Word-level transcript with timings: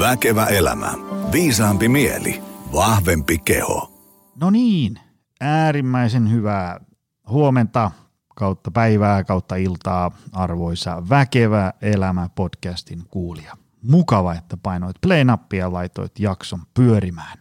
Väkevä 0.00 0.46
elämä. 0.46 0.92
Viisaampi 1.32 1.88
mieli. 1.88 2.42
Vahvempi 2.72 3.38
keho. 3.38 4.06
No 4.40 4.50
niin, 4.50 5.00
äärimmäisen 5.40 6.30
hyvää 6.30 6.80
huomenta 7.28 7.90
kautta 8.34 8.70
päivää 8.70 9.24
kautta 9.24 9.56
iltaa 9.56 10.10
arvoisa 10.32 11.08
Väkevä 11.08 11.72
elämä 11.82 12.28
podcastin 12.34 13.02
kuulija. 13.08 13.56
Mukava, 13.82 14.34
että 14.34 14.56
painoit 14.56 14.96
play-nappia 15.00 15.58
ja 15.58 15.72
laitoit 15.72 16.18
jakson 16.18 16.62
pyörimään. 16.74 17.38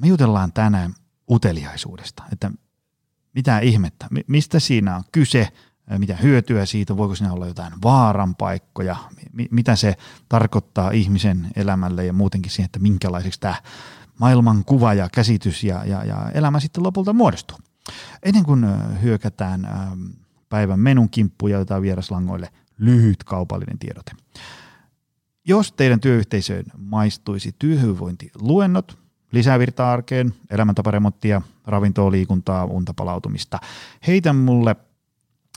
Me 0.00 0.06
jutellaan 0.06 0.52
tänään 0.52 0.94
uteliaisuudesta, 1.30 2.22
että 2.32 2.50
mitä 3.34 3.58
ihmettä, 3.58 4.08
mistä 4.26 4.60
siinä 4.60 4.96
on 4.96 5.02
kyse, 5.12 5.48
mitä 5.98 6.16
hyötyä 6.16 6.66
siitä, 6.66 6.96
voiko 6.96 7.14
siinä 7.14 7.32
olla 7.32 7.46
jotain 7.46 7.72
vaaranpaikkoja, 7.82 8.96
mitä 9.50 9.76
se 9.76 9.96
tarkoittaa 10.28 10.90
ihmisen 10.90 11.48
elämälle 11.56 12.06
ja 12.06 12.12
muutenkin 12.12 12.52
siihen, 12.52 12.64
että 12.64 12.78
minkälaiseksi 12.78 13.40
tämä 13.40 13.54
maailman 14.18 14.64
kuva 14.64 14.94
ja 14.94 15.08
käsitys 15.12 15.64
ja, 15.64 15.84
ja, 15.84 16.04
ja 16.04 16.30
elämä 16.34 16.60
sitten 16.60 16.82
lopulta 16.82 17.12
muodostuu. 17.12 17.58
Ennen 18.22 18.44
kuin 18.44 18.66
hyökätään 19.02 19.68
päivän 20.48 20.80
menun 20.80 21.10
kimppuun 21.10 21.50
ja 21.50 21.58
jotain 21.58 21.82
vieraslangoille, 21.82 22.48
lyhyt 22.78 23.24
kaupallinen 23.24 23.78
tiedote. 23.78 24.12
Jos 25.44 25.72
teidän 25.72 26.00
työyhteisöön 26.00 26.64
maistuisi 26.78 27.54
työhyvinvointiluennot, 27.58 28.98
lisävirta 29.32 29.92
arkeen, 29.92 30.34
elämäntaparemonttia, 30.50 31.42
ravintoa, 31.66 32.10
liikuntaa, 32.10 32.64
unta 32.64 32.94
palautumista, 32.94 33.58
heitä 34.06 34.32
mulle 34.32 34.76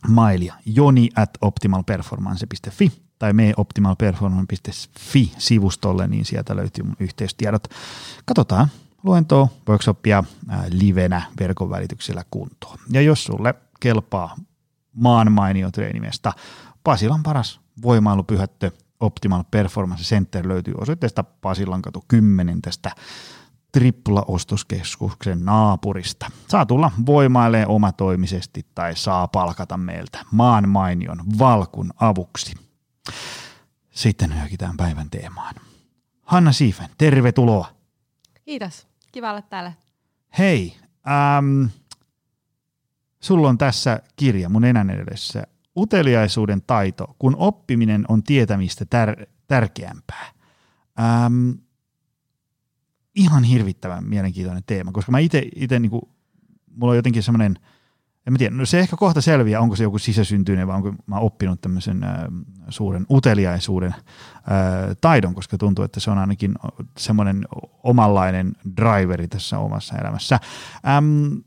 mailia 0.07 0.55
joni 0.65 1.09
at 1.15 1.29
optimalperformance.fi 1.41 2.91
tai 3.19 3.33
me 3.33 3.53
optimalperformance.fi 3.57 5.31
sivustolle, 5.37 6.07
niin 6.07 6.25
sieltä 6.25 6.55
löytyy 6.55 6.83
mun 6.83 6.95
yhteystiedot. 6.99 7.67
Katsotaan 8.25 8.67
luentoa, 9.03 9.47
workshopia 9.69 10.23
ää, 10.49 10.65
livenä 10.69 11.21
verkon 11.39 11.69
välityksellä 11.69 12.23
kuntoon. 12.31 12.77
Ja 12.89 13.01
jos 13.01 13.23
sulle 13.23 13.55
kelpaa 13.79 14.35
maan 14.93 15.31
mainio 15.31 15.71
treenimesta, 15.71 16.33
Pasilan 16.83 17.23
paras 17.23 17.59
voimailupyhättö 17.81 18.71
Optimal 18.99 19.43
Performance 19.51 20.03
Center 20.03 20.47
löytyy 20.47 20.73
osoitteesta 20.77 21.23
Pasilankatu 21.23 22.05
10 22.07 22.61
tästä 22.61 22.91
Tripla-ostoskeskuksen 23.77 25.45
naapurista. 25.45 26.31
Saa 26.47 26.65
tulla 26.65 26.91
voimailee 27.05 27.67
omatoimisesti 27.67 28.65
tai 28.75 28.95
saa 28.95 29.27
palkata 29.27 29.77
meiltä 29.77 30.25
maan 30.31 30.69
mainion 30.69 31.17
valkun 31.39 31.93
avuksi. 31.99 32.55
Sitten 33.91 34.39
hyökitään 34.39 34.77
päivän 34.77 35.09
teemaan. 35.09 35.55
Hanna 36.21 36.51
Siifen, 36.51 36.89
tervetuloa. 36.97 37.67
Kiitos. 38.45 38.87
Kiva 39.11 39.29
olla 39.29 39.41
täällä. 39.41 39.73
Hei, 40.37 40.77
ähm, 41.07 41.65
sulla 43.19 43.49
on 43.49 43.57
tässä 43.57 43.99
kirja 44.15 44.49
mun 44.49 44.65
enän 44.65 44.89
edessä. 44.89 45.43
Uteliaisuuden 45.77 46.61
taito, 46.61 47.15
kun 47.19 47.35
oppiminen 47.35 48.05
on 48.07 48.23
tietämistä 48.23 48.85
tär- 48.85 49.25
tärkeämpää. 49.47 50.25
Ähm, 50.99 51.49
ihan 53.15 53.43
hirvittävän 53.43 54.03
mielenkiintoinen 54.03 54.63
teema, 54.65 54.91
koska 54.91 55.11
mä 55.11 55.19
itse, 55.19 55.49
ite 55.55 55.79
niinku, 55.79 56.09
mulla 56.75 56.91
on 56.91 56.95
jotenkin 56.95 57.23
semmoinen, 57.23 57.55
en 58.27 58.33
mä 58.33 58.37
tiedä, 58.37 58.55
no 58.55 58.65
se 58.65 58.79
ehkä 58.79 58.95
kohta 58.95 59.21
selviää, 59.21 59.61
onko 59.61 59.75
se 59.75 59.83
joku 59.83 59.99
sisäsyntyinen 59.99 60.67
vai 60.67 60.75
onko 60.75 60.93
mä 61.05 61.19
oppinut 61.19 61.61
tämmöisen 61.61 62.03
äh, 62.03 62.11
suuren 62.69 63.05
uteliaisuuden 63.09 63.95
äh, 63.95 64.03
taidon, 65.01 65.35
koska 65.35 65.57
tuntuu, 65.57 65.85
että 65.85 65.99
se 65.99 66.11
on 66.11 66.17
ainakin 66.17 66.55
semmoinen 66.97 67.45
omanlainen 67.83 68.53
driveri 68.77 69.27
tässä 69.27 69.59
omassa 69.59 69.97
elämässä. 69.97 70.39
Ähm, 70.87 71.37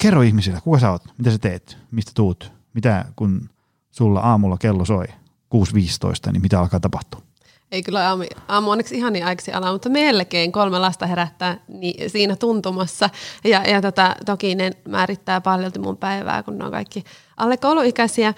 kerro 0.00 0.22
ihmisille, 0.22 0.60
kuka 0.60 0.78
sä 0.78 0.90
oot, 0.90 1.04
mitä 1.18 1.30
sä 1.30 1.38
teet, 1.38 1.78
mistä 1.90 2.12
tuut, 2.14 2.52
mitä 2.74 3.04
kun 3.16 3.50
sulla 3.90 4.20
aamulla 4.20 4.58
kello 4.58 4.84
soi 4.84 5.06
6.15, 5.06 6.32
niin 6.32 6.42
mitä 6.42 6.60
alkaa 6.60 6.80
tapahtua? 6.80 7.25
Ei 7.72 7.82
kyllä 7.82 8.08
aamu, 8.08 8.24
aamu 8.48 8.70
onneksi 8.70 8.96
ihan 8.96 9.12
niin 9.12 9.24
aiksi 9.24 9.52
ala, 9.52 9.72
mutta 9.72 9.88
melkein 9.88 10.52
kolme 10.52 10.78
lasta 10.78 11.06
herättää 11.06 11.60
niin, 11.68 12.10
siinä 12.10 12.36
tuntumassa. 12.36 13.10
Ja, 13.44 13.62
ja 13.70 13.82
tota, 13.82 14.14
toki 14.26 14.54
ne 14.54 14.70
määrittää 14.88 15.40
paljon 15.40 15.72
mun 15.78 15.96
päivää, 15.96 16.42
kun 16.42 16.58
ne 16.58 16.64
on 16.64 16.70
kaikki 16.70 17.04
alle 17.36 17.56
kouluikäisiä. 17.56 18.34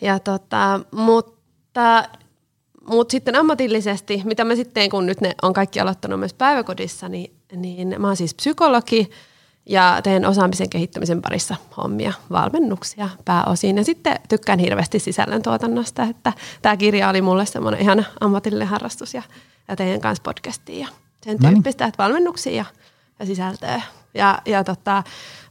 Ja 0.00 0.18
tota, 0.18 0.80
mutta, 0.90 2.04
mutta 2.90 3.12
sitten 3.12 3.36
ammatillisesti, 3.36 4.22
mitä 4.24 4.44
mä 4.44 4.56
sitten 4.56 4.90
kun 4.90 5.06
nyt 5.06 5.20
ne 5.20 5.34
on 5.42 5.52
kaikki 5.52 5.80
aloittanut 5.80 6.18
myös 6.18 6.34
päiväkodissa, 6.34 7.08
niin, 7.08 7.32
niin 7.56 7.94
mä 7.98 8.06
oon 8.06 8.16
siis 8.16 8.34
psykologi– 8.34 9.10
ja 9.68 10.00
teen 10.02 10.26
osaamisen 10.26 10.70
kehittämisen 10.70 11.22
parissa 11.22 11.56
hommia, 11.76 12.12
valmennuksia 12.30 13.08
pääosin. 13.24 13.76
Ja 13.76 13.84
sitten 13.84 14.16
tykkään 14.28 14.58
hirveästi 14.58 14.98
sisällöntuotannosta, 14.98 16.02
että 16.02 16.32
tämä 16.62 16.76
kirja 16.76 17.08
oli 17.08 17.22
mulle 17.22 17.46
semmoinen 17.46 17.80
ihan 17.80 18.06
ammatillinen 18.20 18.68
harrastus 18.68 19.14
ja, 19.14 19.22
ja 19.68 19.76
teidän 19.76 20.00
kanssa 20.00 20.22
podcastia 20.22 20.78
ja 20.78 20.88
sen 21.24 21.36
no 21.36 21.48
niin. 21.48 21.54
tyyppistä, 21.54 21.86
että 21.86 22.02
valmennuksia 22.02 22.52
ja, 22.52 22.64
ja 23.18 23.26
sisältöä. 23.26 23.82
Ja, 24.14 24.38
ja 24.46 24.64
tota, 24.64 25.02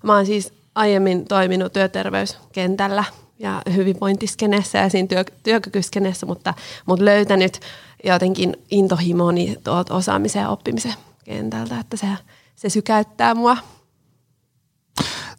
mä 0.04 0.16
oon 0.16 0.26
siis 0.26 0.54
aiemmin 0.76 1.28
toiminut 1.28 1.74
työterveyskentällä 1.74 3.04
ja 3.40 3.62
hyvinvointiskenessä 3.76 4.78
ja 4.78 4.90
siinä 4.90 5.08
työ, 5.08 5.24
työkykyskenessä, 5.44 6.26
mutta, 6.26 6.54
mutta 6.86 7.06
löytänyt 7.06 7.60
jotenkin 8.04 8.56
intohimoni 8.72 9.56
tuolta 9.64 9.96
osaamisen 9.96 10.42
ja 10.42 10.50
oppimisen 10.50 10.94
kentältä, 11.26 11.80
että 11.80 11.98
se, 11.98 12.08
se 12.56 12.70
sykäyttää 12.70 13.36
mua 13.36 13.58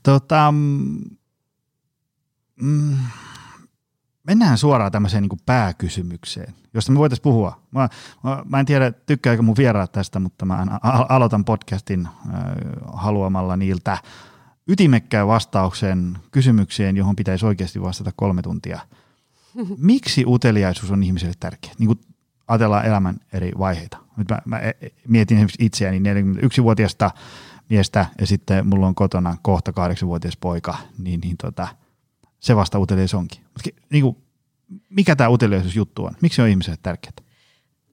Tota, 0.08 0.52
mm, 2.62 2.96
mennään 4.24 4.58
suoraan 4.58 4.92
tämmöiseen 4.92 5.22
niin 5.22 5.40
pääkysymykseen, 5.46 6.54
josta 6.74 6.92
me 6.92 6.98
voitaisiin 6.98 7.22
puhua. 7.22 7.60
Mä, 7.70 7.88
mä, 8.24 8.42
mä 8.48 8.60
en 8.60 8.66
tiedä, 8.66 8.92
tykkääkö 8.92 9.42
mun 9.42 9.56
vieraat 9.56 9.92
tästä, 9.92 10.20
mutta 10.20 10.44
mä 10.44 10.66
aloitan 11.08 11.44
podcastin 11.44 12.06
äh, 12.06 12.12
haluamalla 12.92 13.56
niiltä 13.56 13.98
ytimekkään 14.68 15.26
vastauksen 15.26 16.18
kysymykseen, 16.30 16.96
johon 16.96 17.16
pitäisi 17.16 17.46
oikeasti 17.46 17.82
vastata 17.82 18.12
kolme 18.16 18.42
tuntia. 18.42 18.80
Miksi 19.78 20.24
uteliaisuus 20.26 20.90
on 20.90 21.02
ihmiselle 21.02 21.34
tärkeä? 21.40 21.72
Niin 21.78 21.86
kuin 21.86 22.00
ajatellaan 22.48 22.86
elämän 22.86 23.16
eri 23.32 23.52
vaiheita. 23.58 23.98
Nyt 24.16 24.28
mä, 24.28 24.38
mä 24.44 24.58
e, 24.58 24.68
e, 24.68 24.88
mietin 25.08 25.48
itseäni 25.58 25.98
41-vuotiaasta 25.98 27.10
miestä 27.70 28.06
ja 28.20 28.26
sitten 28.26 28.66
mulla 28.66 28.86
on 28.86 28.94
kotona 28.94 29.36
kohta 29.42 29.72
kahdeksanvuotias 29.72 30.36
poika, 30.36 30.76
niin, 30.98 31.20
niin 31.20 31.36
tota, 31.36 31.68
se 32.40 32.56
vasta 32.56 32.78
utelias 32.78 33.14
onkin. 33.14 33.40
Mut, 33.40 33.74
niin 33.90 34.02
kuin, 34.02 34.16
mikä 34.88 35.16
tämä 35.16 35.30
uteliaisuusjuttu 35.30 36.04
on? 36.04 36.12
Miksi 36.22 36.42
on 36.42 36.48
ihmiselle 36.48 36.78
tärkeää? 36.82 37.12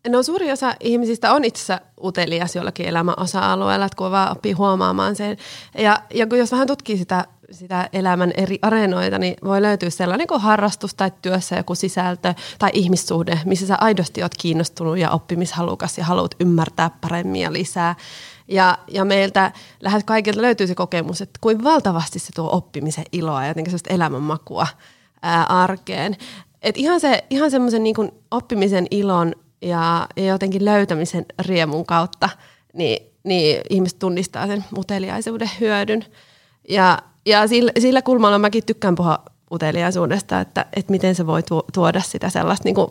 No 0.09 0.23
suuri 0.23 0.51
osa 0.51 0.75
ihmisistä 0.79 1.33
on 1.33 1.45
itse 1.45 1.77
utelias 2.03 2.55
jollakin 2.55 2.85
elämän 2.85 3.15
osa-alueella, 3.17 3.85
että 3.85 3.97
kun 3.97 4.11
vaan 4.11 4.31
oppii 4.31 4.53
huomaamaan 4.53 5.15
sen. 5.15 5.37
Ja, 5.77 6.01
ja 6.13 6.27
kun 6.27 6.37
jos 6.37 6.51
vähän 6.51 6.67
tutkii 6.67 6.97
sitä, 6.97 7.25
sitä 7.51 7.89
elämän 7.93 8.31
eri 8.37 8.59
areenoita, 8.61 9.19
niin 9.19 9.35
voi 9.43 9.61
löytyä 9.61 9.89
sellainen 9.89 10.27
kuin 10.27 10.41
harrastus 10.41 10.95
tai 10.95 11.11
työssä 11.21 11.55
joku 11.55 11.75
sisältö 11.75 12.33
tai 12.59 12.69
ihmissuhde, 12.73 13.39
missä 13.45 13.67
sä 13.67 13.77
aidosti 13.81 14.23
oot 14.23 14.35
kiinnostunut 14.39 14.97
ja 14.97 15.09
oppimishalukas 15.09 15.97
ja 15.97 16.05
haluat 16.05 16.35
ymmärtää 16.39 16.91
paremmin 17.01 17.41
ja 17.41 17.53
lisää. 17.53 17.95
Ja, 18.47 18.77
ja 18.87 19.05
meiltä 19.05 19.51
lähes 19.81 20.03
kaikilta 20.03 20.41
löytyy 20.41 20.67
se 20.67 20.75
kokemus, 20.75 21.21
että 21.21 21.39
kuin 21.41 21.63
valtavasti 21.63 22.19
se 22.19 22.31
tuo 22.35 22.49
oppimisen 22.51 23.05
iloa 23.11 23.41
ja 23.41 23.47
jotenkin 23.47 23.71
sellaista 23.71 23.93
elämänmakua 23.93 24.67
ää, 25.21 25.43
arkeen. 25.43 26.15
Et 26.61 26.77
ihan, 26.77 26.99
se, 26.99 27.23
ihan 27.29 27.51
semmoisen 27.51 27.83
niin 27.83 27.95
oppimisen 28.31 28.87
ilon 28.91 29.33
ja, 29.61 30.07
ja 30.15 30.25
jotenkin 30.25 30.65
löytämisen 30.65 31.25
riemun 31.39 31.85
kautta, 31.85 32.29
niin, 32.73 33.11
niin 33.23 33.61
ihmiset 33.69 33.99
tunnistaa 33.99 34.47
sen 34.47 34.65
uteliaisuuden 34.77 35.51
hyödyn. 35.59 36.05
Ja, 36.69 36.99
ja 37.25 37.47
sillä, 37.47 37.71
sillä 37.79 38.01
kulmalla 38.01 38.39
mäkin 38.39 38.65
tykkään 38.65 38.95
puhua 38.95 39.25
uteliaisuudesta, 39.51 40.39
että, 40.39 40.65
että 40.75 40.91
miten 40.91 41.15
se 41.15 41.27
voi 41.27 41.43
tuoda 41.73 42.01
sitä 42.01 42.29
sellaista 42.29 42.63
niin 42.67 42.75
kuin 42.75 42.87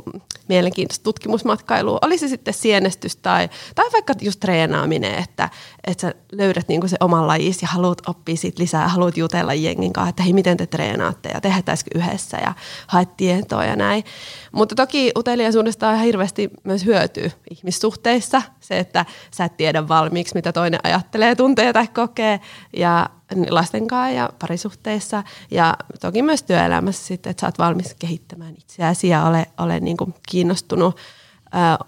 mielenkiintoista 0.49 1.05
tutkimusmatkailua. 1.05 1.99
Oli 2.03 2.19
se 2.19 2.29
sitten 2.29 2.55
sienestys 2.55 3.17
tai, 3.17 3.49
tai 3.75 3.87
vaikka 3.93 4.15
just 4.21 4.41
treenaaminen, 4.41 5.15
että, 5.15 5.51
että 5.87 6.01
sä 6.01 6.15
löydät 6.33 6.69
niin 6.69 6.81
kuin 6.81 6.91
se 6.91 6.97
oman 7.01 7.27
lajis 7.27 7.63
ja 7.63 7.69
haluat 7.69 8.09
oppia 8.09 8.37
siitä 8.37 8.63
lisää, 8.63 8.89
haluat 8.89 9.17
jutella 9.17 9.55
jengin 9.55 9.93
kanssa, 9.93 10.09
että 10.09 10.23
hei 10.23 10.33
miten 10.33 10.57
te 10.57 10.67
treenaatte 10.67 11.29
ja 11.29 11.41
tehdäänkö 11.41 11.73
yhdessä 11.95 12.37
ja 12.37 12.55
haet 12.87 13.17
tietoa 13.17 13.65
ja 13.65 13.77
näin. 13.77 14.05
Mutta 14.53 14.75
toki 14.75 15.13
uteliaisuudesta 15.17 15.89
on 15.89 15.99
hirveästi 15.99 16.51
myös 16.65 16.85
hyötyä 16.85 17.31
ihmissuhteissa. 17.51 18.43
Se, 18.61 18.79
että 18.79 19.05
sä 19.31 19.45
et 19.45 19.57
tiedä 19.57 19.89
valmiiksi, 19.89 20.35
mitä 20.35 20.53
toinen 20.53 20.81
ajattelee, 20.85 21.35
tuntee 21.35 21.73
tai 21.73 21.89
kokee 21.89 22.41
ja 22.77 23.11
lasten 23.51 23.87
kanssa 23.87 24.15
ja 24.17 24.31
parisuhteissa 24.39 25.25
ja 25.51 25.77
toki 26.01 26.23
myös 26.23 26.43
työelämässä 26.43 27.07
sitten, 27.07 27.31
että 27.31 27.41
sä 27.41 27.47
oot 27.47 27.59
valmis 27.59 27.95
kehittämään 27.95 28.55
itseäsi 28.59 29.09
ja 29.09 29.25
ole, 29.25 29.47
ole 29.59 29.81
niin 29.81 29.97
kuin 29.97 30.15
kiinnostunut 30.29 30.97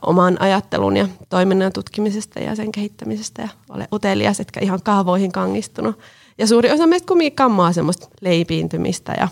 oman 0.02 0.40
ajattelun 0.40 0.96
ja 0.96 1.08
toiminnan 1.28 1.72
tutkimisesta 1.72 2.40
ja 2.40 2.56
sen 2.56 2.72
kehittämisestä 2.72 3.43
ja 3.43 3.48
ole 3.69 3.88
utelias, 3.93 4.40
etkä 4.40 4.60
ihan 4.60 4.82
kaavoihin 4.82 5.32
kangistunut. 5.32 5.98
Ja 6.38 6.46
suuri 6.46 6.70
osa 6.70 6.87
meistä 6.87 7.06
kumminkin 7.06 7.37
kammaa 7.37 7.72
semmoista 7.72 8.08
leipiintymistä 8.20 9.14
ja 9.19 9.28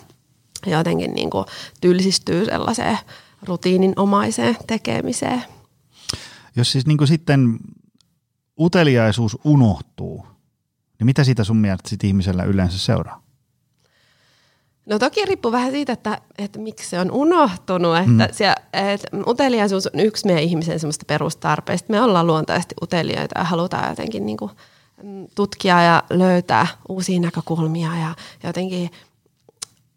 jotenkin 0.66 1.14
niin 1.14 1.30
kuin 1.30 1.44
tylsistyy 1.80 2.44
sellaiseen 2.44 2.98
rutiininomaiseen 3.42 4.56
tekemiseen. 4.66 5.42
Jos 6.56 6.72
siis 6.72 6.86
niin 6.86 6.98
kuin 6.98 7.08
sitten 7.08 7.58
uteliaisuus 8.60 9.38
unohtuu, 9.44 10.26
niin 10.98 11.06
mitä 11.06 11.24
siitä 11.24 11.44
sun 11.44 11.56
mielestä 11.56 11.88
sit 11.88 12.04
ihmisellä 12.04 12.44
yleensä 12.44 12.78
seuraa? 12.78 13.24
No 14.86 14.98
toki 14.98 15.24
riippuu 15.24 15.52
vähän 15.52 15.70
siitä, 15.70 15.92
että, 15.92 16.20
että 16.38 16.58
miksi 16.58 16.90
se 16.90 17.00
on 17.00 17.10
unohtunut. 17.10 17.96
Että, 17.96 18.26
mm. 18.26 18.32
siellä, 18.32 18.56
että 18.72 19.08
uteliaisuus 19.26 19.86
on 19.86 20.00
yksi 20.00 20.26
meidän 20.26 20.42
ihmisen 20.42 20.80
semmoista 20.80 21.04
perustarpeista. 21.08 21.92
Me 21.92 22.00
ollaan 22.00 22.26
luontaisesti 22.26 22.74
uteliaita 22.82 23.38
ja 23.38 23.44
halutaan 23.44 23.90
jotenkin 23.90 24.26
niin 24.26 24.36
kuin 24.36 24.50
mm, 25.02 25.26
tutkia 25.34 25.82
ja 25.82 26.02
löytää 26.10 26.66
uusia 26.88 27.20
näkökulmia 27.20 27.96
ja 27.96 28.14
jotenkin 28.44 28.90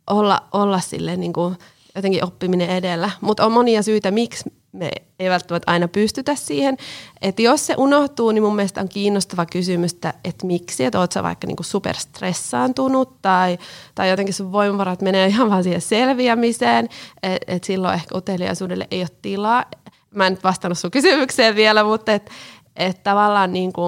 olla, 0.07 0.47
olla 0.51 0.79
sille 0.79 1.17
niin 1.17 1.33
kuin 1.33 1.57
jotenkin 1.95 2.23
oppiminen 2.23 2.69
edellä. 2.69 3.09
Mutta 3.21 3.45
on 3.45 3.51
monia 3.51 3.83
syitä, 3.83 4.11
miksi 4.11 4.53
me 4.77 4.89
ei 5.19 5.29
välttämättä 5.29 5.71
aina 5.71 5.87
pystytä 5.87 6.35
siihen. 6.35 6.77
Että 7.21 7.41
jos 7.41 7.65
se 7.65 7.75
unohtuu, 7.77 8.31
niin 8.31 8.43
mun 8.43 8.55
mielestä 8.55 8.81
on 8.81 8.89
kiinnostava 8.89 9.45
kysymys, 9.45 9.93
että 10.23 10.45
miksi, 10.45 10.85
että 10.85 10.99
oot 10.99 11.11
sä 11.11 11.23
vaikka 11.23 11.47
niinku 11.47 11.63
superstressaantunut 11.63 13.21
tai, 13.21 13.57
tai 13.95 14.09
jotenkin 14.09 14.33
sun 14.33 14.51
voimavarat 14.51 15.01
menee 15.01 15.27
ihan 15.33 15.49
vaan 15.49 15.63
siihen 15.63 15.81
selviämiseen, 15.81 16.89
että 17.23 17.53
et 17.53 17.63
silloin 17.63 17.93
ehkä 17.93 18.17
uteliaisuudelle 18.17 18.87
ei 18.91 19.01
ole 19.01 19.09
tilaa. 19.21 19.65
Mä 20.11 20.27
en 20.27 20.33
nyt 20.33 20.43
vastannut 20.43 20.77
sun 20.77 20.91
kysymykseen 20.91 21.55
vielä, 21.55 21.83
mutta 21.83 22.13
että 22.13 22.31
et 22.75 23.03
tavallaan 23.03 23.53
niinku 23.53 23.81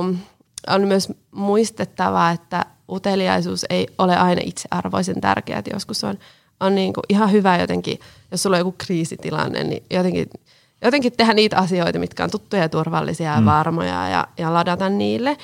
on 0.67 0.87
myös 0.87 1.09
muistettava, 1.31 2.31
että 2.31 2.65
uteliaisuus 2.89 3.65
ei 3.69 3.87
ole 3.97 4.17
aina 4.17 4.41
itsearvoisen 4.45 5.21
tärkeää, 5.21 5.63
joskus 5.73 6.03
on, 6.03 6.19
on 6.59 6.75
niinku 6.75 7.01
ihan 7.09 7.31
hyvä 7.31 7.57
jotenkin, 7.57 7.99
jos 8.31 8.43
sulla 8.43 8.55
on 8.55 8.59
joku 8.59 8.75
kriisitilanne, 8.77 9.63
niin 9.63 9.83
jotenkin– 9.89 10.29
jotenkin 10.81 11.11
tehdä 11.17 11.33
niitä 11.33 11.57
asioita, 11.57 11.99
mitkä 11.99 12.23
on 12.23 12.31
tuttuja 12.31 12.61
ja 12.61 12.69
turvallisia 12.69 13.31
ja 13.31 13.39
mm. 13.39 13.45
varmoja 13.45 14.09
ja, 14.09 14.27
ja 14.37 14.53
ladata 14.53 14.89
niille. 14.89 15.37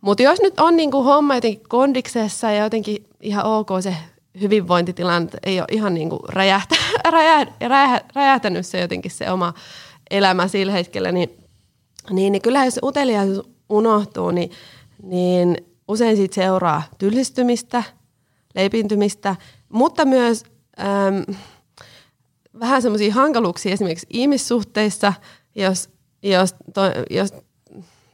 Mutta 0.00 0.22
jos 0.22 0.40
nyt 0.40 0.60
on 0.60 0.76
niinku 0.76 1.02
homma 1.02 1.34
jotenkin 1.34 1.68
kondiksessa 1.68 2.50
ja 2.50 2.64
jotenkin 2.64 3.06
ihan 3.20 3.44
ok 3.44 3.68
se 3.80 3.96
hyvinvointitilanne, 4.40 5.30
ei 5.42 5.60
ole 5.60 5.66
ihan 5.70 5.94
niinku 5.94 6.18
räjähtä, 6.28 6.74
räjä, 7.10 7.46
räjä, 7.60 8.00
räjähtänyt 8.14 8.66
se 8.66 8.80
jotenkin 8.80 9.10
se 9.10 9.30
oma 9.30 9.54
elämä 10.10 10.48
sillä 10.48 10.72
hetkellä, 10.72 11.12
niin, 11.12 11.30
niin, 12.10 12.32
niin 12.32 12.42
kyllä 12.42 12.64
jos 12.64 12.80
uteliaisuus 12.82 13.48
unohtuu, 13.68 14.30
niin, 14.30 14.50
niin 15.02 15.56
usein 15.88 16.16
siitä 16.16 16.34
seuraa 16.34 16.82
tylsistymistä, 16.98 17.82
leipintymistä, 18.54 19.36
mutta 19.68 20.04
myös... 20.04 20.44
Äm, 20.80 21.34
vähän 22.60 22.82
semmoisia 22.82 23.14
hankaluuksia 23.14 23.72
esimerkiksi 23.72 24.06
ihmissuhteissa, 24.10 25.12
jos, 25.54 25.90
jos, 26.22 26.54
to, 26.74 26.80
jos 27.10 27.34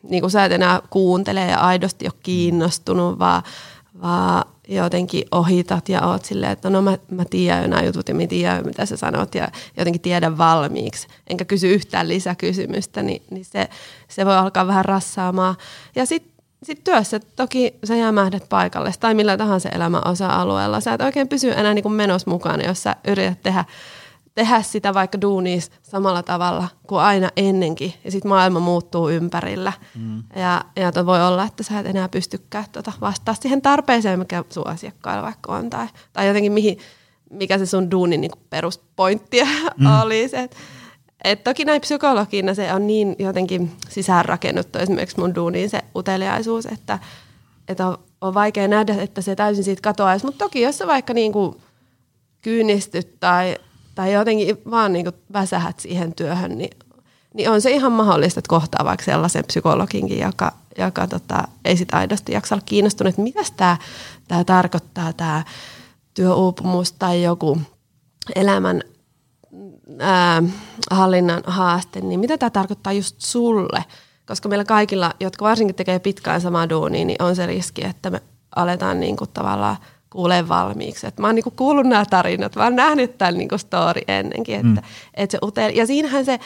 niin 0.02 0.20
kuin 0.20 0.30
sä 0.30 0.44
et 0.44 0.52
enää 0.52 0.80
kuuntele 0.90 1.40
ja 1.40 1.58
aidosti 1.58 2.06
ole 2.06 2.12
kiinnostunut, 2.22 3.18
vaan, 3.18 3.42
vaan 4.02 4.44
jotenkin 4.68 5.24
ohitat 5.32 5.88
ja 5.88 6.06
oot 6.06 6.24
silleen, 6.24 6.52
että 6.52 6.70
no 6.70 6.82
mä, 6.82 6.98
mä 7.10 7.24
tiedän 7.24 7.62
jo 7.62 7.68
nämä 7.68 7.82
jutut 7.82 8.08
ja 8.08 8.14
mä 8.14 8.26
tiedän 8.26 8.66
mitä 8.66 8.86
sä 8.86 8.96
sanot 8.96 9.34
ja 9.34 9.48
jotenkin 9.76 10.02
tiedän 10.02 10.38
valmiiksi, 10.38 11.08
enkä 11.26 11.44
kysy 11.44 11.68
yhtään 11.68 12.08
lisäkysymystä, 12.08 13.02
niin, 13.02 13.22
niin 13.30 13.44
se, 13.44 13.68
se 14.08 14.26
voi 14.26 14.36
alkaa 14.36 14.66
vähän 14.66 14.84
rassaamaan. 14.84 15.56
Ja 15.94 16.06
sitten 16.06 16.34
sit 16.62 16.84
työssä 16.84 17.20
toki 17.36 17.74
sä 17.84 17.96
jäämähdät 17.96 18.48
paikalle 18.48 18.92
tai 19.00 19.14
millä 19.14 19.36
tahansa 19.36 19.68
elämän 19.68 20.06
osa-alueella. 20.06 20.80
Sä 20.80 20.92
et 20.92 21.00
oikein 21.00 21.28
pysy 21.28 21.50
enää 21.50 21.74
niin 21.74 21.82
kuin 21.82 21.94
mukana, 22.26 22.64
jos 22.64 22.82
sä 22.82 22.96
yrität 23.06 23.42
tehdä 23.42 23.64
tehdä 24.34 24.62
sitä 24.62 24.94
vaikka 24.94 25.20
duunis 25.20 25.70
samalla 25.82 26.22
tavalla 26.22 26.68
kuin 26.86 27.00
aina 27.00 27.30
ennenkin. 27.36 27.94
Ja 28.04 28.10
sitten 28.10 28.28
maailma 28.28 28.60
muuttuu 28.60 29.08
ympärillä. 29.08 29.72
Mm. 29.98 30.22
Ja, 30.36 30.64
ja 30.76 31.06
voi 31.06 31.26
olla, 31.26 31.44
että 31.44 31.62
sä 31.62 31.80
et 31.80 31.86
enää 31.86 32.08
pystykään 32.08 32.64
tuota 32.72 32.92
vastaa 33.00 33.34
siihen 33.34 33.62
tarpeeseen, 33.62 34.18
mikä 34.18 34.44
sun 34.50 34.66
asiakkailla 34.66 35.22
vaikka 35.22 35.52
on. 35.52 35.70
Tai, 35.70 35.86
tai 36.12 36.26
jotenkin 36.26 36.52
mihin, 36.52 36.78
mikä 37.30 37.58
se 37.58 37.66
sun 37.66 37.90
duunin 37.90 38.20
niin 38.20 38.30
peruspointti 38.50 39.42
mm. 39.78 40.00
olisi. 40.02 40.36
Et, 40.36 40.56
et 41.24 41.44
toki 41.44 41.64
näin 41.64 41.80
psykologina 41.80 42.54
se 42.54 42.72
on 42.72 42.86
niin 42.86 43.16
jotenkin 43.18 43.72
sisäänrakennuttu 43.88 44.78
esimerkiksi 44.78 45.20
mun 45.20 45.34
duuniin 45.34 45.70
se 45.70 45.80
uteliaisuus, 45.96 46.66
että, 46.66 46.98
että 47.68 47.86
on, 47.86 47.98
on 48.20 48.34
vaikea 48.34 48.68
nähdä, 48.68 48.94
että 49.02 49.20
se 49.20 49.36
täysin 49.36 49.64
siitä 49.64 49.82
katoaisi. 49.82 50.26
Mutta 50.26 50.44
toki 50.44 50.60
jos 50.60 50.78
sä 50.78 50.86
vaikka 50.86 51.14
niin 51.14 51.32
kuin 51.32 51.56
kyynistyt 52.42 53.20
tai 53.20 53.56
tai 53.94 54.12
jotenkin 54.12 54.56
vaan 54.70 54.92
niin 54.92 55.04
kuin 55.04 55.16
väsähät 55.32 55.80
siihen 55.80 56.14
työhön, 56.14 56.58
niin, 56.58 56.78
niin 57.34 57.50
on 57.50 57.60
se 57.60 57.70
ihan 57.70 57.92
mahdollista, 57.92 58.40
että 58.40 58.48
kohtaa 58.48 58.84
vaikka 58.84 59.04
sellaisen 59.04 59.44
psykologinkin, 59.44 60.18
joka, 60.18 60.52
joka 60.78 61.06
tota, 61.06 61.48
ei 61.64 61.76
sit 61.76 61.94
aidosti 61.94 62.32
jaksa 62.32 62.54
olla 62.54 62.64
kiinnostunut, 62.66 63.08
että 63.08 63.22
mitä 63.22 63.40
tämä, 63.56 63.76
tämä 64.28 64.44
tarkoittaa, 64.44 65.12
tämä 65.12 65.44
työuupumus 66.14 66.92
tai 66.92 67.22
joku 67.22 67.60
elämän 68.34 68.82
ää, 69.98 70.42
hallinnan 70.90 71.42
haaste, 71.46 72.00
niin 72.00 72.20
mitä 72.20 72.38
tämä 72.38 72.50
tarkoittaa 72.50 72.92
just 72.92 73.16
sulle? 73.18 73.84
Koska 74.26 74.48
meillä 74.48 74.64
kaikilla, 74.64 75.14
jotka 75.20 75.44
varsinkin 75.44 75.76
tekee 75.76 75.98
pitkään 75.98 76.40
samaa 76.40 76.68
duunia, 76.68 77.04
niin 77.04 77.22
on 77.22 77.36
se 77.36 77.46
riski, 77.46 77.84
että 77.84 78.10
me 78.10 78.22
aletaan 78.56 79.00
niin 79.00 79.16
kuin 79.16 79.30
tavallaan– 79.34 79.76
kuulee 80.14 80.48
valmiiksi. 80.48 81.06
Et 81.06 81.18
mä 81.18 81.26
oon 81.26 81.34
niinku 81.34 81.50
kuullut 81.50 81.86
nämä 81.86 82.04
tarinat, 82.10 82.56
mä 82.56 82.64
oon 82.64 82.76
nähnyt 82.76 83.18
tämän 83.18 83.34
niinku 83.34 83.58
story 83.58 84.00
ennenkin. 84.08 84.54
Että, 84.54 84.80
mm. 84.80 84.86
et 85.14 85.30
se 85.30 85.38
utel- 85.44 85.76
ja 85.76 85.86
siinähän 85.86 86.24
se, 86.24 86.40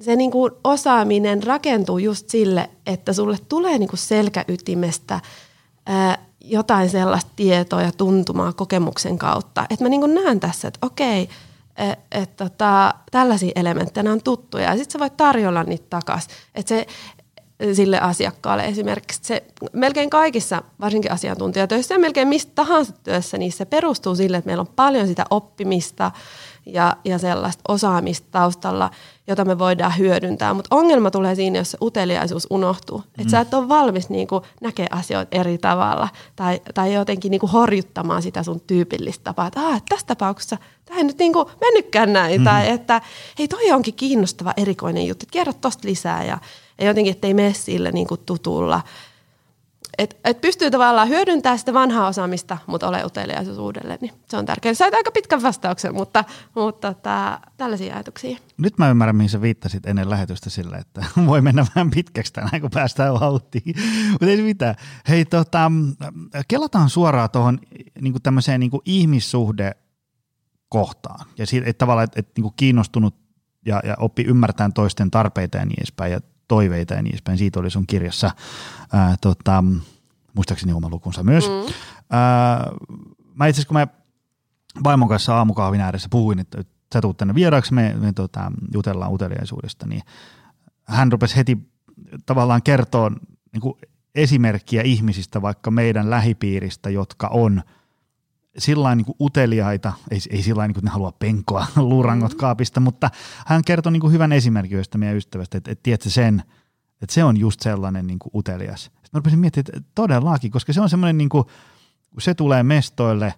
se 0.00 0.16
niinku 0.16 0.50
osaaminen 0.64 1.42
rakentuu 1.42 1.98
just 1.98 2.28
sille, 2.28 2.70
että 2.86 3.12
sulle 3.12 3.36
tulee 3.48 3.78
niinku 3.78 3.96
selkäytimestä 3.96 5.20
ää, 5.86 6.18
jotain 6.40 6.90
sellaista 6.90 7.30
tietoa 7.36 7.82
ja 7.82 7.92
tuntumaa 7.92 8.52
kokemuksen 8.52 9.18
kautta. 9.18 9.66
Että 9.70 9.84
mä 9.84 9.88
niinku 9.88 10.06
näen 10.06 10.40
tässä, 10.40 10.68
että 10.68 10.86
okei, 10.86 11.28
että 11.76 11.98
et, 12.12 12.36
tota, 12.36 12.94
tällaisia 13.10 13.52
elementtejä 13.54 14.12
on 14.12 14.22
tuttuja. 14.22 14.64
Ja 14.64 14.76
sitten 14.76 14.92
sä 14.92 14.98
voit 14.98 15.16
tarjolla 15.16 15.62
niitä 15.62 15.86
takaisin. 15.90 16.30
Että 16.54 16.68
se 16.68 16.86
sille 17.72 18.00
asiakkaalle 18.00 18.64
esimerkiksi. 18.64 19.20
Se 19.22 19.42
melkein 19.72 20.10
kaikissa, 20.10 20.62
varsinkin 20.80 21.12
asiantuntijatöissä 21.12 21.94
ja 21.94 21.98
melkein 21.98 22.28
mistä 22.28 22.52
tahansa 22.54 22.92
työssä, 22.92 23.38
niin 23.38 23.52
se 23.52 23.64
perustuu 23.64 24.14
sille, 24.16 24.36
että 24.36 24.48
meillä 24.48 24.60
on 24.60 24.72
paljon 24.76 25.06
sitä 25.06 25.24
oppimista 25.30 26.10
ja, 26.66 26.96
ja 27.04 27.18
sellaista 27.18 27.62
osaamista 27.68 28.28
taustalla, 28.30 28.90
jota 29.26 29.44
me 29.44 29.58
voidaan 29.58 29.98
hyödyntää. 29.98 30.54
Mutta 30.54 30.76
ongelma 30.76 31.10
tulee 31.10 31.34
siinä, 31.34 31.58
jos 31.58 31.70
se 31.70 31.78
uteliaisuus 31.82 32.46
unohtuu. 32.50 32.98
Mm. 32.98 33.04
Että 33.18 33.30
sä 33.30 33.40
et 33.40 33.54
ole 33.54 33.68
valmis 33.68 34.08
niinku 34.08 34.42
näkee 34.60 34.86
asioita 34.90 35.38
eri 35.38 35.58
tavalla 35.58 36.08
tai, 36.36 36.60
tai 36.74 36.94
jotenkin 36.94 37.30
niinku 37.30 37.46
horjuttamaan 37.46 38.22
sitä 38.22 38.42
sun 38.42 38.60
tyypillistä 38.60 39.24
tapaa. 39.24 39.46
Että 39.46 39.60
ah, 39.60 39.82
tässä 39.88 40.06
tapauksessa 40.06 40.56
tämä 40.84 40.98
ei 40.98 41.04
nyt 41.04 41.18
niinku 41.18 41.50
mennytkään 41.60 42.12
näin. 42.12 42.40
Mm. 42.40 42.44
Tai 42.44 42.68
että 42.70 43.02
hei 43.38 43.48
toi 43.48 43.70
onkin 43.70 43.94
kiinnostava 43.94 44.54
erikoinen 44.56 45.06
juttu, 45.06 45.24
että 45.24 45.32
kerro 45.32 45.52
tosta 45.52 45.88
lisää 45.88 46.24
ja 46.24 46.38
ja 46.80 46.86
jotenkin, 46.86 47.12
ettei 47.12 47.34
mene 47.34 47.52
sille 47.52 47.92
niin 47.92 48.06
kuin 48.06 48.20
tutulla. 48.26 48.82
Et, 49.98 50.16
et 50.24 50.40
pystyy 50.40 50.70
tavallaan 50.70 51.08
hyödyntämään 51.08 51.58
sitä 51.58 51.74
vanhaa 51.74 52.08
osaamista, 52.08 52.58
mutta 52.66 52.88
ole 52.88 53.04
uteliaisuus 53.04 53.58
uudelleen, 53.58 53.98
niin 54.00 54.12
se 54.28 54.36
on 54.36 54.46
tärkeää. 54.46 54.74
Sait 54.74 54.94
aika 54.94 55.10
pitkän 55.10 55.42
vastauksen, 55.42 55.94
mutta, 55.94 56.24
mutta 56.54 56.94
tää, 56.94 57.50
tällaisia 57.56 57.94
ajatuksia. 57.94 58.38
Nyt 58.56 58.78
mä 58.78 58.90
ymmärrän, 58.90 59.16
mihin 59.16 59.30
sä 59.30 59.40
viittasit 59.40 59.86
ennen 59.86 60.10
lähetystä 60.10 60.50
sille, 60.50 60.76
että 60.76 61.04
voi 61.26 61.40
mennä 61.40 61.66
vähän 61.74 61.90
pitkäksi 61.90 62.32
tänään, 62.32 62.60
kun 62.60 62.70
päästään 62.70 63.20
vauhtiin. 63.20 63.74
mutta 64.12 64.26
ei 64.26 64.42
mitään. 64.42 64.74
Hei, 65.08 65.24
tota, 65.24 65.72
kelataan 66.48 66.90
suoraan 66.90 67.30
tuohon 67.30 67.58
niin 68.00 68.22
tämmöiseen 68.22 68.60
niin 68.60 68.70
ihmissuhde 68.84 69.72
kohtaan. 70.68 71.26
Ja 71.38 71.46
siitä, 71.46 71.70
että 71.70 71.78
tavallaan, 71.78 72.04
että, 72.04 72.20
että 72.20 72.40
niin 72.40 72.52
kiinnostunut 72.56 73.14
ja, 73.66 73.80
ja 73.84 73.96
oppi 73.98 74.22
ymmärtämään 74.22 74.72
toisten 74.72 75.10
tarpeita 75.10 75.58
ja 75.58 75.64
niin 75.64 75.80
edespäin. 75.80 76.12
Ja 76.12 76.20
toiveita 76.50 76.94
ja 76.94 77.02
niin 77.02 77.12
edespäin. 77.12 77.38
Siitä 77.38 77.60
oli 77.60 77.70
sun 77.70 77.86
kirjassa, 77.86 78.30
ää, 78.92 79.14
tota, 79.20 79.64
muistaakseni 80.34 80.72
oma 80.72 80.88
lukunsa 80.88 81.22
myös. 81.22 81.48
Mm. 81.48 81.72
Ää, 82.10 82.70
mä 83.34 83.46
itse 83.46 83.60
asiassa, 83.60 83.68
kun 83.68 83.76
mä 83.76 83.86
vaimon 84.84 85.08
kanssa 85.08 85.36
aamukahvin 85.36 85.80
ääressä 85.80 86.08
puhuin, 86.10 86.38
että 86.38 86.64
sä 86.94 87.00
tuut 87.00 87.16
tänne 87.16 87.34
vieraaksi, 87.34 87.74
me, 87.74 87.94
me 88.00 88.12
tota, 88.12 88.52
jutellaan 88.74 89.12
uteliaisuudesta, 89.12 89.86
niin 89.86 90.02
hän 90.84 91.12
rupesi 91.12 91.36
heti 91.36 91.58
tavallaan 92.26 92.62
kertoa 92.62 93.10
niin 93.52 93.60
kuin 93.60 93.74
esimerkkiä 94.14 94.82
ihmisistä 94.82 95.42
vaikka 95.42 95.70
meidän 95.70 96.10
lähipiiristä, 96.10 96.90
jotka 96.90 97.28
on 97.28 97.62
sillä 98.58 98.94
niin 98.94 99.06
uteliaita, 99.20 99.92
ei, 100.10 100.18
ei 100.30 100.42
sillä 100.42 100.66
niin 100.66 100.74
kuin 100.74 100.84
ne 100.84 100.90
haluaa 100.90 101.12
penkoa 101.12 101.66
luurangot 101.76 102.32
mm. 102.32 102.38
kaapista, 102.38 102.80
mutta 102.80 103.10
hän 103.46 103.62
kertoi 103.64 103.92
niin 103.92 104.00
kuin 104.00 104.12
hyvän 104.12 104.32
esimerkin 104.32 104.74
yhdestä 104.74 104.98
meidän 104.98 105.16
ystävästä, 105.16 105.58
että, 105.58 105.70
että 105.70 105.82
tiedätkö 105.82 106.10
sen, 106.10 106.42
että 107.02 107.14
se 107.14 107.24
on 107.24 107.36
just 107.36 107.60
sellainen 107.60 108.06
niin 108.06 108.18
kuin 108.18 108.30
utelias. 108.34 108.84
Sitten 108.84 109.10
mä 109.12 109.18
rupesin 109.18 109.38
miettimään, 109.38 109.78
että 109.78 109.90
todellakin, 109.94 110.50
koska 110.50 110.72
se 110.72 110.80
on 110.80 110.88
semmoinen, 110.88 111.18
niin 111.18 111.28
kuin, 111.28 111.44
kun 112.10 112.22
se 112.22 112.34
tulee 112.34 112.62
mestoille 112.62 113.34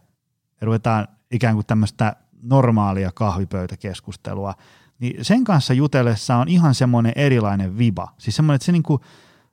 ja 0.61 0.65
ruvetaan 0.65 1.09
ikään 1.31 1.55
kuin 1.55 1.67
tämmöistä 1.67 2.17
normaalia 2.43 3.11
kahvipöytäkeskustelua, 3.15 4.55
niin 4.99 5.25
sen 5.25 5.45
kanssa 5.45 5.75
jutellessa 5.75 6.37
on 6.37 6.49
ihan 6.49 6.75
semmoinen 6.75 7.13
erilainen 7.17 7.79
viba. 7.79 8.15
Siis 8.19 8.37
semmoinen, 8.37 8.55
että 8.55 8.67
se, 8.67 8.73
niinku, 8.73 9.01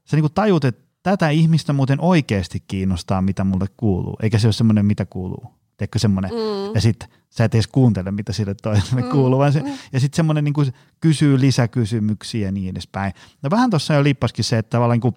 se 0.06 0.16
niinku 0.16 0.30
tajut, 0.30 0.66
että 0.66 0.89
tätä 1.04 1.30
ihmistä 1.30 1.74
muuten 1.74 2.02
oikeasti 2.02 2.64
kiinnostaa, 2.68 3.22
mitä 3.22 3.44
mulle 3.44 3.66
kuuluu, 3.78 4.18
eikä 4.22 4.40
se 4.40 4.48
ole 4.48 4.54
semmoinen, 4.54 4.86
mitä 4.86 5.06
kuuluu. 5.06 5.60
Teekö 5.78 6.00
semmoinen, 6.00 6.32
mm. 6.32 6.76
ja 6.76 6.82
sitten 6.82 7.10
sä 7.30 7.44
et 7.44 7.56
edes 7.56 7.68
kuuntele, 7.68 8.12
mitä 8.12 8.34
sille 8.34 8.56
toiselle 8.56 9.02
mm. 9.02 9.10
kuuluu, 9.10 9.40
vaan 9.40 9.54
se, 9.54 9.62
mm. 9.62 9.70
ja 9.94 10.00
sitten 10.00 10.16
semmoinen 10.16 10.44
niin 10.44 10.74
kysyy 11.02 11.42
lisäkysymyksiä 11.42 12.48
ja 12.48 12.52
niin 12.52 12.70
edespäin. 12.70 13.14
No 13.42 13.50
vähän 13.50 13.70
tuossa 13.70 13.94
jo 13.94 14.04
liippaskin 14.04 14.46
se, 14.46 14.58
että 14.58 14.70
tavallaan 14.70 14.96
niin 14.96 15.02
kuin, 15.02 15.16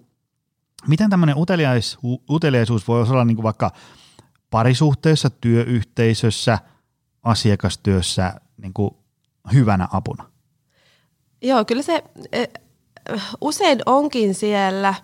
miten 0.89 1.11
tämmöinen 1.11 1.37
uteliais, 1.37 1.99
uteliaisuus 2.31 2.89
voi 2.89 3.03
olla 3.03 3.25
niin 3.25 3.37
kuin 3.37 3.43
vaikka 3.43 3.71
parisuhteessa, 4.51 5.31
työyhteisössä, 5.31 6.59
asiakastyössä 7.23 8.41
niin 8.57 8.73
kuin 8.73 8.91
hyvänä 9.53 9.89
apuna? 9.93 10.25
Joo, 11.43 11.65
kyllä 11.65 11.83
se 11.83 12.05
e, 12.33 12.45
usein 13.41 13.79
onkin 13.87 14.35
siellä 14.35 14.95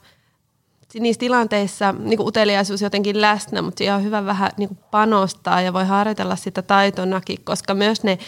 niissä 0.95 1.21
tilanteissa 1.21 1.95
niin 1.99 2.21
uteliaisuus 2.21 2.83
jotenkin 2.83 3.21
läsnä, 3.21 3.63
mutta 3.63 3.95
on 3.95 4.05
hyvä 4.05 4.27
vähän 4.27 4.51
niin 4.57 4.79
panostaa 4.91 5.61
ja 5.61 5.73
voi 5.73 5.85
harjoitella 5.85 6.37
sitä 6.37 6.63
taitonakin, 6.63 7.39
koska 7.45 7.75
myös 7.75 8.03
ne, 8.03 8.19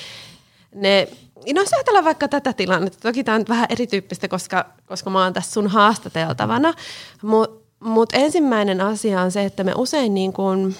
ne 0.75 1.09
No 1.55 1.63
jos 1.63 1.73
ajatellaan 1.73 2.05
vaikka 2.05 2.29
tätä 2.29 2.53
tilannetta, 2.53 2.99
toki 3.03 3.25
tämä 3.25 3.35
on 3.35 3.45
vähän 3.49 3.67
erityyppistä, 3.71 4.29
koska, 4.29 4.65
koska 4.87 5.11
mä 5.11 5.25
oon 5.25 5.33
tässä 5.33 5.53
sun 5.53 5.69
haastateltavana, 5.69 6.75
mutta 7.23 7.67
mut 7.81 8.09
ensimmäinen 8.13 8.81
asia 8.81 9.21
on 9.21 9.33
se, 9.33 9.45
että 9.45 9.65
me 9.65 9.73
usein 9.77 10.15
niin 10.15 10.33
kuin, 10.33 10.77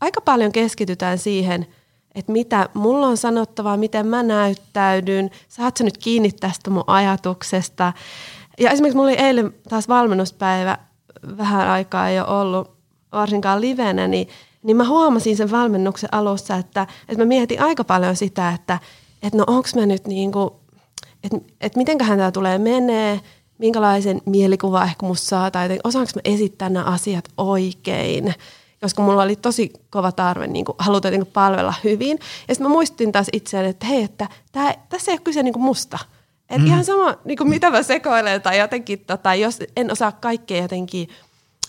aika 0.00 0.20
paljon 0.20 0.52
keskitytään 0.52 1.18
siihen– 1.18 1.66
että 2.18 2.32
mitä 2.32 2.68
mulla 2.74 3.06
on 3.06 3.16
sanottavaa, 3.16 3.76
miten 3.76 4.06
mä 4.06 4.22
näyttäydyn, 4.22 5.30
saat 5.48 5.76
sä 5.76 5.84
nyt 5.84 5.98
kiinni 5.98 6.32
tästä 6.32 6.70
mun 6.70 6.84
ajatuksesta. 6.86 7.92
Ja 8.60 8.70
esimerkiksi 8.70 8.96
mulla 8.96 9.10
oli 9.10 9.18
eilen 9.18 9.54
taas 9.68 9.88
valmennuspäivä, 9.88 10.78
vähän 11.36 11.68
aikaa 11.68 12.08
ei 12.08 12.20
ole 12.20 12.28
ollut 12.28 12.70
varsinkaan 13.12 13.60
livenä, 13.60 14.08
niin, 14.08 14.28
niin 14.62 14.76
mä 14.76 14.88
huomasin 14.88 15.36
sen 15.36 15.50
valmennuksen 15.50 16.14
alussa, 16.14 16.56
että, 16.56 16.86
että 17.08 17.24
mä 17.24 17.28
mietin 17.28 17.62
aika 17.62 17.84
paljon 17.84 18.16
sitä, 18.16 18.48
että, 18.50 18.78
että 19.22 19.38
no 19.38 19.44
onko 19.46 19.68
mä 19.76 19.86
nyt 19.86 20.06
niin 20.06 20.32
kuin, 20.32 20.50
että, 21.24 21.38
että 21.60 21.78
mitenköhän 21.78 22.18
tämä 22.18 22.32
tulee 22.32 22.58
menee, 22.58 23.20
minkälaisen 23.58 24.22
mielikuva 24.26 24.84
ehkä 24.84 25.06
musta 25.06 25.26
saa, 25.26 25.50
tai 25.50 25.78
osaanko 25.84 26.10
mä 26.14 26.20
esittää 26.24 26.68
nämä 26.68 26.84
asiat 26.84 27.28
oikein 27.36 28.34
koska 28.80 29.02
mulla 29.02 29.22
oli 29.22 29.36
tosi 29.36 29.72
kova 29.90 30.12
tarve 30.12 30.46
niin 30.46 30.64
kuin, 30.64 30.76
haluta 30.78 31.10
niin 31.10 31.20
kuin, 31.20 31.32
palvella 31.32 31.74
hyvin. 31.84 32.18
Ja 32.48 32.54
sitten 32.54 32.62
mä 32.62 32.68
muistin 32.68 33.12
taas 33.12 33.26
itseäni, 33.32 33.68
että 33.68 33.86
hei, 33.86 34.02
että 34.02 34.28
tää, 34.52 34.74
tässä 34.88 35.10
ei 35.10 35.14
ole 35.14 35.20
kyse 35.24 35.42
niin 35.42 35.52
kuin 35.52 35.62
musta. 35.62 35.98
Et 36.50 36.60
mm. 36.60 36.66
Ihan 36.66 36.84
sama, 36.84 37.16
niin 37.24 37.38
kuin, 37.38 37.48
mitä 37.48 37.70
mä 37.70 37.82
sekoilen 37.82 38.42
tai 38.42 38.58
jotenkin, 38.58 38.98
tota, 38.98 39.34
jos 39.34 39.58
en 39.76 39.92
osaa 39.92 40.12
kaikkea 40.12 40.62
jotenkin 40.62 41.08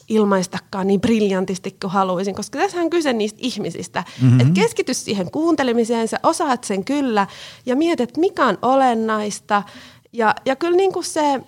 ilmaistakaan 0.10 0.88
niin 0.88 1.02
briljantisti 1.02 1.78
kuin 1.82 1.92
haluaisin, 1.92 2.36
koska 2.36 2.60
tässä 2.60 2.80
on 2.80 2.90
kyse 2.90 3.14
niistä 3.14 3.40
ihmisistä. 3.42 4.04
Mm-hmm. 4.22 4.40
Että 4.40 4.54
keskity 4.54 4.94
siihen 4.94 5.32
kuuntelemiseen, 5.32 6.08
sä 6.08 6.20
osaat 6.24 6.64
sen 6.64 6.86
kyllä 6.86 7.28
ja 7.66 7.76
mietit, 7.76 8.18
mikä 8.18 8.46
on 8.46 8.58
olennaista. 8.62 9.64
Ja, 10.14 10.36
ja 10.46 10.56
kyllä 10.56 10.78
niin 10.78 10.94
kuin 10.94 11.06
se, 11.06 11.42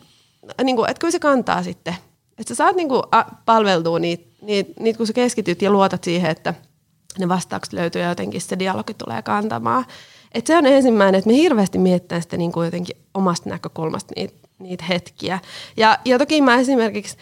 niin 0.63 0.75
kuin, 0.75 0.89
että 0.89 0.99
kyllä 0.99 1.11
se 1.11 1.19
kantaa 1.19 1.63
sitten. 1.63 1.95
Että 2.37 2.53
sä 2.53 2.55
saat 2.55 2.75
niin 2.75 2.89
kuin, 2.89 3.03
palveltua 3.45 3.99
niitä 3.99 4.31
niin, 4.41 4.65
niin 4.79 4.97
kun 4.97 5.07
sä 5.07 5.13
keskityt 5.13 5.61
ja 5.61 5.71
luotat 5.71 6.03
siihen, 6.03 6.31
että 6.31 6.53
ne 7.19 7.29
vastaukset 7.29 7.73
löytyy 7.73 8.01
ja 8.01 8.09
jotenkin 8.09 8.41
se 8.41 8.59
dialogi 8.59 8.93
tulee 8.93 9.21
kantamaan. 9.21 9.85
Et 10.33 10.47
se 10.47 10.57
on 10.57 10.65
ensimmäinen, 10.65 11.19
että 11.19 11.29
me 11.29 11.35
hirveästi 11.35 11.77
mietitään 11.77 12.21
sitä 12.21 12.37
niin 12.37 12.51
kuin 12.51 12.65
jotenkin 12.65 12.97
omasta 13.13 13.49
näkökulmasta 13.49 14.13
niitä, 14.15 14.33
niitä 14.59 14.85
hetkiä. 14.89 15.39
Ja, 15.77 15.99
ja 16.05 16.17
toki 16.17 16.41
mä 16.41 16.59
esimerkiksi, 16.59 17.17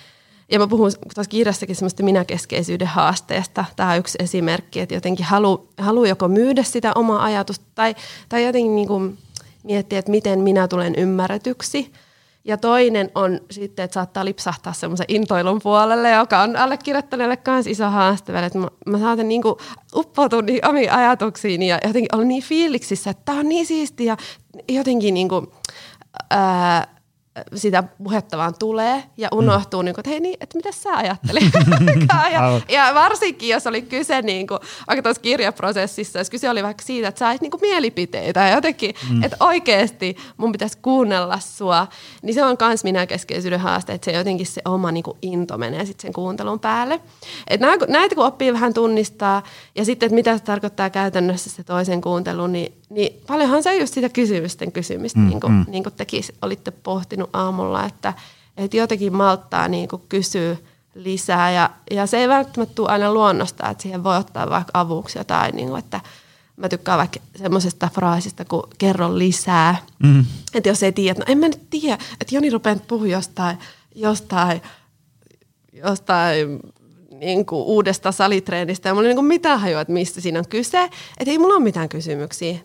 ja 0.51 0.59
mä 0.59 0.67
puhun 0.67 0.91
tuossa 1.15 1.29
kirjassakin 1.29 1.75
semmoista 1.75 2.03
minäkeskeisyyden 2.03 2.87
haasteesta. 2.87 3.65
Tämä 3.75 3.91
on 3.91 3.97
yksi 3.97 4.17
esimerkki, 4.21 4.79
että 4.79 4.95
jotenkin 4.95 5.25
halu, 5.25 5.69
halu 5.77 6.05
joko 6.05 6.27
myydä 6.27 6.63
sitä 6.63 6.91
omaa 6.95 7.23
ajatusta 7.23 7.65
tai, 7.75 7.95
tai 8.29 8.45
jotenkin 8.45 8.75
niin 8.75 8.87
kuin 8.87 9.17
miettiä, 9.63 9.99
että 9.99 10.11
miten 10.11 10.39
minä 10.39 10.67
tulen 10.67 10.95
ymmärretyksi– 10.95 11.91
ja 12.49 12.57
toinen 12.57 13.11
on 13.15 13.39
sitten, 13.51 13.83
että 13.83 13.93
saattaa 13.93 14.25
lipsahtaa 14.25 14.73
semmoisen 14.73 15.05
intoilun 15.07 15.59
puolelle, 15.63 16.11
joka 16.11 16.41
on 16.41 16.55
allekirjoittaneelle 16.55 17.37
myös 17.47 17.67
iso 17.67 17.89
haaste. 17.89 18.45
Että 18.45 18.59
mä, 18.59 18.67
mä 18.85 18.99
saatan 18.99 19.27
niin 19.27 19.41
kuin 19.41 19.55
uppoutua 19.95 20.41
niin 20.41 20.67
omiin 20.67 20.91
ajatuksiin 20.91 21.63
ja 21.63 21.79
jotenkin 21.85 22.15
olla 22.15 22.25
niin 22.25 22.43
fiiliksissä, 22.43 23.09
että 23.09 23.25
tämä 23.25 23.39
on 23.39 23.49
niin 23.49 23.65
siistiä 23.65 24.17
ja 24.67 24.75
jotenkin 24.75 25.13
niin 25.13 25.29
kuin, 25.29 25.47
ää, 26.29 26.98
sitä 27.55 27.83
puhetta 28.03 28.37
vaan 28.37 28.53
tulee 28.59 29.03
ja 29.17 29.29
unohtuu, 29.31 29.81
mm. 29.81 29.85
niin 29.85 29.95
kuin, 29.95 30.01
että 30.01 30.09
hei 30.09 30.19
niin, 30.19 30.37
että 30.41 30.57
mitä 30.57 30.71
sä 30.71 30.95
ajattelit? 30.95 31.53
ja, 32.33 32.61
ja, 32.69 32.93
varsinkin, 32.93 33.49
jos 33.49 33.67
oli 33.67 33.81
kyse 33.81 34.21
niin 34.21 34.47
kuin, 34.47 34.59
vaikka 34.87 35.03
tuossa 35.03 35.21
kirjaprosessissa, 35.21 36.19
jos 36.19 36.29
kyse 36.29 36.49
oli 36.49 36.63
vaikka 36.63 36.83
siitä, 36.83 37.07
että 37.07 37.19
sä 37.19 37.35
niin 37.41 37.51
kuin 37.51 37.61
mielipiteitä 37.61 38.39
ja 38.39 38.55
jotenkin, 38.55 38.95
mm. 39.09 39.23
että 39.23 39.37
oikeasti 39.39 40.17
mun 40.37 40.51
pitäisi 40.51 40.77
kuunnella 40.81 41.39
sua, 41.39 41.87
niin 42.21 42.33
se 42.33 42.43
on 42.43 42.57
myös 42.61 42.83
minä 42.83 43.05
keskeisyyden 43.05 43.59
haaste, 43.59 43.93
että 43.93 44.05
se 44.05 44.11
jotenkin 44.11 44.45
se 44.45 44.61
oma 44.65 44.91
niin 44.91 45.03
kuin 45.03 45.17
into 45.21 45.57
menee 45.57 45.85
sitten 45.85 46.01
sen 46.01 46.13
kuuntelun 46.13 46.59
päälle. 46.59 46.99
Et 47.47 47.61
näitä 47.87 48.15
kun 48.15 48.25
oppii 48.25 48.53
vähän 48.53 48.73
tunnistaa 48.73 49.43
ja 49.75 49.85
sitten, 49.85 50.07
että 50.07 50.15
mitä 50.15 50.37
se 50.37 50.43
tarkoittaa 50.43 50.89
käytännössä 50.89 51.49
se 51.49 51.63
toisen 51.63 52.01
kuuntelu, 52.01 52.47
niin 52.47 52.78
niin 52.89 53.21
paljonhan 53.27 53.63
se 53.63 53.77
just 53.77 53.93
sitä 53.93 54.09
kysymysten 54.09 54.71
kysymistä, 54.71 55.19
mm, 55.19 55.27
niin, 55.27 55.39
kuin, 55.39 55.53
mm. 55.53 55.65
niin 55.67 55.83
kuin 55.83 55.93
tekin 55.93 56.23
olitte 56.41 56.71
pohtinut 56.71 57.29
aamulla, 57.33 57.85
että, 57.85 58.13
että 58.57 58.77
jotenkin 58.77 59.13
malttaa 59.13 59.67
niin 59.67 59.89
kuin 59.89 60.01
kysyä 60.09 60.55
lisää. 60.95 61.51
Ja, 61.51 61.69
ja 61.91 62.07
se 62.07 62.17
ei 62.17 62.27
välttämättä 62.27 62.75
tule 62.75 62.89
aina 62.89 63.13
luonnosta, 63.13 63.69
että 63.69 63.83
siihen 63.83 64.03
voi 64.03 64.17
ottaa 64.17 64.49
vaikka 64.49 64.71
avuksi 64.73 65.17
jotain, 65.17 65.55
niin 65.55 65.67
kuin, 65.67 65.79
että 65.79 66.01
mä 66.57 66.69
tykkään 66.69 66.97
vaikka 66.97 67.19
semmoisesta 67.35 67.89
fraasista 67.93 68.45
kuin 68.45 68.63
kerro 68.77 69.17
lisää. 69.17 69.75
Mm. 70.03 70.25
Että 70.53 70.69
jos 70.69 70.83
ei 70.83 70.91
tiedä, 70.91 71.19
no 71.19 71.25
en 71.27 71.37
mä 71.37 71.47
nyt 71.47 71.69
tiedä, 71.69 71.97
että 72.21 72.35
Joni 72.35 72.49
rupeaa 72.49 72.75
puhua 72.87 73.07
jostain, 73.07 73.57
jostain, 73.95 74.61
jostain 75.73 76.59
niin 77.19 77.45
kuin 77.45 77.63
uudesta 77.63 78.11
salitreenistä 78.11 78.89
ja 78.89 78.93
mulla 78.93 79.07
ei 79.07 79.09
niin 79.09 79.17
kuin 79.17 79.25
mitään 79.25 79.59
hajua, 79.59 79.81
että 79.81 79.93
mistä 79.93 80.21
siinä 80.21 80.39
on 80.39 80.47
kyse. 80.49 80.83
Että 81.19 81.31
ei 81.31 81.37
mulla 81.37 81.55
ole 81.55 81.63
mitään 81.63 81.89
kysymyksiä. 81.89 82.59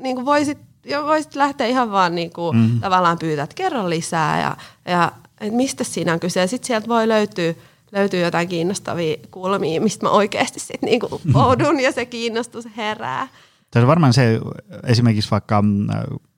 Niin 0.00 0.16
kuin 0.16 0.26
voisit, 0.26 0.58
jo 0.84 1.04
voisit 1.04 1.34
lähteä 1.34 1.66
ihan 1.66 1.90
vaan 1.90 2.14
niin 2.14 2.32
kuin 2.32 2.56
mm. 2.56 2.80
tavallaan 2.80 3.18
pyytää, 3.18 3.44
että 3.44 3.54
kerro 3.54 3.90
lisää 3.90 4.40
ja, 4.40 4.56
ja 4.88 5.12
että 5.40 5.56
mistä 5.56 5.84
siinä 5.84 6.12
on 6.12 6.20
kyse. 6.20 6.40
Ja 6.40 6.46
sitten 6.46 6.66
sieltä 6.66 6.88
voi 6.88 7.08
löytyä, 7.08 7.54
löytyy 7.92 8.20
jotain 8.20 8.48
kiinnostavia 8.48 9.16
kulmia, 9.30 9.80
mistä 9.80 10.06
mä 10.06 10.10
oikeasti 10.10 10.60
sitten 10.60 10.86
niin 10.90 11.00
poudun 11.32 11.80
ja 11.80 11.92
se 11.92 12.06
kiinnostus 12.06 12.68
herää. 12.76 13.28
Tässä 13.70 13.84
on 13.84 13.88
varmaan 13.88 14.12
se 14.12 14.40
esimerkiksi 14.86 15.30
vaikka 15.30 15.62
mm, 15.62 15.86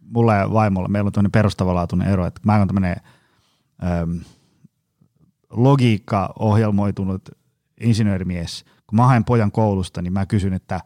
mulla 0.00 0.34
ja 0.34 0.52
vaimolla, 0.52 0.88
meillä 0.88 1.08
on 1.08 1.12
tämmöinen 1.12 1.32
perustavanlaatuinen 1.32 2.08
ero, 2.08 2.26
että 2.26 2.40
mä 2.44 2.58
oon 2.58 2.68
tämmöinen 2.68 2.96
ähm, 3.84 4.16
logiikka-ohjelmoitunut 5.50 7.22
insinöörimies, 7.80 8.64
kun 8.86 8.96
mä 8.96 9.06
haen 9.06 9.24
pojan 9.24 9.52
koulusta, 9.52 10.02
niin 10.02 10.12
mä 10.12 10.26
kysyn, 10.26 10.52
että 10.52 10.80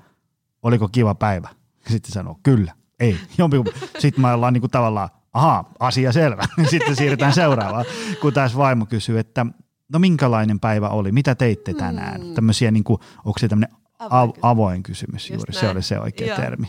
oliko 0.63 0.89
kiva 0.89 1.15
päivä? 1.15 1.49
Sitten 1.89 2.13
sanoo, 2.13 2.39
kyllä, 2.43 2.73
ei. 3.01 3.17
Sitten 3.99 4.21
mä 4.21 4.35
ollaan 4.35 4.53
niin 4.53 4.61
kuin 4.61 4.71
tavallaan, 4.71 5.09
ahaa, 5.33 5.73
asia 5.81 6.13
selvä. 6.13 6.43
Sitten 6.71 6.97
siirrytään 6.97 7.33
seuraavaan, 7.33 7.85
kun 8.21 8.33
taas 8.33 8.57
vaimo 8.57 8.87
kysyy, 8.87 9.19
että 9.19 9.47
no 9.93 9.99
minkälainen 9.99 10.61
päivä 10.61 10.89
oli, 10.89 11.13
mitä 11.13 11.35
teitte 11.35 11.75
tänään? 11.75 12.21
Mm. 12.21 12.35
Tämmöisiä, 12.35 12.71
niin 12.71 12.85
kuin, 12.85 13.01
onko 13.25 13.39
se 13.39 13.49
tämmöinen 13.49 13.77
avoin, 13.99 14.33
avoin 14.43 14.83
kysymys 14.83 15.31
juuri, 15.31 15.53
se 15.53 15.69
oli 15.69 15.83
se 15.83 15.99
oikea 15.99 16.27
Joo. 16.27 16.37
termi. 16.37 16.67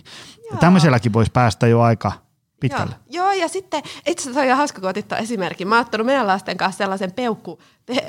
Ja 0.51 0.57
tämmöiselläkin 0.57 1.13
voisi 1.13 1.31
päästä 1.31 1.67
jo 1.67 1.81
aika 1.81 2.11
pitkälle. 2.61 2.95
Joo, 3.09 3.25
joo 3.25 3.41
ja 3.41 3.47
sitten 3.47 3.83
itse 4.05 4.23
asiassa 4.23 4.39
on 4.39 4.45
ihan 4.45 4.57
hauska, 4.57 4.81
kun 4.81 4.89
otit 4.89 5.11
esimerkki. 5.11 5.65
Mä 5.65 5.75
oon 5.75 5.85
ottanut 5.85 6.05
meidän 6.05 6.27
lasten 6.27 6.57
kanssa 6.57 6.77
sellaisen 6.77 7.11
peukku, 7.11 7.59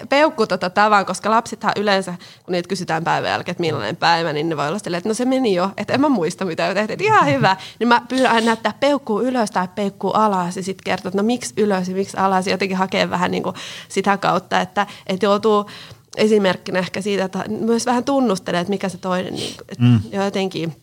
peukku 0.09 0.47
tota 0.47 0.71
tavan, 0.71 1.07
koska 1.07 1.31
lapsethan 1.31 1.73
yleensä, 1.77 2.15
kun 2.45 2.53
niitä 2.53 2.69
kysytään 2.69 3.05
päivän 3.05 3.31
jälkeen, 3.31 3.53
että 3.53 3.61
millainen 3.61 3.97
päivä, 3.97 4.33
niin 4.33 4.49
ne 4.49 4.57
voi 4.57 4.69
olla 4.69 4.79
silleen, 4.79 4.99
että 4.99 5.09
no 5.09 5.15
se 5.15 5.25
meni 5.25 5.55
jo, 5.55 5.71
että 5.77 5.95
en 5.95 6.01
mä 6.01 6.09
muista 6.09 6.45
mitä 6.45 6.67
jo 6.67 6.75
tehtiin, 6.75 7.03
ihan 7.03 7.27
hyvä. 7.27 7.57
Niin 7.79 7.89
mä 7.89 8.03
pyydän 8.09 8.33
aina 8.33 8.47
näyttää 8.47 8.75
peukkuu 8.81 9.23
ylös 9.23 9.51
tai 9.51 9.69
peukkuu 9.75 10.11
alas 10.11 10.57
ja 10.57 10.63
sitten 10.63 10.85
kertoa, 10.85 11.09
että 11.09 11.23
no 11.23 11.27
miksi 11.27 11.55
ylös 11.57 11.89
ja 11.89 11.95
miksi 11.95 12.17
alas, 12.17 12.47
ja 12.47 12.53
jotenkin 12.53 12.77
hakee 12.77 13.11
vähän 13.11 13.31
niin 13.31 13.43
kuin 13.43 13.57
sitä 13.89 14.17
kautta, 14.17 14.61
että, 14.61 14.87
että 15.07 15.27
joutuu 15.27 15.67
esimerkkinä 16.17 16.79
ehkä 16.79 17.01
siitä, 17.01 17.25
että 17.25 17.45
myös 17.49 17.87
vähän 17.87 18.05
tunnustelee, 18.05 18.61
että 18.61 18.71
mikä 18.71 18.89
se 18.89 18.99
toinen, 18.99 19.35
niin, 19.35 19.55
että 19.69 19.85
mm. 19.85 20.01
jotenkin 20.13 20.82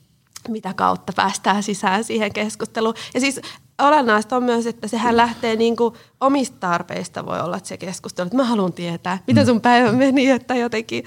mitä 0.50 0.74
kautta 0.74 1.14
päästään 1.16 1.64
sisään 1.64 2.04
siihen 2.04 2.34
keskusteluun. 2.34 2.94
Ja 3.14 3.20
siis 3.20 3.42
olennaista 3.82 4.36
on 4.36 4.44
myös, 4.44 4.66
että 4.66 4.88
sehän 4.88 5.18
lähtee 5.18 5.56
niin 5.56 5.76
kuin 5.76 5.94
omista 6.22 6.58
tarpeista 6.60 7.26
voi 7.26 7.40
olla 7.40 7.60
se 7.64 7.78
keskustelu, 7.78 8.28
että 8.28 8.38
mä 8.38 8.44
haluan 8.44 8.74
tietää, 8.74 9.18
miten 9.28 9.44
mm. 9.44 9.48
sun 9.48 9.62
päivä 9.62 9.92
meni, 9.92 10.30
että 10.30 10.56
jotenkin, 10.56 11.04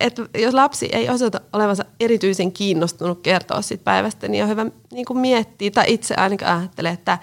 että 0.00 0.22
jos 0.38 0.54
lapsi 0.54 0.88
ei 0.92 1.08
osoita 1.08 1.40
olevansa 1.52 1.84
erityisen 2.00 2.52
kiinnostunut 2.52 3.20
kertoa 3.20 3.62
siitä 3.62 3.84
päivästä, 3.84 4.28
niin 4.28 4.44
on 4.44 4.50
hyvä 4.50 4.66
niin 4.92 5.04
kuin 5.04 5.18
miettiä, 5.18 5.70
tai 5.70 5.84
itse 5.88 6.14
ainakin 6.14 6.46
ajattelee, 6.46 6.92
että, 6.92 7.18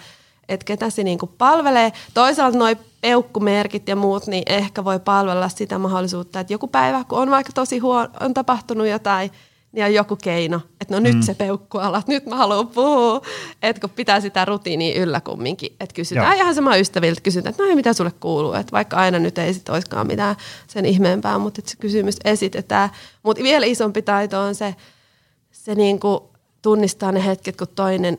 että 0.50 0.66
ketä 0.66 0.90
se 0.90 1.04
niin 1.04 1.20
kuin 1.20 1.32
palvelee. 1.38 1.92
Toisaalta 2.14 2.58
noin 2.58 2.78
peukkumerkit 3.02 3.88
ja 3.88 3.96
muut, 3.96 4.28
niin 4.28 4.44
ehkä 4.46 4.84
voi 4.84 5.00
palvella 5.00 5.50
sitä 5.50 5.78
mahdollisuutta, 5.78 6.40
että 6.40 6.54
joku 6.54 6.68
päivä, 6.68 7.04
kun 7.04 7.20
on 7.20 7.32
vaikka 7.32 7.54
tosi 7.54 7.80
huono, 7.80 8.10
on 8.20 8.34
tapahtunut 8.34 8.88
jotain, 8.88 9.32
niin 9.76 9.86
on 9.86 9.94
joku 9.94 10.16
keino, 10.16 10.62
että 10.82 10.94
no 10.94 11.00
nyt 11.00 11.16
mm. 11.16 11.22
se 11.22 11.34
peukku 11.34 11.78
alat, 11.78 12.08
nyt 12.08 12.26
mä 12.26 12.36
haluan 12.36 12.68
puhua. 12.68 13.22
Että 13.64 13.80
kun 13.82 13.90
pitää 13.90 14.22
sitä 14.22 14.46
rutiinia 14.46 15.02
yllä 15.02 15.22
kumminkin, 15.22 15.76
että 15.80 15.94
kysytään 15.94 16.28
Joo. 16.28 16.44
ihan 16.44 16.56
sama 16.56 16.76
ystäviltä, 16.76 17.22
kysytään, 17.22 17.52
että 17.52 17.64
no 17.64 17.76
mitä 17.76 17.94
sulle 17.94 18.12
kuuluu, 18.20 18.54
että 18.54 18.72
vaikka 18.72 18.98
aina 18.98 19.20
nyt 19.20 19.38
ei 19.38 19.54
sit 19.54 19.70
olisikaan 19.70 20.08
mitään 20.08 20.36
sen 20.68 20.86
ihmeempää, 20.86 21.38
mutta 21.38 21.62
se 21.66 21.78
kysymys 21.78 22.16
esitetään. 22.26 22.90
Mutta 23.24 23.44
vielä 23.44 23.66
isompi 23.66 24.02
taito 24.02 24.40
on 24.40 24.56
se, 24.56 24.76
se 25.52 25.76
niinku 25.76 26.30
tunnistaa 26.62 27.12
ne 27.12 27.26
hetket, 27.26 27.58
kun 27.58 27.68
toinen, 27.76 28.18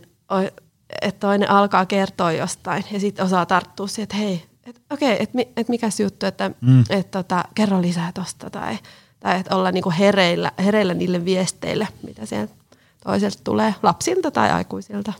että 1.02 1.20
toinen 1.20 1.50
alkaa 1.50 1.86
kertoa 1.86 2.32
jostain 2.32 2.84
ja 2.90 3.00
sitten 3.00 3.25
osaa 3.25 3.46
tarttua 3.46 3.86
siihen, 3.86 4.02
että 4.02 4.16
hei, 4.16 4.42
että 4.66 4.80
okei, 4.90 5.12
okay, 5.12 5.22
että 5.22 5.38
et 5.56 5.68
mikä 5.68 5.88
juttu, 6.02 6.26
että 6.26 6.50
mm. 6.60 6.84
et 6.90 7.10
tota, 7.10 7.44
kerro 7.54 7.82
lisää 7.82 8.12
tosta 8.12 8.50
tai 8.50 8.78
tai 9.26 9.40
että 9.40 9.56
olla 9.56 9.73
niinku 9.73 9.92
hereillä, 9.99 10.52
hereillä 10.64 10.95
niille 10.95 11.25
viesteille, 11.25 11.88
mitä 12.06 12.26
sieltä 12.26 12.54
toiselta 13.04 13.38
tulee, 13.45 13.75
lapsilta 13.83 14.30
tai 14.30 14.50
aikuisilta. 14.50 15.12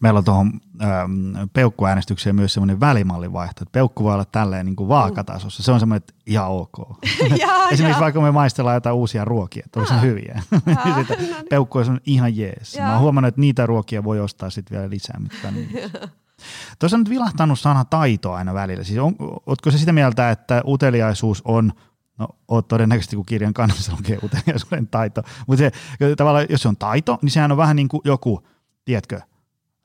Meillä 0.00 0.18
on 0.18 0.24
tuohon 0.24 0.52
ähm, 0.82 1.36
peukkuäänestykseen 1.52 2.36
myös 2.36 2.54
semmoinen 2.54 2.80
välimallivaihto, 2.80 3.62
että 3.62 3.72
peukku 3.72 4.04
voi 4.04 4.14
olla 4.14 4.24
tälleen 4.24 4.66
niin 4.66 4.76
kuin 4.76 4.88
vaakatasossa. 4.88 5.62
Se 5.62 5.72
on 5.72 5.80
semmoinen, 5.80 5.96
että 5.96 6.14
ihan 6.26 6.48
ok. 6.50 6.72
ja, 7.40 7.68
Esimerkiksi 7.70 7.98
ja. 7.98 8.00
vaikka 8.00 8.20
me 8.20 8.30
maistellaan 8.30 8.76
jotain 8.76 8.96
uusia 8.96 9.24
ruokia, 9.24 9.62
että 9.66 9.80
olisi 9.80 10.00
hyviä. 10.00 10.42
Sitten 10.50 10.74
no 10.76 11.16
niin. 11.18 11.46
peukku 11.50 11.78
on 11.78 12.00
ihan 12.06 12.36
jees. 12.36 12.74
Ja. 12.74 12.82
Mä 12.82 12.92
oon 12.92 13.00
huomannut, 13.00 13.28
että 13.28 13.40
niitä 13.40 13.66
ruokia 13.66 14.04
voi 14.04 14.20
ostaa 14.20 14.50
sitten 14.50 14.78
vielä 14.78 14.90
lisää. 14.90 15.20
Mitkä 15.20 15.50
niin. 15.50 15.68
Tuossa 16.78 16.96
on 16.96 17.00
nyt 17.00 17.10
vilahtanut 17.10 17.60
sana 17.60 17.84
taito 17.84 18.32
aina 18.32 18.54
välillä. 18.54 18.84
Siis 18.84 18.98
on, 18.98 19.14
ootko 19.46 19.70
se 19.70 19.78
sitä 19.78 19.92
mieltä, 19.92 20.30
että 20.30 20.62
uteliaisuus 20.66 21.42
on– 21.44 21.72
No, 22.20 22.28
oot 22.48 22.68
todennäköisesti, 22.68 23.16
kun 23.16 23.26
kirjan 23.26 23.54
kannassa 23.54 23.92
lukee 23.96 24.18
uteliaisuuden 24.22 24.86
taito. 24.86 25.22
Mutta 25.46 25.58
se, 25.58 25.70
tavallaan, 26.16 26.46
jos 26.50 26.62
se 26.62 26.68
on 26.68 26.76
taito, 26.76 27.18
niin 27.22 27.30
sehän 27.30 27.52
on 27.52 27.56
vähän 27.56 27.76
niin 27.76 27.88
kuin 27.88 28.00
joku, 28.04 28.42
tiedätkö, 28.84 29.20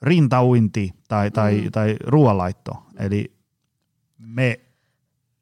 rintauinti 0.02 0.94
tai, 1.08 1.32
tai, 1.32 1.62
mm. 1.62 1.72
tai 1.72 1.96
ruoanlaitto. 2.04 2.84
Eli 3.00 3.36
me 4.18 4.60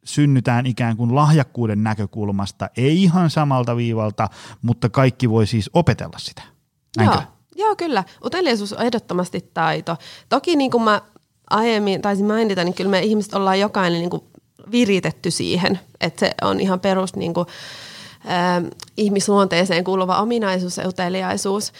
synnytään 0.03 0.65
ikään 0.65 0.97
kuin 0.97 1.15
lahjakkuuden 1.15 1.83
näkökulmasta, 1.83 2.69
ei 2.77 3.03
ihan 3.03 3.29
samalta 3.29 3.77
viivalta, 3.77 4.29
mutta 4.61 4.89
kaikki 4.89 5.29
voi 5.29 5.47
siis 5.47 5.69
opetella 5.73 6.17
sitä. 6.19 6.41
Näinkö? 6.97 7.15
Joo, 7.15 7.25
joo, 7.55 7.75
kyllä. 7.75 8.03
Uteliaisuus 8.25 8.73
on 8.73 8.85
ehdottomasti 8.85 9.49
taito. 9.53 9.97
Toki 10.29 10.55
niin 10.55 10.71
kuin 10.71 10.83
mä 10.83 11.01
aiemmin 11.49 12.01
taisin 12.01 12.25
mainita, 12.25 12.63
niin 12.63 12.73
kyllä 12.73 12.91
me 12.91 12.99
ihmiset 12.99 13.33
ollaan 13.33 13.59
jokainen 13.59 13.99
niin 13.99 14.09
kuin 14.09 14.23
viritetty 14.71 15.31
siihen, 15.31 15.79
että 16.01 16.19
se 16.19 16.31
on 16.41 16.59
ihan 16.59 16.79
perus 16.79 17.15
niin 17.15 17.33
kuin, 17.33 17.47
äh, 18.29 18.63
ihmisluonteeseen 18.97 19.83
kuuluva 19.83 20.21
ominaisuus 20.21 20.77
ja 20.77 20.87
uteliaisuus. 20.87 21.73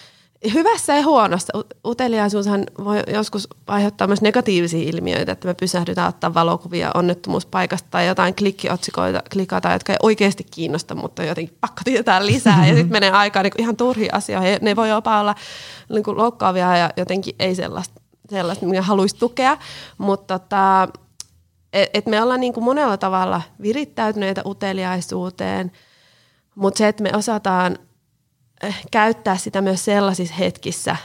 Hyvässä 0.53 0.95
ja 0.95 1.03
huonossa. 1.03 1.53
Uteliaisuushan 1.85 2.63
voi 2.83 3.03
joskus 3.07 3.47
aiheuttaa 3.67 4.07
myös 4.07 4.21
negatiivisia 4.21 4.89
ilmiöitä, 4.89 5.31
että 5.31 5.47
me 5.47 5.53
pysähdytään 5.53 6.09
ottaa 6.09 6.33
valokuvia 6.33 6.91
onnettomuuspaikasta 6.93 7.87
tai 7.91 8.07
jotain 8.07 8.35
klikkiotsikoita 8.35 9.23
klikata, 9.33 9.71
jotka 9.71 9.93
ei 9.93 9.97
oikeasti 10.03 10.43
kiinnosta, 10.51 10.95
mutta 10.95 11.23
jotenkin 11.23 11.57
pakko 11.61 11.81
tietää 11.83 12.25
lisää 12.25 12.67
ja 12.67 12.75
sitten 12.75 12.91
menee 12.91 13.11
aikaa 13.11 13.43
niin 13.43 13.53
ihan 13.57 13.77
turhia 13.77 14.09
asioita. 14.15 14.65
Ne 14.65 14.75
voi 14.75 14.89
jopa 14.89 15.19
olla 15.19 15.35
niin 15.89 16.03
kuin 16.03 16.17
loukkaavia 16.17 16.77
ja 16.77 16.89
jotenkin 16.97 17.35
ei 17.39 17.55
sellaista, 17.55 18.01
sellaista 18.29 18.65
mikä 18.65 18.81
haluaisi 18.81 19.15
tukea, 19.15 19.57
mutta 19.97 20.39
tota, 20.39 20.87
et, 21.73 21.89
et 21.93 22.05
me 22.05 22.21
ollaan 22.21 22.39
niin 22.39 22.53
kuin 22.53 22.63
monella 22.63 22.97
tavalla 22.97 23.41
virittäytyneitä 23.61 24.41
uteliaisuuteen, 24.45 25.71
mutta 26.55 26.77
se, 26.77 26.87
että 26.87 27.03
me 27.03 27.11
osataan 27.15 27.77
eh, 28.63 28.81
käyttää 28.91 29.37
sitä 29.37 29.61
myös 29.61 29.85
sellaisissa 29.85 30.35
hetkissä, 30.35 30.95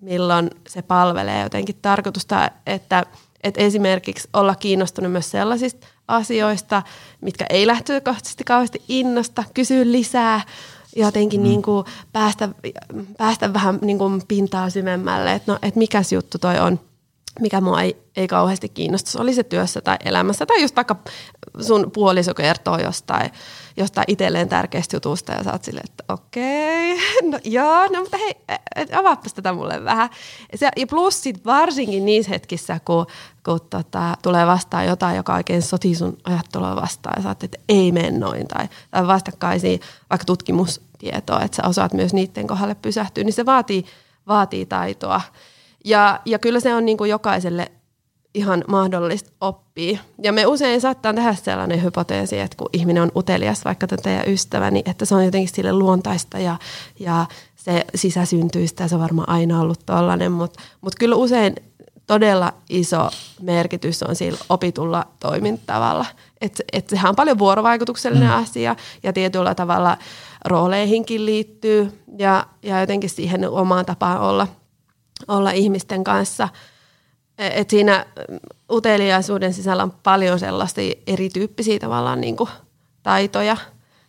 milloin 0.00 0.50
se 0.68 0.82
palvelee. 0.82 1.42
Jotenkin 1.42 1.78
tarkoitusta, 1.82 2.50
että, 2.66 3.02
että 3.42 3.60
esimerkiksi 3.60 4.28
olla 4.32 4.54
kiinnostunut 4.54 5.12
myös 5.12 5.30
sellaisista 5.30 5.86
asioista, 6.08 6.82
mitkä 7.20 7.46
ei 7.50 7.66
lähtökohtaisesti 7.66 8.44
kauheasti 8.44 8.82
innosta, 8.88 9.44
kysyä 9.54 9.84
lisää, 9.84 10.40
jotenkin 10.96 11.40
mm. 11.40 11.44
niin 11.44 11.62
kuin 11.62 11.86
päästä, 12.12 12.48
päästä 13.18 13.52
vähän 13.52 13.78
niin 13.82 13.98
kuin 13.98 14.22
pintaa 14.28 14.70
syvemmälle, 14.70 15.32
että 15.32 15.52
no, 15.52 15.58
että 15.62 15.78
mikäs 15.78 16.12
juttu 16.12 16.38
toi 16.38 16.58
on– 16.58 16.80
mikä 17.40 17.60
mua 17.60 17.82
ei, 17.82 17.96
ei 18.16 18.28
kauheasti 18.28 18.68
kiinnosta. 18.68 19.22
Oli 19.22 19.34
se 19.34 19.42
työssä 19.42 19.80
tai 19.80 19.96
elämässä 20.04 20.46
tai 20.46 20.62
just 20.62 20.76
vaikka 20.76 20.96
sun 21.60 21.90
puoliso 21.92 22.34
kertoo 22.34 22.78
jostain, 22.78 23.30
jostain 23.76 24.04
itselleen 24.08 24.48
tärkeästä 24.48 24.96
jutusta 24.96 25.32
ja 25.32 25.44
sä 25.44 25.52
oot 25.52 25.64
silleen, 25.64 25.86
että 25.90 26.04
okei, 26.08 26.92
okay, 26.92 27.30
no 27.30 27.38
joo, 27.44 27.86
no 27.86 28.00
mutta 28.00 28.16
hei, 28.16 28.34
avaapas 28.92 29.34
tätä 29.34 29.52
mulle 29.52 29.84
vähän. 29.84 30.10
Ja 30.60 30.86
plus 30.90 31.22
sit 31.22 31.44
varsinkin 31.44 32.04
niissä 32.04 32.30
hetkissä, 32.30 32.80
kun, 32.84 33.06
kun 33.44 33.60
tota, 33.70 34.16
tulee 34.22 34.46
vastaan 34.46 34.86
jotain, 34.86 35.16
joka 35.16 35.34
oikein 35.34 35.62
sotii 35.62 35.94
sun 35.94 36.18
ajattelua 36.24 36.76
vastaan 36.76 37.14
ja 37.16 37.22
sä 37.22 37.28
oot, 37.28 37.42
että 37.42 37.58
ei 37.68 37.92
mene 37.92 38.18
noin 38.18 38.48
tai, 38.48 38.68
tai 38.90 39.06
vastakkaisia 39.06 39.78
vaikka 40.10 40.24
tutkimustietoa, 40.24 41.42
että 41.42 41.56
sä 41.56 41.68
osaat 41.68 41.92
myös 41.92 42.14
niiden 42.14 42.46
kohdalle 42.46 42.74
pysähtyä, 42.74 43.24
niin 43.24 43.32
se 43.32 43.46
vaatii, 43.46 43.84
vaatii 44.26 44.66
taitoa. 44.66 45.20
Ja, 45.86 46.20
ja 46.24 46.38
kyllä 46.38 46.60
se 46.60 46.74
on 46.74 46.84
niin 46.84 46.96
kuin 46.96 47.10
jokaiselle 47.10 47.72
ihan 48.34 48.64
mahdollista 48.68 49.30
oppia. 49.40 49.98
Ja 50.22 50.32
me 50.32 50.46
usein 50.46 50.80
saattaa 50.80 51.14
tehdä 51.14 51.34
sellainen 51.34 51.82
hypoteesi, 51.82 52.38
että 52.38 52.56
kun 52.56 52.68
ihminen 52.72 53.02
on 53.02 53.12
utelias, 53.16 53.64
vaikka 53.64 53.86
tätä 53.86 54.10
ja 54.10 54.24
ystävä, 54.24 54.70
niin 54.70 54.90
että 54.90 55.04
se 55.04 55.14
on 55.14 55.24
jotenkin 55.24 55.54
sille 55.54 55.72
luontaista 55.72 56.38
ja, 56.38 56.56
ja 57.00 57.26
se 57.56 57.84
sisäsyntyistä 57.94 58.84
ja 58.84 58.88
se 58.88 58.94
on 58.94 59.00
varmaan 59.00 59.28
aina 59.28 59.60
ollut 59.60 59.80
tollainen, 59.86 60.32
mutta 60.32 60.60
mut 60.80 60.94
kyllä 60.94 61.16
usein 61.16 61.56
todella 62.06 62.52
iso 62.68 63.10
merkitys 63.42 64.02
on 64.02 64.16
sillä 64.16 64.38
opitulla 64.48 65.06
toimintatavalla. 65.20 66.06
Että 66.40 66.62
et 66.72 66.88
sehän 66.88 67.08
on 67.08 67.16
paljon 67.16 67.38
vuorovaikutuksellinen 67.38 68.28
mm. 68.28 68.36
asia 68.36 68.76
ja 69.02 69.12
tietyllä 69.12 69.54
tavalla 69.54 69.96
rooleihinkin 70.44 71.26
liittyy 71.26 72.02
ja, 72.18 72.46
ja 72.62 72.80
jotenkin 72.80 73.10
siihen 73.10 73.50
omaan 73.50 73.86
tapaan 73.86 74.20
olla– 74.20 74.48
olla 75.28 75.50
ihmisten 75.50 76.04
kanssa. 76.04 76.48
E, 77.38 77.60
et 77.60 77.70
siinä 77.70 78.06
uteliaisuuden 78.72 79.54
sisällä 79.54 79.82
on 79.82 79.92
paljon 80.02 80.38
sellaisia 80.38 80.94
erityyppisiä 81.06 81.78
tavallaan 81.78 82.20
niin 82.20 82.36
kuin 82.36 82.50
taitoja 83.02 83.56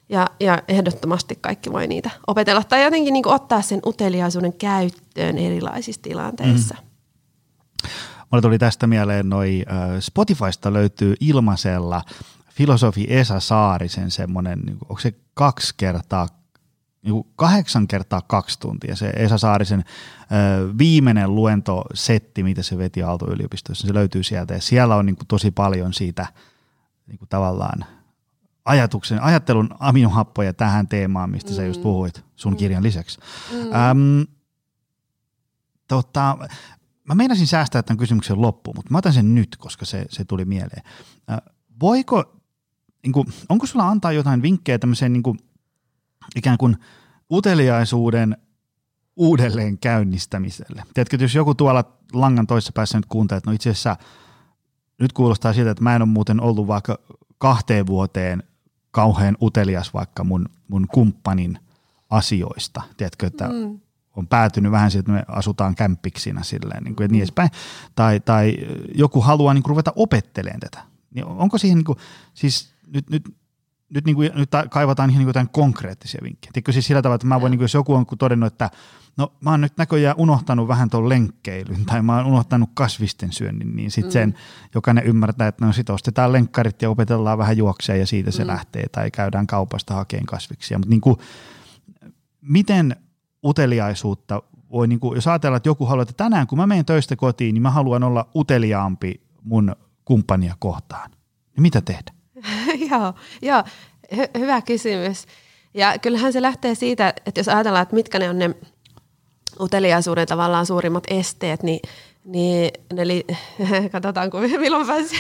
ja, 0.10 0.28
ja 0.40 0.62
ehdottomasti 0.68 1.38
kaikki 1.42 1.72
voi 1.72 1.88
niitä 1.88 2.10
opetella 2.28 2.64
tai 2.64 2.84
jotenkin 2.84 3.14
niin 3.14 3.24
kuin 3.24 3.36
ottaa 3.36 3.62
sen 3.62 3.80
uteliaisuuden 3.86 4.54
käyttöön 4.54 5.38
erilaisissa 5.38 6.02
tilanteissa. 6.02 6.76
Mm. 6.76 6.88
Mulle 8.32 8.42
tuli 8.42 8.60
tästä 8.60 8.88
mieleen 8.88 9.30
noi 9.30 9.66
Spotifysta 10.00 10.74
löytyy 10.74 11.16
ilmaisella 11.20 12.02
filosofi 12.50 13.06
Esa 13.10 13.40
Saarisen 13.40 14.12
semmoinen, 14.12 14.60
niin 14.60 14.78
onko 14.82 15.00
se 15.00 15.14
kaksi 15.34 15.74
kertaa 15.78 16.28
niin 17.02 17.24
kahdeksan 17.36 17.88
kertaa 17.88 18.22
kaksi 18.22 18.60
tuntia. 18.60 18.96
Se 18.96 19.10
Esa 19.10 19.38
Saarisen 19.38 19.84
ö, 20.20 20.78
viimeinen 20.78 21.36
luentosetti, 21.36 22.44
mitä 22.44 22.64
se 22.64 22.78
veti 22.78 23.04
Aalto-yliopistossa, 23.04 23.88
se 23.88 23.94
löytyy 23.94 24.24
sieltä. 24.24 24.54
Ja 24.54 24.62
siellä 24.62 24.96
on 24.96 25.06
niin 25.06 25.16
kuin, 25.16 25.28
tosi 25.28 25.52
paljon 25.52 25.94
siitä 25.94 26.28
niin 27.08 27.18
kuin, 27.18 27.30
tavallaan 27.30 27.86
ajatuksen, 28.66 29.22
ajattelun 29.22 29.70
aminohappoja 29.80 30.54
tähän 30.54 30.88
teemaan, 30.88 31.30
mistä 31.30 31.52
mm. 31.52 31.56
sä 31.56 31.66
just 31.66 31.80
mm. 31.80 31.84
puhuit 31.84 32.24
sun 32.36 32.54
mm. 32.54 32.58
kirjan 32.58 32.84
lisäksi. 32.84 33.20
Mm. 33.52 33.60
Öm, 33.60 34.26
tota, 35.88 36.38
mä 37.04 37.16
meinasin 37.16 37.48
säästää 37.48 37.84
tämän 37.84 37.98
kysymyksen 37.98 38.42
loppuun, 38.42 38.76
mutta 38.76 38.92
mä 38.92 38.98
otan 38.98 39.14
sen 39.14 39.36
nyt, 39.36 39.56
koska 39.58 39.86
se, 39.86 40.06
se 40.10 40.26
tuli 40.26 40.46
mieleen. 40.46 40.84
Ö, 41.32 41.52
voiko, 41.82 42.42
niin 43.04 43.14
kuin, 43.14 43.28
onko 43.50 43.66
sulla 43.66 43.90
antaa 43.90 44.12
jotain 44.12 44.42
vinkkejä 44.42 44.80
tämmöiseen 44.80 45.14
niin 45.14 45.24
kuin, 45.24 45.40
ikään 46.36 46.58
kuin 46.58 46.78
uteliaisuuden 47.32 48.38
uudelleen 49.16 49.78
käynnistämiselle. 49.78 50.84
Tiedätkö, 50.94 51.18
jos 51.22 51.36
joku 51.36 51.56
tuolla 51.56 51.98
langan 52.14 52.48
toisessa 52.48 52.74
päässä 52.74 52.98
nyt 52.98 53.06
kuuntelee, 53.06 53.38
että 53.38 53.50
no 53.50 53.56
itse 53.56 53.70
asiassa 53.70 53.96
nyt 55.00 55.14
kuulostaa 55.14 55.54
siltä, 55.54 55.72
että 55.72 55.84
mä 55.84 55.96
en 55.96 56.02
ole 56.02 56.10
muuten 56.10 56.42
ollut 56.42 56.68
vaikka 56.68 57.00
kahteen 57.38 57.88
vuoteen 57.88 58.44
kauhean 58.92 59.38
utelias 59.42 59.94
vaikka 59.94 60.24
mun, 60.24 60.46
mun 60.68 60.88
kumppanin 60.88 61.60
asioista. 62.10 62.82
Tiedätkö, 62.98 63.28
että 63.28 63.48
mm. 63.48 63.80
on 64.16 64.28
päätynyt 64.28 64.72
vähän 64.72 64.92
siihen, 64.92 65.00
että 65.00 65.12
me 65.12 65.24
asutaan 65.28 65.76
kämppiksinä 65.76 66.44
silleen, 66.44 66.84
niin 66.84 66.96
kuin, 66.96 67.06
ja 67.06 67.08
niin 67.08 67.22
edespäin. 67.22 67.50
Tai, 67.96 68.20
tai 68.20 68.58
joku 68.96 69.22
haluaa 69.22 69.54
niin 69.54 69.64
kuin, 69.64 69.70
ruveta 69.70 69.94
opettelemaan 69.96 70.60
tätä. 70.60 70.84
Niin 71.14 71.26
onko 71.26 71.58
siihen, 71.58 71.78
niin 71.78 71.86
kuin, 71.86 71.98
siis 72.34 72.74
nyt, 72.88 73.10
nyt 73.10 73.36
nyt, 73.90 74.06
niin 74.06 74.16
kuin, 74.16 74.32
nyt 74.36 74.50
kaivataan 74.70 75.10
ihan 75.10 75.20
niin 75.20 75.28
jotain 75.28 75.50
konkreettisia 75.50 76.22
vinkkejä. 76.24 76.52
Tiedätkö 76.54 76.72
siis 76.72 76.88
sillä 76.88 77.02
tavalla, 77.02 77.16
että 77.16 77.28
mä 77.28 77.42
voin, 77.42 77.52
niin 77.52 77.58
kuin, 77.58 77.64
jos 77.64 77.74
joku 77.74 77.94
on 77.94 78.06
todennut, 78.20 78.54
että 78.54 78.70
no 79.18 79.34
mä 79.42 79.52
oon 79.52 79.62
nyt 79.62 79.78
näköjään 79.78 80.16
unohtanut 80.18 80.68
vähän 80.68 80.90
tuon 80.90 81.10
lenkkeilyn 81.10 81.86
tai 81.86 82.02
mä 82.02 82.18
oon 82.18 82.26
unohtanut 82.26 82.70
kasvisten 82.74 83.32
syönnin, 83.32 83.76
niin 83.76 83.92
sitten 83.92 84.10
mm. 84.10 84.14
sen 84.14 84.34
jokainen 84.76 85.04
ymmärtää, 85.04 85.48
että 85.48 85.66
no 85.66 85.74
sit 85.74 85.90
ostetaan 85.90 86.32
lenkkarit 86.32 86.82
ja 86.82 86.90
opetellaan 86.90 87.38
vähän 87.38 87.58
juoksea 87.58 87.96
ja 87.96 88.08
siitä 88.08 88.32
se 88.32 88.44
mm. 88.44 88.48
lähtee 88.48 88.90
tai 88.92 89.12
käydään 89.12 89.48
kaupasta 89.48 89.94
hakeen 89.94 90.26
kasviksia. 90.26 90.78
Mutta 90.78 90.90
niin 90.90 91.02
kuin, 91.02 91.18
miten 92.42 92.96
uteliaisuutta 93.44 94.42
voi, 94.72 94.88
niin 94.88 95.00
kuin, 95.00 95.16
jos 95.16 95.28
ajatellaan, 95.28 95.58
että 95.58 95.70
joku 95.70 95.86
haluaa, 95.86 96.02
että 96.02 96.14
tänään 96.14 96.48
kun 96.48 96.58
mä 96.58 96.68
menen 96.68 96.86
töistä 96.86 97.16
kotiin, 97.16 97.54
niin 97.54 97.62
mä 97.62 97.72
haluan 97.72 98.04
olla 98.04 98.30
uteliaampi 98.36 99.22
mun 99.44 99.76
kumppania 100.06 100.56
kohtaan. 100.60 101.12
Niin 101.56 101.62
mitä 101.62 101.82
tehdä? 101.82 102.17
joo, 102.92 103.14
joo. 103.42 103.64
Hy- 104.16 104.40
hyvä 104.40 104.62
kysymys. 104.62 105.26
Ja 105.74 106.00
kyllähän 106.00 106.34
se 106.34 106.42
lähtee 106.42 106.76
siitä, 106.76 107.14
että 107.26 107.40
jos 107.40 107.48
ajatellaan, 107.48 107.84
että 107.84 107.96
mitkä 107.96 108.20
ne 108.20 108.30
on 108.30 108.40
ne 108.40 108.56
uteliaisuuden 109.60 110.28
tavallaan 110.28 110.66
suurimmat 110.66 111.04
esteet, 111.10 111.64
niin, 111.64 111.80
niin 112.24 112.72
eli 112.98 113.26
katsotaan, 113.92 114.32
kun 114.32 114.42
milloin 114.60 114.88
pääsee 114.88 115.20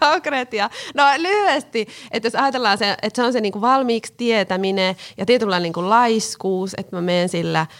konkreettia. 0.00 0.70
No 0.94 1.04
lyhyesti, 1.18 1.86
että 2.10 2.26
jos 2.26 2.34
ajatellaan, 2.34 2.78
se, 2.78 2.96
että 3.02 3.22
se 3.22 3.26
on 3.26 3.32
se 3.32 3.40
niin 3.40 3.52
kuin 3.52 3.62
valmiiksi 3.62 4.14
tietäminen 4.16 4.96
ja 5.16 5.26
tietynlainen 5.26 5.62
niin 5.62 5.72
kuin 5.72 5.90
laiskuus, 5.90 6.74
että 6.78 6.96
mä 6.96 7.02
menen 7.02 7.28
sillä– 7.28 7.66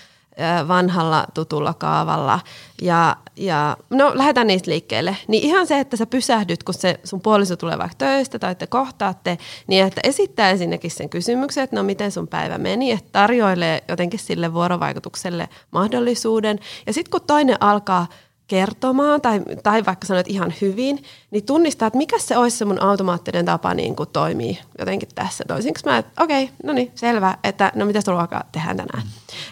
vanhalla 0.69 1.27
tutulla 1.35 1.75
kaavalla. 1.75 2.41
Ja, 2.83 3.17
ja 3.37 3.77
no 3.91 4.13
lähdetään 4.15 4.47
niistä 4.47 4.71
liikkeelle. 4.71 5.17
Niin 5.29 5.43
ihan 5.43 5.67
se, 5.67 5.79
että 5.79 5.97
sä 5.97 6.07
pysähdyt, 6.07 6.63
kun 6.63 6.75
se 6.75 7.01
sun 7.05 7.21
puoliso 7.21 7.57
tulee 7.57 7.79
vaikka 7.79 7.97
töistä 7.99 8.39
tai 8.39 8.55
te 8.55 8.67
kohtaatte, 8.67 9.39
niin 9.67 9.87
että 9.87 10.01
esittää 10.05 10.51
ensinnäkin 10.51 10.91
sen 10.91 11.09
kysymyksen, 11.09 11.65
että 11.65 11.77
no 11.77 11.83
miten 11.83 12.13
sun 12.13 12.29
päivä 12.29 12.59
meni, 12.59 12.93
että 12.93 13.09
tarjoilee 13.13 13.85
jotenkin 13.89 14.21
sille 14.21 14.55
vuorovaikutukselle 14.55 15.49
mahdollisuuden. 15.71 16.59
Ja 16.87 16.93
sitten 16.93 17.11
kun 17.11 17.27
toinen 17.27 17.57
alkaa 17.61 18.07
kertomaan 18.47 19.21
tai, 19.21 19.41
tai 19.63 19.87
vaikka 19.87 20.07
sanoit 20.07 20.29
ihan 20.29 20.55
hyvin, 20.61 21.05
niin 21.31 21.45
tunnistaa, 21.45 21.87
että 21.87 21.99
mikä 21.99 22.19
se 22.19 22.37
olisi 22.37 22.57
se 22.57 22.65
mun 22.65 22.83
automaattinen 22.83 23.45
tapa 23.45 23.75
niin 23.75 23.97
kuin 23.97 24.09
toimii 24.13 24.59
jotenkin 24.79 25.09
tässä. 25.15 25.45
Toisinko 25.49 25.81
mä, 25.85 25.99
että 25.99 26.23
okei, 26.25 26.45
okay, 26.45 26.57
no 26.65 26.73
niin, 26.73 26.93
selvä, 26.95 27.39
että 27.45 27.73
no 27.75 27.87
mitä 27.87 28.01
ruokaa 28.07 28.45
tehdään 28.53 28.77
tänään. 28.77 29.03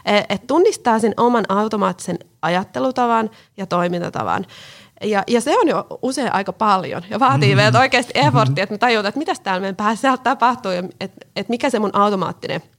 Et, 0.04 0.24
et 0.28 0.46
tunnistaa 0.46 0.98
sen 0.98 1.14
oman 1.16 1.44
automaattisen 1.48 2.18
ajattelutavan 2.42 3.30
ja 3.56 3.66
toimintatavan. 3.66 4.46
Ja, 5.04 5.24
ja 5.26 5.40
se 5.40 5.58
on 5.58 5.68
jo 5.68 5.86
usein 6.02 6.34
aika 6.34 6.52
paljon 6.52 7.02
ja 7.10 7.20
vaatii 7.20 7.48
mm-hmm. 7.48 7.56
meiltä 7.56 7.78
oikeasti 7.78 8.12
efforttia, 8.14 8.62
että 8.62 8.74
me 8.74 8.78
tajutaan, 8.78 9.08
että 9.08 9.18
mitä 9.18 9.32
täällä 9.42 9.60
meidän 9.60 9.76
päässä 9.76 10.16
tapahtuu 10.16 10.72
ja 10.72 10.82
että 11.00 11.26
et 11.36 11.48
mikä 11.48 11.70
se 11.70 11.78
mun 11.78 11.96
automaattinen– 11.96 12.62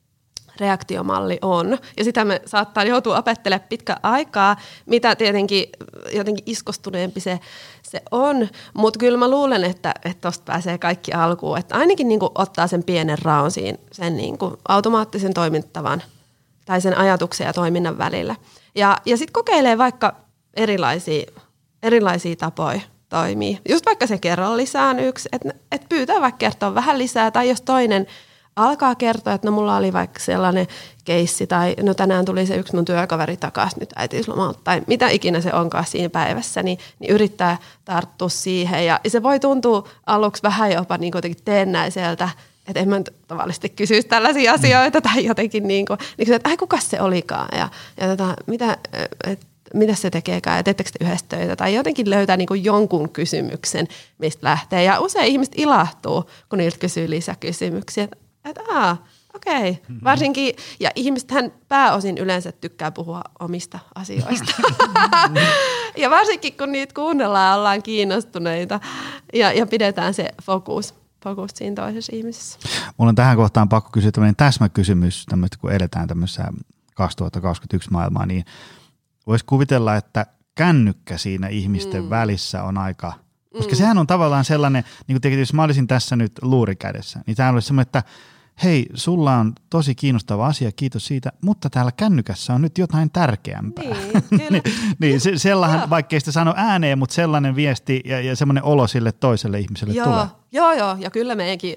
reaktiomalli 0.60 1.38
on. 1.42 1.78
Ja 1.98 2.04
sitä 2.04 2.26
me 2.26 2.42
saattaa 2.46 2.84
joutua 2.84 3.18
opettelemaan 3.18 3.68
pitkä 3.70 3.98
aikaa, 4.04 4.56
mitä 4.86 5.16
tietenkin 5.16 5.66
jotenkin 6.14 6.44
iskostuneempi 6.46 7.20
se, 7.20 7.40
se 7.84 8.02
on. 8.12 8.50
Mutta 8.74 9.00
kyllä 9.00 9.18
mä 9.18 9.30
luulen, 9.30 9.64
että 9.64 9.94
tuosta 10.22 10.44
pääsee 10.46 10.78
kaikki 10.78 11.14
alkuun. 11.14 11.58
Että 11.58 11.76
ainakin 11.76 12.08
niin 12.08 12.20
ottaa 12.36 12.68
sen 12.68 12.84
pienen 12.84 13.18
raon 13.22 13.52
siinä, 13.52 13.78
sen 13.92 14.18
niin 14.18 14.38
automaattisen 14.68 15.34
toimintavan 15.34 16.04
tai 16.66 16.82
sen 16.82 16.98
ajatuksen 16.98 17.46
ja 17.46 17.54
toiminnan 17.54 17.98
välillä. 17.98 18.36
Ja, 18.76 18.98
ja 19.06 19.18
sitten 19.18 19.34
kokeilee 19.34 19.78
vaikka 19.78 20.16
erilaisia, 20.54 21.32
erilaisia 21.84 22.36
tapoja 22.36 22.82
toimii. 23.10 23.60
Just 23.70 23.86
vaikka 23.86 24.08
se 24.08 24.18
kerran 24.18 24.58
lisää 24.58 24.90
on 24.90 25.00
yksi, 25.00 25.30
että 25.32 25.54
et 25.72 25.90
pyytää 25.90 26.22
vaikka 26.22 26.38
kertoa 26.38 26.76
vähän 26.76 26.98
lisää, 26.98 27.32
tai 27.32 27.50
jos 27.50 27.62
toinen– 27.62 28.08
alkaa 28.56 28.96
kertoa, 28.96 29.34
että 29.34 29.48
no 29.48 29.52
mulla 29.52 29.78
oli 29.78 29.94
vaikka 29.94 30.20
sellainen 30.20 30.68
keissi 31.06 31.48
tai 31.48 31.76
no 31.82 31.94
tänään 31.94 32.26
tuli 32.26 32.46
se 32.46 32.56
yksi 32.56 32.76
mun 32.76 32.86
työkaveri 32.86 33.38
takaisin 33.38 33.80
nyt 33.80 33.94
äitiyslomalta 33.96 34.60
tai 34.64 34.82
mitä 34.88 35.10
ikinä 35.10 35.42
se 35.42 35.54
onkaan 35.54 35.86
siinä 35.86 36.10
päivässä, 36.10 36.64
niin, 36.64 36.78
niin 37.00 37.12
yrittää 37.12 37.58
tarttua 37.86 38.30
siihen. 38.30 38.86
Ja 38.86 39.00
se 39.08 39.24
voi 39.24 39.40
tuntua 39.40 39.88
aluksi 40.06 40.44
vähän 40.44 40.72
jopa 40.72 40.98
niin 40.98 41.12
kuitenkin 41.12 41.44
teennäiseltä, 41.46 42.30
että 42.68 42.80
en 42.80 42.90
mä 42.90 42.98
nyt 42.98 43.14
tavallisesti 43.28 43.70
kysyisi 43.70 44.08
tällaisia 44.08 44.52
mm. 44.52 44.56
asioita 44.56 45.02
tai 45.02 45.26
jotenkin 45.26 45.68
niin 45.68 45.86
kuin, 45.86 46.00
niin 46.18 46.26
kuin 46.26 46.36
että 46.36 46.50
ai 46.50 46.58
kuka 46.58 46.80
se 46.80 47.02
olikaan? 47.02 47.48
Ja, 47.58 47.70
ja 48.02 48.08
tota, 48.08 48.34
mitä, 48.48 48.78
et, 49.28 49.48
mitä 49.74 49.96
se 49.96 50.10
tekeekään? 50.10 50.58
Ja 50.58 50.64
teettekö 50.64 50.90
te 50.90 51.06
yhdessä 51.06 51.26
töitä? 51.30 51.56
Tai 51.56 51.74
jotenkin 51.76 52.10
löytää 52.10 52.38
niin 52.38 52.48
kuin 52.48 52.64
jonkun 52.64 53.10
kysymyksen, 53.10 53.88
mistä 54.18 54.48
lähtee. 54.48 54.84
Ja 54.84 55.00
usein 55.00 55.28
ihmiset 55.28 55.54
ilahtuu, 55.58 56.30
kun 56.50 56.60
niiltä 56.60 56.78
kysyy 56.80 57.10
lisäkysymyksiä, 57.10 58.04
että 58.04 58.18
aa, 58.74 59.06
okei. 59.34 59.56
Okay. 59.56 59.72
Mm-hmm. 59.72 60.00
Varsinkin, 60.04 60.56
ja 60.80 60.90
ihmisethän 60.96 61.52
pääosin 61.68 62.18
yleensä 62.18 62.52
tykkää 62.52 62.92
puhua 62.92 63.22
omista 63.40 63.80
asioista. 63.96 64.54
ja 65.98 66.10
varsinkin 66.10 66.58
kun 66.58 66.72
niitä 66.72 66.94
kuunnellaan, 66.94 67.60
ollaan 67.60 67.84
kiinnostuneita 67.84 68.80
ja, 69.34 69.54
ja 69.54 69.68
pidetään 69.68 70.14
se 70.14 70.30
fokus, 70.44 70.96
fokus 71.24 71.52
siinä 71.56 71.76
toisessa 71.76 72.16
ihmisessä. 72.16 72.60
Mulla 72.98 73.10
on 73.10 73.16
tähän 73.16 73.38
kohtaan 73.38 73.70
pakko 73.70 73.90
kysyä 73.94 74.12
tämmöinen 74.12 74.36
täsmäkysymys, 74.36 75.26
tämmöistä, 75.26 75.58
kun 75.62 75.72
eletään 75.72 76.08
tämmöisessä 76.08 76.44
2021 76.96 77.92
maailmaa, 77.92 78.26
niin 78.26 78.46
voisi 79.28 79.46
kuvitella, 79.46 79.96
että 79.96 80.26
kännykkä 80.56 81.18
siinä 81.18 81.48
ihmisten 81.48 82.04
mm. 82.04 82.10
välissä 82.10 82.64
on 82.64 82.78
aika, 82.78 83.14
koska 83.54 83.72
mm. 83.72 83.78
sehän 83.78 83.98
on 83.98 84.08
tavallaan 84.08 84.46
sellainen, 84.46 84.84
niin 85.08 85.22
kuin 85.22 85.40
jos 85.40 85.54
mä 85.54 85.64
olisin 85.64 85.88
tässä 85.88 86.16
nyt 86.16 86.32
luuri 86.42 86.76
kädessä, 86.76 87.20
niin 87.28 87.38
tämä 87.38 87.50
olisi 87.50 87.68
semmoinen, 87.68 87.88
että 87.88 88.04
hei, 88.64 88.86
sulla 88.94 89.36
on 89.36 89.54
tosi 89.70 89.96
kiinnostava 89.96 90.48
asia, 90.48 90.72
kiitos 90.72 91.06
siitä, 91.06 91.32
mutta 91.42 91.70
täällä 91.70 91.92
kännykässä 91.92 92.54
on 92.54 92.62
nyt 92.62 92.78
jotain 92.78 93.12
tärkeämpää. 93.12 93.84
Niin, 93.84 94.24
kyllä. 94.30 94.62
niin, 95.02 95.22
se, 95.22 95.38
sellainen, 95.38 95.90
vaikkei 95.90 96.20
sitä 96.20 96.32
sano 96.32 96.54
ääneen, 96.58 97.00
mutta 97.00 97.16
sellainen 97.16 97.56
viesti 97.56 98.02
ja, 98.06 98.22
ja 98.22 98.36
semmoinen 98.36 98.64
olo 98.64 98.88
sille 98.88 99.12
toiselle 99.12 99.60
ihmiselle 99.60 99.94
joo, 99.94 100.06
tulee. 100.06 100.26
Joo, 100.52 100.74
joo, 100.74 100.96
ja 101.00 101.12
kyllä 101.12 101.36
meidänkin 101.36 101.76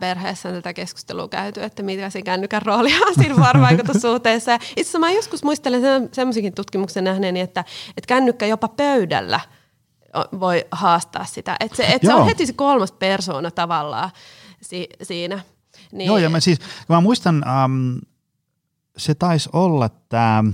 perheessä 0.00 0.48
on 0.48 0.54
tätä 0.54 0.72
keskustelua 0.74 1.28
käyty, 1.28 1.62
että 1.62 1.82
mikä 1.82 2.10
se 2.10 2.22
kännykän 2.22 2.62
rooli 2.62 2.90
on 3.06 3.14
siinä 3.14 3.36
vuorovaikutussuhteessa. 3.36 4.54
Itse 4.58 4.80
asiassa 4.80 4.98
mä 4.98 5.10
joskus 5.10 5.44
muistelen 5.44 6.08
semmoisenkin 6.12 6.54
tutkimuksen 6.54 7.04
nähneeni, 7.04 7.40
että, 7.40 7.64
että 7.88 8.08
kännykkä 8.08 8.46
jopa 8.46 8.68
pöydällä 8.68 9.40
voi 10.40 10.64
haastaa 10.70 11.24
sitä. 11.24 11.56
Että 11.60 11.76
se, 11.76 11.82
että 11.86 12.08
se 12.08 12.14
on 12.14 12.26
heti 12.26 12.46
se 12.46 12.52
kolmas 12.52 12.92
persoona 12.92 13.50
tavallaan 13.50 14.10
si, 14.62 14.88
siinä. 15.02 15.40
Niin. 15.96 16.06
Joo, 16.06 16.18
ja 16.18 16.30
mä 16.30 16.40
siis, 16.40 16.58
mä 16.88 17.00
muistan, 17.00 17.44
um, 17.64 18.00
se 18.96 19.14
taisi 19.14 19.48
olla 19.52 19.88
tämä 19.88 20.44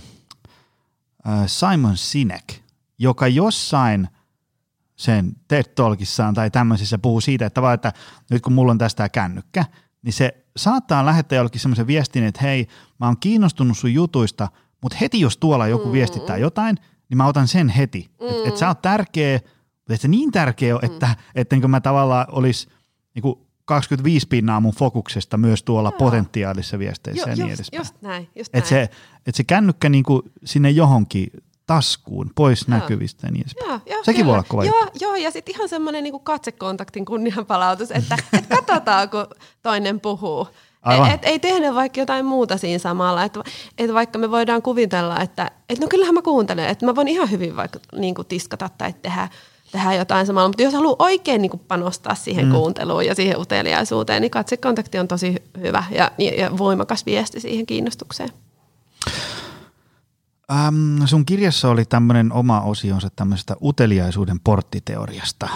uh, 1.26 1.32
Simon 1.46 1.96
Sinek, 1.96 2.52
joka 2.98 3.28
jossain 3.28 4.08
sen 4.96 5.32
TED 5.48 5.64
Talkissaan 5.64 6.34
tai 6.34 6.50
tämmöisessä 6.50 6.98
puhuu 6.98 7.20
siitä, 7.20 7.46
että, 7.46 7.62
vaan, 7.62 7.74
että 7.74 7.92
nyt 8.30 8.42
kun 8.42 8.52
mulla 8.52 8.70
on 8.72 8.78
tästä 8.78 9.08
kännykkä, 9.08 9.64
niin 10.02 10.12
se 10.12 10.44
saattaa 10.56 11.06
lähettää 11.06 11.36
jollekin 11.36 11.60
semmoisen 11.60 11.86
viestin, 11.86 12.24
että 12.24 12.40
hei, 12.42 12.66
mä 13.00 13.06
oon 13.06 13.20
kiinnostunut 13.20 13.78
sun 13.78 13.94
jutuista, 13.94 14.48
mutta 14.82 14.98
heti 15.00 15.20
jos 15.20 15.36
tuolla 15.36 15.66
joku 15.66 15.86
mm. 15.86 15.92
viestittää 15.92 16.36
jotain, 16.36 16.76
niin 17.08 17.16
mä 17.16 17.26
otan 17.26 17.48
sen 17.48 17.68
heti. 17.68 18.10
Mm. 18.20 18.28
Että 18.28 18.48
et 18.48 18.56
sä 18.56 18.68
oot 18.68 18.82
tärkeä, 18.82 19.40
mutta 19.78 19.94
et 19.94 20.00
se 20.00 20.08
niin 20.08 20.32
tärkeä 20.32 20.74
ole, 20.74 20.88
mm. 20.88 20.92
että, 20.92 21.16
että 21.34 21.68
mä 21.68 21.80
tavallaan 21.80 22.26
olisi 22.28 22.68
niin 23.14 23.46
25 23.64 24.28
pinnaa 24.28 24.60
mun 24.60 24.74
fokuksesta 24.74 25.36
myös 25.36 25.62
tuolla 25.62 25.88
Joo. 25.88 25.98
potentiaalisissa 25.98 26.78
viesteissä 26.78 27.30
jo, 27.30 27.32
ja 27.32 27.36
niin 27.36 27.48
just, 27.48 27.60
edespäin. 27.60 27.80
Just 27.80 27.94
näin, 28.02 28.28
just 28.36 28.54
et 28.54 28.62
näin. 28.62 28.68
Se, 28.68 28.88
et 29.26 29.34
se 29.34 29.44
kännykkä 29.44 29.88
niinku 29.88 30.22
sinne 30.44 30.70
johonkin 30.70 31.30
taskuun, 31.66 32.30
pois 32.34 32.64
Joo. 32.68 32.78
näkyvistä 32.78 33.26
ja 33.26 33.30
niin 33.30 33.42
edespäin. 33.42 33.70
Joo, 33.70 33.98
jo, 33.98 34.04
Sekin 34.04 34.20
kyllä. 34.20 34.26
voi 34.26 34.34
olla 34.34 34.46
kova 34.48 34.64
Joo, 34.64 34.86
joo 35.00 35.14
ja 35.14 35.30
sitten 35.30 35.54
ihan 35.54 35.68
semmoinen 35.68 36.04
niinku 36.04 36.18
katsekontaktin 36.18 37.04
kunnianpalautus, 37.04 37.90
että 37.90 38.16
et 38.38 38.46
katsotaan, 38.46 39.10
kun 39.10 39.26
toinen 39.62 40.00
puhuu. 40.00 40.48
Et, 40.86 41.14
et, 41.14 41.24
ei 41.24 41.38
tehdä 41.38 41.74
vaikka 41.74 42.00
jotain 42.00 42.24
muuta 42.24 42.56
siinä 42.56 42.78
samalla. 42.78 43.24
Että 43.24 43.40
et 43.78 43.94
vaikka 43.94 44.18
me 44.18 44.30
voidaan 44.30 44.62
kuvitella, 44.62 45.20
että 45.20 45.50
et 45.68 45.78
no 45.78 45.86
kyllähän 45.88 46.14
mä 46.14 46.22
kuuntelen, 46.22 46.68
että 46.68 46.86
mä 46.86 46.94
voin 46.94 47.08
ihan 47.08 47.30
hyvin 47.30 47.56
vaikka 47.56 47.78
niinku 47.96 48.24
tiskata 48.24 48.68
tai 48.78 48.94
tehdä 49.02 49.28
tehdä 49.72 49.94
jotain 49.94 50.26
samalla. 50.26 50.48
Mutta 50.48 50.62
jos 50.62 50.74
haluaa 50.74 50.96
oikein 50.98 51.42
niin 51.42 51.50
kuin 51.50 51.62
panostaa 51.68 52.14
siihen 52.14 52.46
mm. 52.46 52.52
kuunteluun 52.52 53.06
ja 53.06 53.14
siihen 53.14 53.40
uteliaisuuteen, 53.40 54.22
niin 54.22 54.30
katsekontakti 54.30 54.98
on 54.98 55.08
tosi 55.08 55.36
hyvä 55.60 55.84
ja, 55.90 56.10
ja 56.18 56.58
voimakas 56.58 57.06
viesti 57.06 57.40
siihen 57.40 57.66
kiinnostukseen. 57.66 58.30
Ähm, 60.52 61.04
sun 61.04 61.26
kirjassa 61.26 61.68
oli 61.68 61.84
tämmöinen 61.84 62.32
oma 62.32 62.60
osionsa 62.60 63.08
tämmöisestä 63.16 63.56
uteliaisuuden 63.62 64.40
porttiteoriasta. 64.40 65.48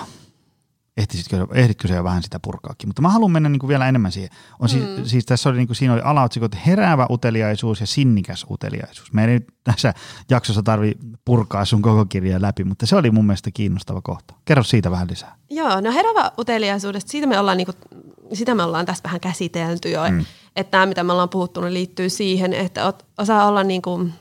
Ehtisitkö, 0.97 1.47
ehditkö 1.53 1.89
se 1.89 1.95
jo 1.95 2.05
vähän 2.05 2.23
sitä 2.23 2.41
purkaakin? 2.41 2.89
Mutta 2.89 3.03
mä 3.03 3.09
haluan 3.09 3.31
mennä 3.31 3.49
niin 3.49 3.61
kuin 3.61 3.69
vielä 3.69 3.89
enemmän 3.89 4.13
siihen. 4.13 4.31
On 4.59 4.69
siis, 4.69 4.85
mm. 4.85 5.05
siis 5.05 5.27
tässä 5.27 5.49
oli, 5.49 5.59
niin 5.59 5.67
kuin, 5.67 5.77
siinä 5.77 5.95
oli 5.95 6.03
alaotsikot 6.05 6.57
heräävä 6.67 7.07
uteliaisuus 7.11 7.81
ja 7.81 7.87
sinnikäs 7.87 8.47
uteliaisuus. 8.51 9.13
Me 9.13 9.25
ei 9.25 9.27
nyt 9.27 9.47
tässä 9.65 9.95
jaksossa 10.31 10.63
tarvi 10.63 10.93
purkaa 11.25 11.65
sun 11.65 11.83
koko 11.83 12.05
kirjaa 12.05 12.43
läpi, 12.43 12.65
mutta 12.65 12.87
se 12.87 12.97
oli 12.97 13.11
mun 13.11 13.27
mielestä 13.27 13.51
kiinnostava 13.51 14.01
kohta. 14.03 14.35
Kerro 14.45 14.63
siitä 14.63 14.91
vähän 14.91 15.09
lisää. 15.11 15.37
Joo, 15.51 15.81
no 15.81 15.93
heräävä 15.93 16.33
uteliaisuudesta, 16.39 17.11
siitä 17.11 17.27
me 17.27 17.39
ollaan, 17.39 17.57
niin 17.57 17.67
kuin, 17.67 18.03
sitä 18.33 18.55
me 18.55 18.63
ollaan 18.63 18.87
tässä 18.87 19.05
vähän 19.05 19.21
käsitelty 19.21 19.91
jo. 19.91 20.01
Mm. 20.11 20.25
Että 20.57 20.71
tämä, 20.71 20.87
mitä 20.87 21.05
me 21.05 21.13
ollaan 21.13 21.29
puhuttu, 21.29 21.61
niin 21.61 21.75
liittyy 21.75 22.11
siihen, 22.11 22.53
että 22.53 22.93
osaa 23.19 23.47
olla 23.47 23.65
niin 23.65 23.83
kuin, 23.83 24.13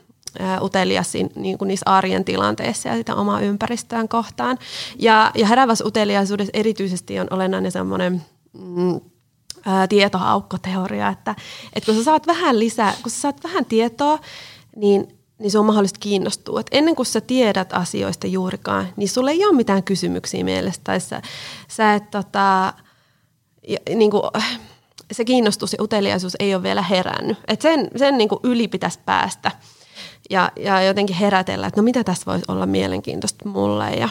utelias 0.62 1.12
niin 1.34 1.58
kuin 1.58 1.68
niissä 1.68 1.86
arjen 1.86 2.24
tilanteissa 2.24 2.88
ja 2.88 2.94
sitä 2.94 3.14
omaa 3.14 3.40
ympäristöään 3.40 4.08
kohtaan. 4.08 4.58
Ja, 4.98 5.30
ja 5.34 5.46
herävässä 5.46 5.84
uteliaisuudessa 5.84 6.50
erityisesti 6.54 7.20
on 7.20 7.26
olennainen 7.30 7.72
semmoinen 7.72 8.22
mm, 8.52 9.00
tietoaukkoteoria, 9.88 11.08
että, 11.08 11.34
että 11.72 11.86
kun 11.86 11.94
sä 11.94 12.04
saat 12.04 12.26
vähän 12.26 12.58
lisää, 12.58 12.94
kun 13.02 13.10
sä 13.10 13.20
saat 13.20 13.44
vähän 13.44 13.64
tietoa, 13.64 14.18
niin, 14.76 15.08
niin 15.38 15.50
se 15.50 15.58
on 15.58 15.66
mahdollista 15.66 16.00
kiinnostua. 16.00 16.60
Et 16.60 16.66
ennen 16.70 16.96
kuin 16.96 17.06
sä 17.06 17.20
tiedät 17.20 17.72
asioista 17.72 18.26
juurikaan, 18.26 18.88
niin 18.96 19.08
sulle 19.08 19.30
ei 19.30 19.46
ole 19.46 19.56
mitään 19.56 19.82
kysymyksiä 19.82 20.44
mielestä. 20.44 20.84
Tai 20.84 21.00
sä, 21.00 21.22
sä 21.68 21.94
et 21.94 22.10
tota, 22.10 22.72
ja, 23.68 23.78
niin 23.94 24.10
kuin, 24.10 24.22
se 25.12 25.24
kiinnostus 25.24 25.72
ja 25.72 25.82
uteliaisuus 25.82 26.36
ei 26.38 26.54
ole 26.54 26.62
vielä 26.62 26.82
herännyt. 26.82 27.38
Et 27.48 27.62
sen 27.62 27.90
sen 27.96 28.18
niin 28.18 28.28
kuin 28.28 28.40
yli 28.42 28.68
pitäisi 28.68 28.98
päästä 29.04 29.50
ja, 30.30 30.50
ja 30.56 30.82
jotenkin 30.82 31.16
herätellä, 31.16 31.66
että 31.66 31.80
no 31.80 31.84
mitä 31.84 32.04
tässä 32.04 32.30
voisi 32.30 32.44
olla 32.48 32.66
mielenkiintoista 32.66 33.48
mulle. 33.48 33.90
Ja, 33.90 34.08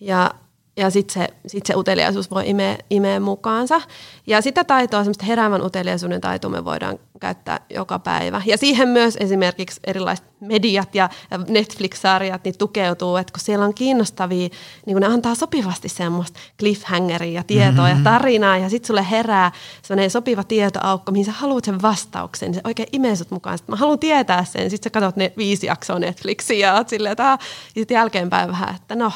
ja 0.00 0.30
ja 0.76 0.90
sitten 0.90 1.14
se, 1.14 1.34
sit 1.46 1.66
se 1.66 1.74
uteliaisuus 1.76 2.30
voi 2.30 2.50
imeä, 2.50 2.78
imeä 2.90 3.20
mukaansa. 3.20 3.80
Ja 4.26 4.40
sitä 4.40 4.64
taitoa, 4.64 5.00
semmoista 5.00 5.24
heräävän 5.24 5.62
uteliaisuuden 5.62 6.20
taitoa 6.20 6.50
me 6.50 6.64
voidaan 6.64 6.98
käyttää 7.20 7.60
joka 7.70 7.98
päivä. 7.98 8.42
Ja 8.46 8.58
siihen 8.58 8.88
myös 8.88 9.16
esimerkiksi 9.20 9.80
erilaiset 9.84 10.26
mediat 10.40 10.94
ja 10.94 11.08
Netflix-sarjat 11.48 12.44
niin 12.44 12.58
tukeutuu, 12.58 13.16
että 13.16 13.32
kun 13.32 13.40
siellä 13.40 13.64
on 13.64 13.74
kiinnostavia, 13.74 14.48
niin 14.86 14.94
kun 14.94 15.00
ne 15.00 15.06
antaa 15.06 15.34
sopivasti 15.34 15.88
semmoista 15.88 16.40
cliffhangeria 16.58 17.32
ja 17.32 17.42
tietoa 17.42 17.88
mm-hmm. 17.88 18.04
ja 18.04 18.10
tarinaa, 18.12 18.58
ja 18.58 18.68
sitten 18.68 18.86
sulle 18.86 19.10
herää 19.10 19.52
sellainen 19.82 20.10
sopiva 20.10 20.44
tietoaukko, 20.44 21.12
mihin 21.12 21.24
sä 21.24 21.32
haluat 21.32 21.64
sen 21.64 21.82
vastauksen, 21.82 22.46
niin 22.46 22.54
se 22.54 22.60
oikein 22.64 22.88
imee 22.92 23.16
sut 23.16 23.30
mukaan. 23.30 23.58
Sitten 23.58 23.72
mä 23.72 23.76
haluan 23.76 23.98
tietää 23.98 24.44
sen, 24.44 24.70
sitten 24.70 24.90
sä 24.90 25.00
katsot 25.00 25.16
ne 25.16 25.32
viisi 25.36 25.66
jaksoa 25.66 25.98
Netflixiä 25.98 26.66
ja 26.66 26.74
oot 26.74 26.88
silleen, 26.88 27.12
että 27.12 27.24
ja 27.24 27.38
sitten 27.74 27.94
jälkeenpäin 27.94 28.48
vähän, 28.48 28.74
että 28.74 28.94
no, 28.94 29.12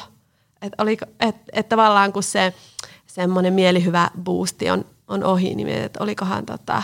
että 0.62 0.82
oliko, 0.82 1.06
et, 1.20 1.36
et 1.52 1.68
tavallaan 1.68 2.12
kun 2.12 2.22
se 2.22 2.54
semmoinen 3.06 3.52
mielihyvä 3.52 4.10
boosti 4.22 4.70
on, 4.70 4.84
on 5.08 5.24
ohi, 5.24 5.54
niin 5.54 5.68
että 5.68 6.02
olikohan 6.02 6.46
tota, 6.46 6.82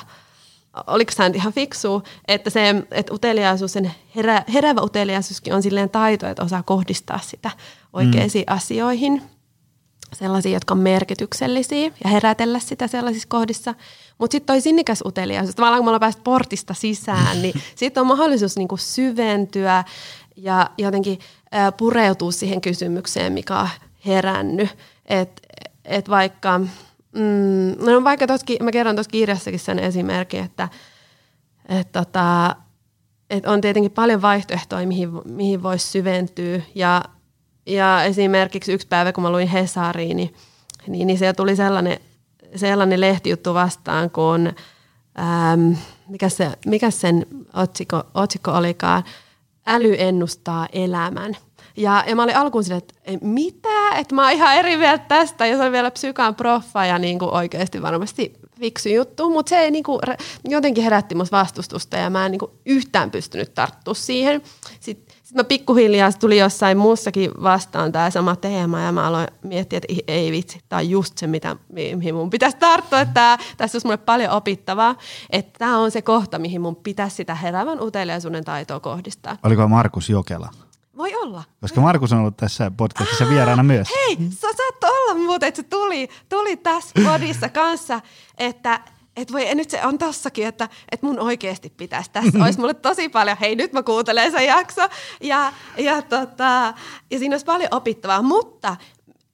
oliko 0.87 1.13
se 1.13 1.27
ihan 1.35 1.53
fiksu, 1.53 2.03
että 2.29 2.51
se 2.51 2.75
että 2.91 3.15
uteliaisuus, 3.15 3.73
sen 3.73 3.93
herä, 4.17 4.45
herävä 4.53 4.81
uteliaisuuskin 4.83 5.55
on 5.55 5.63
silleen 5.63 5.91
taito, 5.91 6.27
että 6.27 6.43
osaa 6.43 6.63
kohdistaa 6.63 7.19
sitä 7.19 7.51
oikeisiin 7.93 8.45
mm. 8.49 8.55
asioihin, 8.55 9.23
sellaisia, 10.13 10.53
jotka 10.53 10.75
on 10.75 10.81
merkityksellisiä 10.81 11.91
ja 12.05 12.11
herätellä 12.11 12.59
sitä 12.59 12.89
sellaisissa 12.89 13.29
kohdissa. 13.29 13.75
Mutta 14.19 14.35
sitten 14.35 14.55
toi 14.55 14.61
sinnikäs 14.61 15.03
uteliaisuus, 15.07 15.55
tavallaan 15.55 15.79
kun 15.79 15.87
me 15.87 15.89
ollaan 15.89 16.01
päästy 16.01 16.23
portista 16.25 16.75
sisään, 16.75 17.43
niin 17.43 17.55
sitten 17.77 18.01
on 18.01 18.07
mahdollisuus 18.07 18.57
niinku 18.57 18.77
syventyä 18.77 19.85
ja 20.37 20.71
jotenkin 20.79 21.19
pureutua 21.77 22.33
siihen 22.33 22.61
kysymykseen, 22.61 23.33
mikä 23.33 23.59
on 23.59 23.69
herännyt. 24.07 24.69
Että 25.07 25.43
et 25.85 26.09
vaikka, 26.09 26.59
mm, 26.59 27.85
no 27.87 28.05
vaikka 28.05 28.27
toskin, 28.27 28.57
mä 28.65 28.71
kerron 28.71 28.97
tuossa 28.97 29.11
kirjassakin 29.11 29.61
sen 29.61 29.79
esimerkin, 29.79 30.45
että 30.45 30.69
et 31.69 31.93
tota, 31.93 32.57
et 33.31 33.47
on 33.47 33.61
tietenkin 33.61 33.93
paljon 33.93 34.23
vaihtoehtoja, 34.23 34.87
mihin, 34.87 35.09
mihin 35.25 35.63
voisi 35.63 35.89
syventyä. 35.89 36.61
Ja, 36.75 37.05
ja 37.67 38.05
esimerkiksi 38.05 38.73
yksi 38.73 38.87
päivä, 38.87 39.13
kun 39.13 39.23
mä 39.23 39.33
luin 39.33 39.49
Hesariin, 39.49 40.17
niin, 40.17 40.35
niin, 40.87 41.07
niin 41.07 41.19
siellä 41.19 41.33
tuli 41.35 41.57
sellainen, 41.57 42.01
sellainen 42.57 43.01
lehtijuttu 43.01 43.55
vastaan, 43.55 44.11
kun 44.11 44.53
äm, 45.19 45.77
mikä, 46.09 46.29
se, 46.29 46.51
mikä 46.67 46.91
sen 46.91 47.27
otsikko, 47.53 48.03
otsikko 48.15 48.51
olikaan, 48.51 49.05
äly 49.67 49.95
ennustaa 49.99 50.69
elämän. 50.73 51.37
Ja, 51.77 52.05
ja 52.07 52.17
mä 52.17 52.23
olin 52.23 52.37
alkuun 52.37 52.65
silleen, 52.65 52.83
että 53.05 53.27
mitä, 53.27 53.99
että 53.99 54.15
mä 54.15 54.23
oon 54.23 54.33
ihan 54.33 54.57
eri 54.57 54.77
mieltä 54.77 55.05
tästä, 55.09 55.47
ja 55.47 55.57
se 55.57 55.63
oli 55.63 55.73
vielä 55.73 55.91
psykaan 55.91 56.35
proffa 56.35 56.87
ja 56.87 56.99
niin 56.99 57.19
kuin 57.19 57.31
oikeasti 57.31 57.83
varmasti 57.83 58.33
fiksu 58.61 58.89
juttu, 58.89 59.31
mutta 59.31 59.51
se 59.51 59.59
ei 59.59 59.71
niin 59.71 59.85
kuin, 59.85 60.01
jotenkin 60.45 60.85
herätti 60.85 61.15
musta 61.15 61.37
vastustusta 61.37 61.97
ja 61.97 62.11
mä 62.11 62.27
en 62.27 62.33
niin 62.33 62.39
kuin 62.39 62.51
yhtään 62.67 63.11
pystynyt 63.11 63.55
tarttua 63.55 63.95
siihen. 63.95 64.43
Sitten 64.81 65.04
sitten 65.35 65.45
mä 65.45 65.49
pikkuhiljaa 65.49 66.13
tuli 66.13 66.39
jossain 66.39 66.79
muussakin 66.79 67.31
vastaan 67.43 67.93
tämä 67.93 68.11
sama 68.11 68.37
teema 68.37 68.81
ja 68.81 68.93
mä 68.93 69.07
aloin 69.07 69.29
miettiä, 69.43 69.81
että 69.83 70.03
ei 70.09 70.33
vitsi, 70.33 70.61
tämä 70.69 70.81
on 70.81 70.91
just 70.91 71.19
se, 71.19 71.27
mitä, 71.27 71.57
mihin 71.73 72.15
mun 72.15 72.31
pitäisi 72.31 72.57
tarttua. 72.57 73.01
Että 73.01 73.15
tää, 73.15 73.39
tässä 73.57 73.77
olisi 73.77 73.87
mulle 73.87 73.97
paljon 73.97 74.31
opittavaa. 74.31 74.95
Että 75.31 75.59
tämä 75.59 75.79
on 75.79 75.91
se 75.91 76.03
kohta, 76.03 76.39
mihin 76.39 76.61
mun 76.61 76.77
pitäisi 76.77 77.17
sitä 77.17 77.35
heräävän 77.35 77.83
uteliaisuuden 77.83 78.45
taitoa 78.45 78.81
kohdistaa. 78.81 79.37
Oliko 79.43 79.69
Markus 79.69 80.11
Jokela? 80.11 80.49
Voi 80.97 81.15
olla. 81.15 81.45
Koska 81.61 81.81
Markus 81.81 82.13
on 82.13 82.19
ollut 82.19 82.37
tässä 82.37 82.71
podcastissa 82.77 83.29
vieraana 83.29 83.63
myös. 83.63 83.89
Hei, 83.97 84.17
sä 84.31 84.49
saattoi 84.57 84.91
olla 84.91 85.15
muuten, 85.15 85.49
että 85.49 85.63
se 85.63 85.69
tuli, 85.69 86.09
tuli 86.29 86.57
tässä 86.57 86.93
podissa 87.05 87.49
kanssa, 87.49 88.01
että 88.39 88.81
että 89.17 89.35
voi, 89.35 89.55
nyt 89.55 89.71
se 89.71 89.87
on 89.87 89.99
tossakin, 89.99 90.47
että, 90.47 90.69
että 90.93 91.07
mun 91.07 91.21
oikeasti 91.21 91.73
pitäisi. 91.77 92.11
Tässä 92.11 92.45
olisi 92.45 92.61
mulle 92.61 92.75
tosi 92.75 93.09
paljon, 93.09 93.37
hei 93.41 93.57
nyt 93.57 93.73
mä 93.73 93.83
kuuntelen 93.83 94.33
sen 94.33 94.47
jakso. 94.47 94.83
Ja, 95.21 95.53
ja, 95.77 96.03
tota, 96.03 96.75
ja 97.11 97.19
siinä 97.19 97.35
olisi 97.35 97.47
paljon 97.47 97.75
opittavaa, 97.75 98.23
mutta 98.23 98.77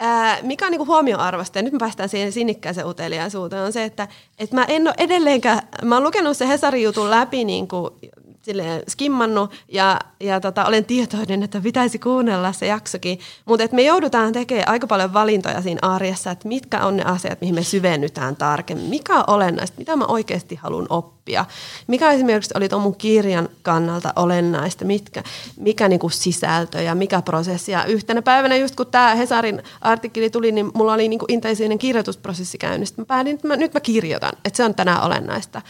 ää, 0.01 0.39
mikä 0.43 0.65
on 0.65 0.71
niinku 0.71 0.87
huomioarvosta, 0.87 1.59
ja 1.59 1.63
nyt 1.63 1.73
me 1.73 1.79
päästään 1.79 2.09
siihen 2.09 2.33
sinnikkääseen 2.33 2.87
uteliaisuuteen, 2.87 3.63
on 3.63 3.73
se, 3.73 3.85
että, 3.85 4.09
että 4.39 4.57
mä 4.57 4.65
en 4.65 4.83
ole 4.83 4.95
edelleenkään, 4.99 5.61
mä 5.83 5.95
oon 5.95 6.05
lukenut 6.05 6.37
se 6.37 6.49
Hesarin 6.49 6.83
jutun 6.83 7.11
läpi 7.11 7.45
niinku 7.45 7.97
silleen 8.43 8.83
skimmannut 8.89 9.53
ja, 9.69 9.99
ja 10.21 10.41
tota, 10.41 10.65
olen 10.65 10.85
tietoinen, 10.85 11.43
että 11.43 11.61
pitäisi 11.61 11.99
kuunnella 11.99 12.53
se 12.53 12.67
jaksokin. 12.67 13.19
Mutta 13.45 13.69
me 13.73 13.83
joudutaan 13.83 14.33
tekemään 14.33 14.69
aika 14.69 14.87
paljon 14.87 15.13
valintoja 15.13 15.63
siinä 15.63 15.79
arjessa, 15.83 16.31
että 16.31 16.49
mitkä 16.49 16.87
on 16.87 16.97
ne 16.97 17.03
asiat, 17.05 17.41
mihin 17.41 17.55
me 17.55 17.63
syvennytään 17.63 18.37
tarkemmin. 18.37 18.87
Mikä 18.87 19.19
on 19.19 19.25
olennaista, 19.27 19.79
mitä 19.79 19.97
mä 19.97 20.05
oikeasti 20.05 20.55
haluan 20.55 20.87
oppia. 20.91 21.45
Mikä 21.87 22.11
esimerkiksi 22.11 22.55
oli 22.57 22.69
tuon 22.69 22.83
mun 22.83 22.97
kirjan 22.97 23.49
kannalta 23.63 24.13
olennaista, 24.17 24.85
mitkä, 24.85 25.23
mikä 25.57 25.89
niinku 25.89 26.09
sisältö 26.09 26.83
ja 26.83 26.95
mikä 26.95 27.23
prosessi. 27.23 27.73
Ja 27.73 27.85
yhtenä 27.85 28.23
päivänä 28.23 28.57
just 28.57 28.77
kun 28.77 28.87
tämä 28.87 29.15
Hesarin 29.15 29.63
artikkeli 29.81 30.31
tuli, 30.31 30.53
niin 30.53 30.71
mulla 30.75 30.93
oli 30.93 31.09
niinku 31.09 31.25
intensiivinen 31.29 31.79
kirjoitusprosessi 31.79 32.59
käynnissä. 32.59 32.95
Mä 32.99 33.05
päätin, 33.05 33.35
että 33.35 33.49
mä, 33.49 33.57
nyt 33.57 33.75
mä 33.75 33.81
kirjoitan, 33.81 34.33
että 34.45 34.57
se 34.57 34.65
on 34.65 34.75
tänään 34.75 35.03
olennaista. 35.03 35.63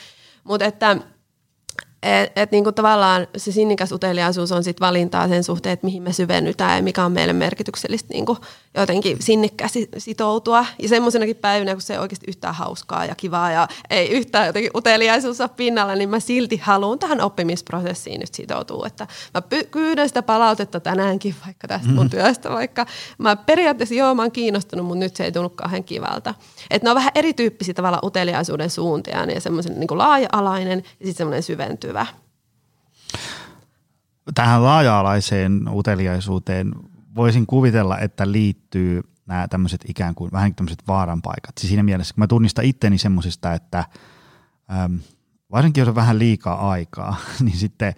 Mutta 0.44 0.64
että 0.64 0.96
et, 2.02 2.32
et 2.36 2.50
niinku 2.50 2.72
tavallaan 2.72 3.26
se 3.36 3.52
sinnikäs 3.52 3.92
uteliaisuus 3.92 4.52
on 4.52 4.64
sit 4.64 4.80
valintaa 4.80 5.28
sen 5.28 5.44
suhteen, 5.44 5.72
että 5.72 5.86
mihin 5.86 6.02
me 6.02 6.12
syvennytään 6.12 6.76
ja 6.76 6.82
mikä 6.82 7.04
on 7.04 7.12
meille 7.12 7.32
merkityksellistä 7.32 8.14
niinku 8.14 8.36
jotenkin 8.74 9.16
sinnikkäästi 9.20 9.88
sitoutua. 9.98 10.66
Ja 10.78 10.88
semmoisenakin 10.88 11.36
päivinä, 11.36 11.72
kun 11.72 11.82
se 11.82 11.92
ei 11.92 11.98
oikeasti 11.98 12.26
yhtään 12.28 12.54
hauskaa 12.54 13.04
ja 13.04 13.14
kivaa 13.14 13.50
ja 13.50 13.68
ei 13.90 14.10
yhtään 14.10 14.46
jotenkin 14.46 14.70
uteliaisuus 14.74 15.40
ole 15.40 15.50
pinnalla, 15.56 15.94
niin 15.94 16.08
mä 16.08 16.20
silti 16.20 16.56
haluan 16.56 16.98
tähän 16.98 17.20
oppimisprosessiin 17.20 18.20
nyt 18.20 18.34
sitoutua. 18.34 18.86
Että 18.86 19.06
mä 19.34 19.42
pyydän 19.70 20.08
sitä 20.08 20.22
palautetta 20.22 20.80
tänäänkin 20.80 21.34
vaikka 21.46 21.68
tästä 21.68 21.88
mun 21.88 22.06
mm. 22.06 22.10
työstä, 22.10 22.50
vaikka 22.50 22.86
mä 23.18 23.36
periaatteessa 23.36 23.94
joo, 23.94 24.14
mä 24.14 24.22
oon 24.22 24.32
kiinnostunut, 24.32 24.86
mutta 24.86 24.98
nyt 24.98 25.16
se 25.16 25.24
ei 25.24 25.32
tunnu 25.32 25.48
kauhean 25.48 25.84
kivalta. 25.84 26.34
Että 26.70 26.86
ne 26.86 26.90
on 26.90 26.96
vähän 26.96 27.12
erityyppisiä 27.14 27.74
tavalla 27.74 28.00
uteliaisuuden 28.04 28.70
suuntia, 28.70 29.26
niin 29.26 29.40
semmoisen 29.40 29.80
niin 29.80 29.98
laaja-alainen 29.98 30.78
ja 30.78 31.06
sitten 31.06 31.14
semmoinen 31.14 31.42
syventyvä. 31.42 32.06
Tähän 34.34 34.64
laaja-alaiseen 34.64 35.68
uteliaisuuteen 35.68 36.72
voisin 37.20 37.46
kuvitella, 37.46 37.98
että 37.98 38.32
liittyy 38.32 39.02
nämä 39.26 39.48
tämmöiset 39.48 39.84
ikään 39.88 40.14
kuin 40.14 40.32
vähän 40.32 40.54
tämmöiset 40.54 40.82
vaaranpaikat. 40.88 41.58
Siis 41.58 41.68
siinä 41.68 41.82
mielessä, 41.82 42.14
kun 42.14 42.22
mä 42.22 42.26
tunnistan 42.26 42.64
itteni 42.64 42.98
semmoisista, 42.98 43.52
että 43.52 43.84
äm, 44.84 44.98
varsinkin 45.52 45.80
jos 45.80 45.88
on 45.88 45.94
vähän 45.94 46.18
liikaa 46.18 46.70
aikaa, 46.70 47.16
niin 47.44 47.56
sitten 47.56 47.94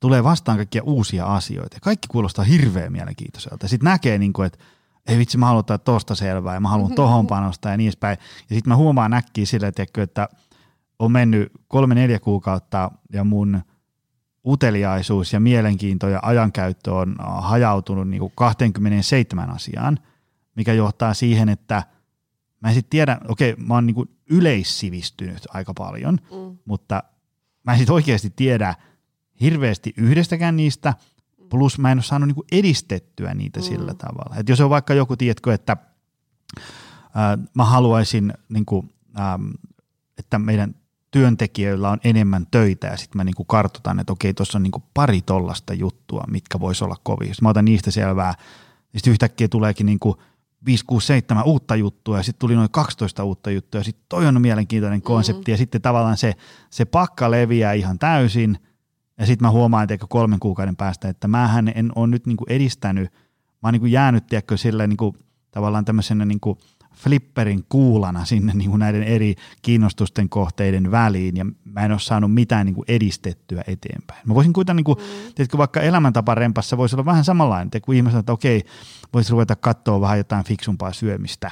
tulee 0.00 0.24
vastaan 0.24 0.58
kaikkia 0.58 0.82
uusia 0.82 1.26
asioita. 1.26 1.76
Kaikki 1.82 2.08
kuulostaa 2.08 2.44
hirveän 2.44 2.92
mielenkiintoiselta. 2.92 3.68
Sitten 3.68 3.84
näkee, 3.84 4.18
niin 4.18 4.32
kuin, 4.32 4.46
että 4.46 4.58
ei 5.06 5.18
vitsi, 5.18 5.38
mä 5.38 5.46
haluan 5.46 5.60
ottaa 5.60 5.78
tosta 5.78 6.14
selvää 6.14 6.54
ja 6.54 6.60
mä 6.60 6.68
haluan 6.68 6.94
tohon 6.94 7.26
panostaa 7.26 7.72
ja 7.72 7.76
niin 7.76 7.86
edespäin. 7.86 8.18
Ja 8.50 8.56
sitten 8.56 8.68
mä 8.68 8.76
huomaan 8.76 9.10
näkkiä 9.10 9.46
sille, 9.46 9.72
että 9.96 10.28
on 10.98 11.12
mennyt 11.12 11.52
kolme-neljä 11.68 12.20
kuukautta 12.20 12.90
ja 13.12 13.24
mun– 13.24 13.60
uteliaisuus 14.46 15.32
ja 15.32 15.40
mielenkiinto 15.40 16.08
ja 16.08 16.20
ajankäyttö 16.22 16.94
on 16.94 17.16
hajautunut 17.20 18.08
niin 18.08 18.20
kuin 18.20 18.32
27 18.34 19.50
asiaan, 19.50 19.98
mikä 20.56 20.72
johtaa 20.72 21.14
siihen, 21.14 21.48
että 21.48 21.82
mä 22.60 22.68
en 22.68 22.74
sitten 22.74 22.90
tiedä, 22.90 23.20
okei, 23.28 23.52
okay, 23.52 23.64
mä 23.64 23.74
oon 23.74 23.86
niinku 23.86 24.06
yleissivistynyt 24.30 25.46
aika 25.48 25.74
paljon, 25.74 26.14
mm. 26.14 26.58
mutta 26.64 27.02
mä 27.64 27.72
en 27.72 27.78
sitten 27.78 27.94
oikeasti 27.94 28.32
tiedä 28.36 28.74
hirveästi 29.40 29.94
yhdestäkään 29.96 30.56
niistä, 30.56 30.94
plus 31.48 31.78
mä 31.78 31.92
en 31.92 31.98
ole 31.98 32.02
saanut 32.02 32.26
niinku 32.26 32.44
edistettyä 32.52 33.34
niitä 33.34 33.60
mm. 33.60 33.64
sillä 33.64 33.94
tavalla. 33.94 34.36
Et 34.36 34.48
jos 34.48 34.60
on 34.60 34.70
vaikka 34.70 34.94
joku, 34.94 35.16
tiedätkö, 35.16 35.54
että 35.54 35.76
ää, 37.14 37.38
mä 37.54 37.64
haluaisin, 37.64 38.32
niinku, 38.48 38.84
ää, 39.14 39.38
että 40.18 40.38
meidän 40.38 40.74
työntekijöillä 41.14 41.90
on 41.90 41.98
enemmän 42.04 42.46
töitä 42.50 42.86
ja 42.86 42.96
sitten 42.96 43.16
mä 43.16 43.24
niinku 43.24 43.44
kartoitan, 43.44 44.00
että 44.00 44.12
okei, 44.12 44.34
tuossa 44.34 44.58
on 44.58 44.62
niinku 44.62 44.82
pari 44.94 45.22
tollasta 45.22 45.74
juttua, 45.74 46.24
mitkä 46.30 46.60
voisi 46.60 46.84
olla 46.84 46.96
kovia. 47.02 47.26
Sitten 47.26 47.44
mä 47.44 47.48
otan 47.48 47.64
niistä 47.64 47.90
selvää, 47.90 48.34
sitten 48.96 49.10
yhtäkkiä 49.10 49.48
tuleekin 49.48 49.86
niinku 49.86 50.16
5, 50.66 50.84
6, 50.84 51.06
7 51.06 51.44
uutta 51.44 51.76
juttua 51.76 52.16
ja 52.16 52.22
sitten 52.22 52.40
tuli 52.40 52.54
noin 52.54 52.70
12 52.70 53.24
uutta 53.24 53.50
juttua 53.50 53.80
ja 53.80 53.84
sitten 53.84 54.04
toi 54.08 54.26
on 54.26 54.40
mielenkiintoinen 54.40 54.98
mm-hmm. 54.98 55.06
konsepti 55.06 55.50
mm. 55.50 55.52
ja 55.52 55.56
sitten 55.56 55.82
tavallaan 55.82 56.16
se, 56.16 56.34
se 56.70 56.84
pakka 56.84 57.30
leviää 57.30 57.72
ihan 57.72 57.98
täysin 57.98 58.58
ja 59.18 59.26
sitten 59.26 59.46
mä 59.46 59.50
huomaan, 59.50 59.92
että 59.92 60.06
kolmen 60.08 60.40
kuukauden 60.40 60.76
päästä, 60.76 61.08
että 61.08 61.28
mähän 61.28 61.72
en 61.74 61.92
ole 61.94 62.06
nyt 62.06 62.26
niinku 62.26 62.44
edistänyt, 62.48 63.12
mä 63.12 63.18
oon 63.62 63.72
niinku 63.72 63.86
jäänyt 63.86 64.26
tiedätkö, 64.26 64.56
sillä 64.56 64.86
niinku, 64.86 65.16
tavallaan 65.50 65.84
tämmöisenä 65.84 66.24
niinku– 66.24 66.58
flipperin 67.04 67.64
kuulana 67.68 68.24
sinne 68.24 68.52
niin 68.54 68.70
kuin 68.70 68.80
näiden 68.80 69.02
eri 69.02 69.34
kiinnostusten 69.62 70.28
kohteiden 70.28 70.90
väliin 70.90 71.36
ja 71.36 71.44
mä 71.64 71.80
en 71.84 71.92
ole 71.92 72.00
saanut 72.00 72.34
mitään 72.34 72.66
niin 72.66 72.74
kuin 72.74 72.84
edistettyä 72.88 73.64
eteenpäin. 73.66 74.20
Mä 74.26 74.34
voisin 74.34 74.52
kuitenkin, 74.52 74.76
niin 74.76 74.84
kuin, 74.84 74.98
mm. 74.98 75.34
tiedätkö, 75.34 75.58
vaikka 75.58 75.80
elämäntaparempassa 75.80 76.76
voisi 76.76 76.96
olla 76.96 77.04
vähän 77.04 77.24
samanlainen, 77.24 77.66
että 77.66 77.80
kun 77.80 77.94
ihmiset 77.94 78.18
että 78.18 78.32
okei, 78.32 78.64
voisi 79.12 79.32
ruveta 79.32 79.56
katsoa 79.56 80.00
vähän 80.00 80.18
jotain 80.18 80.44
fiksumpaa 80.44 80.92
syömistä, 80.92 81.50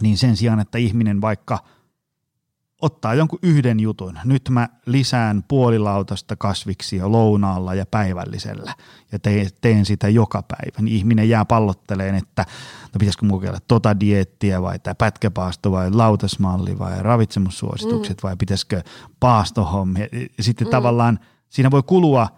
niin 0.00 0.18
sen 0.18 0.36
sijaan, 0.36 0.60
että 0.60 0.78
ihminen 0.78 1.20
vaikka– 1.20 1.58
ottaa 2.82 3.14
jonkun 3.14 3.38
yhden 3.42 3.80
jutun. 3.80 4.18
Nyt 4.24 4.48
mä 4.48 4.68
lisään 4.86 5.44
puolilautasta 5.48 6.36
kasviksia 6.36 7.12
lounaalla 7.12 7.74
ja 7.74 7.86
päivällisellä 7.86 8.74
ja 9.12 9.18
teen, 9.18 9.48
teen 9.60 9.84
sitä 9.84 10.08
joka 10.08 10.42
päivä. 10.42 10.82
Niin 10.82 10.96
ihminen 10.96 11.28
jää 11.28 11.44
pallotteleen, 11.44 12.14
että 12.14 12.44
no 12.82 12.98
pitäisikö 12.98 13.26
mukailla 13.26 13.58
tota 13.68 14.00
diettiä 14.00 14.62
vai 14.62 14.78
tämä 14.78 14.94
pätkäpaasto 14.94 15.72
vai 15.72 15.90
lautasmalli 15.90 16.78
vai 16.78 17.02
ravitsemussuositukset 17.02 18.16
mm. 18.16 18.28
vai 18.28 18.36
pitäisikö 18.36 18.82
paastohommia. 19.20 20.06
Sitten 20.40 20.66
mm. 20.66 20.70
tavallaan 20.70 21.18
siinä 21.48 21.70
voi 21.70 21.82
kulua 21.82 22.28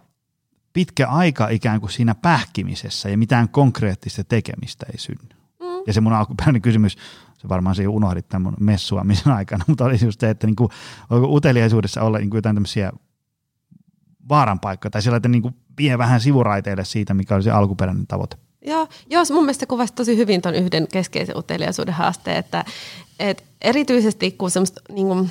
pitkä 0.72 1.09
aika 1.09 1.48
ikään 1.48 1.81
kuin 1.81 1.90
siinä 1.90 2.14
pähkimisessä 2.14 3.09
ja 3.09 3.18
mitään 3.18 3.48
konkreettista 3.48 4.24
tekemistä 4.24 4.87
ei 4.92 4.98
synny. 4.98 5.29
Mm. 5.61 5.66
Ja 5.87 5.92
se 5.92 6.01
mun 6.01 6.12
alkuperäinen 6.12 6.62
kysymys 6.62 6.96
se 7.38 7.48
varmaan 7.48 7.77
se 7.77 7.88
unohdit 7.88 8.29
tämän 8.29 8.42
mun 8.42 8.55
messuamisen 8.61 9.33
aikana, 9.33 9.64
mutta 9.68 9.85
oli 9.85 9.96
just 10.05 10.20
se, 10.20 10.31
että 10.31 10.46
niin 10.46 10.57
kuin, 10.57 10.70
uteliaisuudessa 11.12 12.03
olla 12.03 12.18
niin 12.18 12.31
kuin 12.31 12.38
jotain 12.38 12.57
tämmöisiä 12.57 12.92
vaaranpaikkoja 14.29 14.90
tai 14.90 15.03
sellainen, 15.03 15.18
että 15.18 15.29
niin 15.29 15.42
kuin 15.42 15.55
vie 15.79 15.98
vähän 15.98 16.20
sivuraiteille 16.20 16.85
siitä, 16.85 17.14
mikä 17.14 17.35
oli 17.35 17.42
se 17.42 17.51
alkuperäinen 17.51 18.07
tavoite. 18.07 18.37
Joo, 18.66 18.88
joo 19.11 19.22
mun 19.31 19.42
mielestä 19.42 19.66
kuvasi 19.66 19.92
tosi 19.92 20.16
hyvin 20.16 20.42
tuon 20.42 20.55
yhden 20.55 20.88
keskeisen 20.92 21.37
uteliaisuuden 21.37 21.94
haasteen, 21.94 22.37
että, 22.37 22.64
että 23.18 23.42
erityisesti 23.61 24.31
kun 24.31 24.51
semmoista 24.51 24.81
niin 24.92 25.07
kuin, 25.07 25.31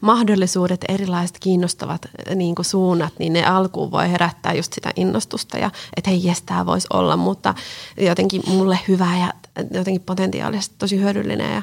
mahdollisuudet, 0.00 0.84
erilaiset 0.88 1.36
kiinnostavat 1.40 2.06
niin 2.34 2.54
kuin 2.54 2.66
suunnat, 2.66 3.12
niin 3.18 3.32
ne 3.32 3.44
alkuun 3.44 3.90
voi 3.90 4.10
herättää 4.10 4.54
just 4.54 4.72
sitä 4.72 4.90
innostusta 4.96 5.58
ja 5.58 5.70
että 5.96 6.10
hei, 6.10 6.20
jes, 6.24 6.42
tämä 6.42 6.66
voisi 6.66 6.86
olla, 6.92 7.16
mutta 7.16 7.54
jotenkin 7.96 8.42
mulle 8.46 8.78
hyvä 8.88 9.16
ja 9.20 9.32
jotenkin 9.70 10.02
potentiaalisesti 10.02 10.74
tosi 10.78 11.00
hyödyllinen 11.00 11.54
ja, 11.54 11.62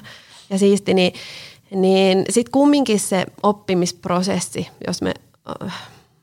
ja 0.50 0.58
siisti, 0.58 0.94
niin, 0.94 1.14
niin 1.72 2.26
sitten 2.30 2.52
kumminkin 2.52 3.00
se 3.00 3.26
oppimisprosessi, 3.44 4.68
jos 4.88 5.02
me 5.02 5.14
äh, 5.64 5.74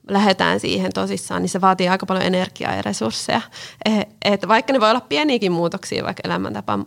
lähdetään 0.08 0.60
siihen 0.60 0.92
tosissaan, 0.92 1.42
niin 1.42 1.50
se 1.50 1.60
vaatii 1.60 1.88
aika 1.88 2.06
paljon 2.06 2.26
energiaa 2.26 2.74
ja 2.74 2.82
resursseja. 2.82 3.40
Et 4.24 4.48
vaikka 4.48 4.72
ne 4.72 4.80
voi 4.80 4.90
olla 4.90 5.00
pieniäkin 5.00 5.52
muutoksia 5.52 6.04
vaikka 6.04 6.20
elämäntapa 6.24 6.78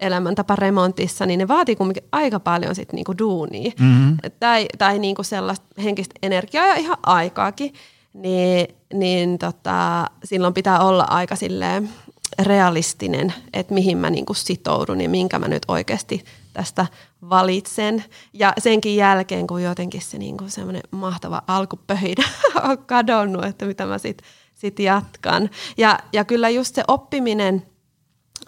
elämäntaparemontissa, 0.00 1.26
niin 1.26 1.38
ne 1.38 1.48
vaatii 1.48 1.76
kuitenkin 1.76 2.08
aika 2.12 2.40
paljon 2.40 2.74
sit 2.74 2.92
niinku 2.92 3.18
duunia. 3.18 3.72
Mm-hmm. 3.80 4.16
Tai, 4.40 4.66
tai 4.78 4.98
niinku 4.98 5.22
sellaista 5.22 5.66
henkistä 5.82 6.14
energiaa 6.22 6.66
ja 6.66 6.74
ihan 6.74 6.98
aikaakin. 7.02 7.74
Niin, 8.12 8.74
niin 8.94 9.38
tota, 9.38 10.06
silloin 10.24 10.54
pitää 10.54 10.80
olla 10.80 11.06
aika 11.08 11.36
silleen 11.36 11.88
realistinen, 12.42 13.34
että 13.52 13.74
mihin 13.74 13.98
mä 13.98 14.10
niinku 14.10 14.34
sitoudun 14.34 15.00
ja 15.00 15.08
minkä 15.08 15.38
mä 15.38 15.48
nyt 15.48 15.62
oikeasti 15.68 16.24
tästä 16.52 16.86
valitsen. 17.30 18.04
Ja 18.32 18.52
senkin 18.58 18.96
jälkeen, 18.96 19.46
kun 19.46 19.62
jotenkin 19.62 20.02
se 20.02 20.18
niinku 20.18 20.44
semmoinen 20.48 20.82
mahtava 20.90 21.42
alkupöhinä 21.46 22.24
on 22.70 22.78
kadonnut, 22.78 23.44
että 23.44 23.66
mitä 23.66 23.86
mä 23.86 23.98
sitten 23.98 24.28
sit 24.54 24.78
jatkan. 24.78 25.50
Ja, 25.76 25.98
ja 26.12 26.24
kyllä 26.24 26.48
just 26.48 26.74
se 26.74 26.84
oppiminen– 26.88 27.62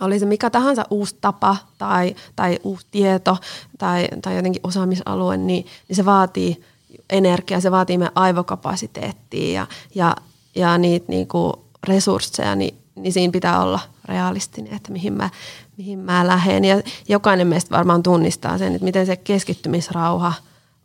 oli 0.01 0.19
se 0.19 0.27
mikä 0.27 0.51
tahansa 0.51 0.85
uusi 0.91 1.17
tapa 1.21 1.57
tai, 1.79 2.17
tai 2.37 2.59
uusi 2.63 2.87
tieto 2.91 3.37
tai, 3.79 4.09
tai 4.23 4.37
jotenkin 4.37 4.61
osaamisalue, 4.65 5.37
niin, 5.37 5.67
niin 5.89 5.97
se 5.97 6.05
vaatii 6.05 6.63
energiaa, 7.11 7.61
se 7.61 7.71
vaatii 7.71 7.99
meidän 7.99 8.13
aivokapasiteettia 8.15 9.61
ja, 9.61 9.67
ja, 9.95 10.17
ja 10.55 10.79
niitä 10.79 11.07
niinku 11.09 11.65
resursseja, 11.85 12.55
niin, 12.55 12.75
niin 12.95 13.13
siinä 13.13 13.33
pitää 13.33 13.63
olla 13.63 13.81
realistinen, 14.05 14.75
että 14.75 14.93
mihin 14.93 15.13
mä, 15.13 15.31
mihin 15.77 15.99
mä 15.99 16.27
lähden. 16.27 16.65
Ja 16.65 16.83
jokainen 17.09 17.47
meistä 17.47 17.77
varmaan 17.77 18.03
tunnistaa 18.03 18.59
sen, 18.59 18.75
että 18.75 18.85
miten 18.85 19.07
se 19.07 19.17
keskittymisrauha 19.17 20.33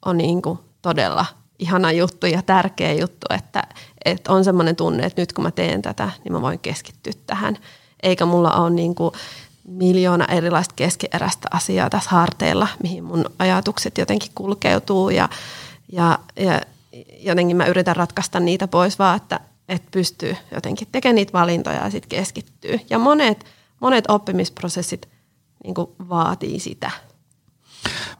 on 0.06 0.18
niinku 0.18 0.60
todella 0.82 1.26
ihana 1.60 1.92
juttu 1.92 2.28
ja 2.28 2.42
tärkeä 2.42 2.94
juttu, 2.94 3.28
että, 3.30 3.63
että 4.06 4.32
on 4.32 4.44
semmoinen 4.44 4.76
tunne, 4.76 5.06
että 5.06 5.22
nyt 5.22 5.34
kun 5.34 5.44
mä 5.44 5.52
teen 5.52 5.82
tätä, 5.82 6.12
niin 6.24 6.34
mä 6.34 6.42
voin 6.42 6.60
keskittyä 6.60 7.13
tähän– 7.28 7.58
eikä 8.04 8.26
mulla 8.26 8.52
ole 8.52 8.70
niin 8.70 8.96
kuin 8.96 9.13
miljoona 9.68 10.26
erilaista 10.26 10.74
keskeeräistä 10.76 11.48
asiaa 11.52 11.89
tässä 11.89 12.10
harteilla, 12.10 12.68
mihin 12.84 13.04
mun 13.04 13.26
ajatukset 13.39 13.98
jotenkin 13.98 14.32
kulkeutuu 14.36 15.10
ja, 15.10 15.30
ja, 15.92 16.20
ja 16.36 16.62
jotenkin 17.20 17.58
mä 17.58 17.66
yritän 17.66 17.96
ratkaista 17.96 18.39
niitä 18.39 18.68
pois 18.68 19.00
vaan, 19.00 19.18
että, 19.18 19.39
että 19.70 19.88
pystyy 19.92 20.38
jotenkin 20.52 20.88
tekemään 20.92 21.16
niitä 21.16 21.34
valintoja 21.34 21.84
ja 21.84 21.89
sitten 21.89 22.10
keskittyy. 22.10 22.80
Ja 22.89 23.00
monet, 23.00 23.46
monet 23.80 24.06
oppimisprosessit 24.08 25.10
niin 25.63 25.76
vaatii 26.10 26.60
sitä. 26.60 26.92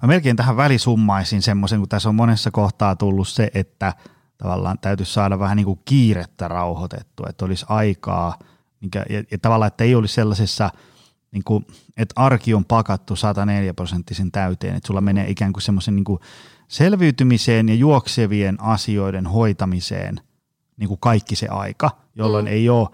Mä 0.02 0.08
melkein 0.08 0.36
tähän 0.36 0.58
välisummaisin 0.58 1.42
semmoisen, 1.42 1.80
kun 1.80 1.90
tässä 1.90 2.10
on 2.10 2.16
monessa 2.16 2.52
kohtaa 2.52 2.96
tullut 2.96 3.28
se, 3.28 3.52
että 3.54 3.94
tavallaan 4.38 4.80
täytyisi 4.80 5.14
saada 5.14 5.40
vähän 5.40 5.58
niin 5.58 5.66
kuin 5.66 5.80
kiirettä 5.86 6.48
rauhoitettua, 6.48 7.28
että 7.30 7.46
olisi 7.46 7.66
aikaa– 7.70 8.38
ja, 8.96 9.24
ja 9.32 9.38
tavallaan, 9.38 9.68
että 9.68 9.84
ei 9.84 9.96
olisi 9.96 10.14
sellaisessa, 10.14 10.70
niin 11.32 11.44
kuin, 11.44 11.66
että 11.98 12.14
arki 12.16 12.54
on 12.54 12.66
pakattu 12.66 13.16
104 13.16 13.74
prosenttisen 13.74 14.32
täyteen, 14.32 14.76
että 14.76 14.88
sulla 14.88 15.02
menee 15.02 15.30
ikään 15.30 15.54
kuin 15.54 15.64
semmoisen 15.64 15.96
niin 15.96 16.20
selviytymiseen 16.68 17.70
ja 17.70 17.76
juoksevien 17.76 18.62
asioiden 18.62 19.28
hoitamiseen 19.28 20.22
niin 20.78 20.88
kuin 20.88 21.00
kaikki 21.00 21.36
se 21.36 21.48
aika, 21.48 21.92
jolloin 22.16 22.46
mm. 22.46 22.52
ei 22.52 22.70
ole 22.70 22.90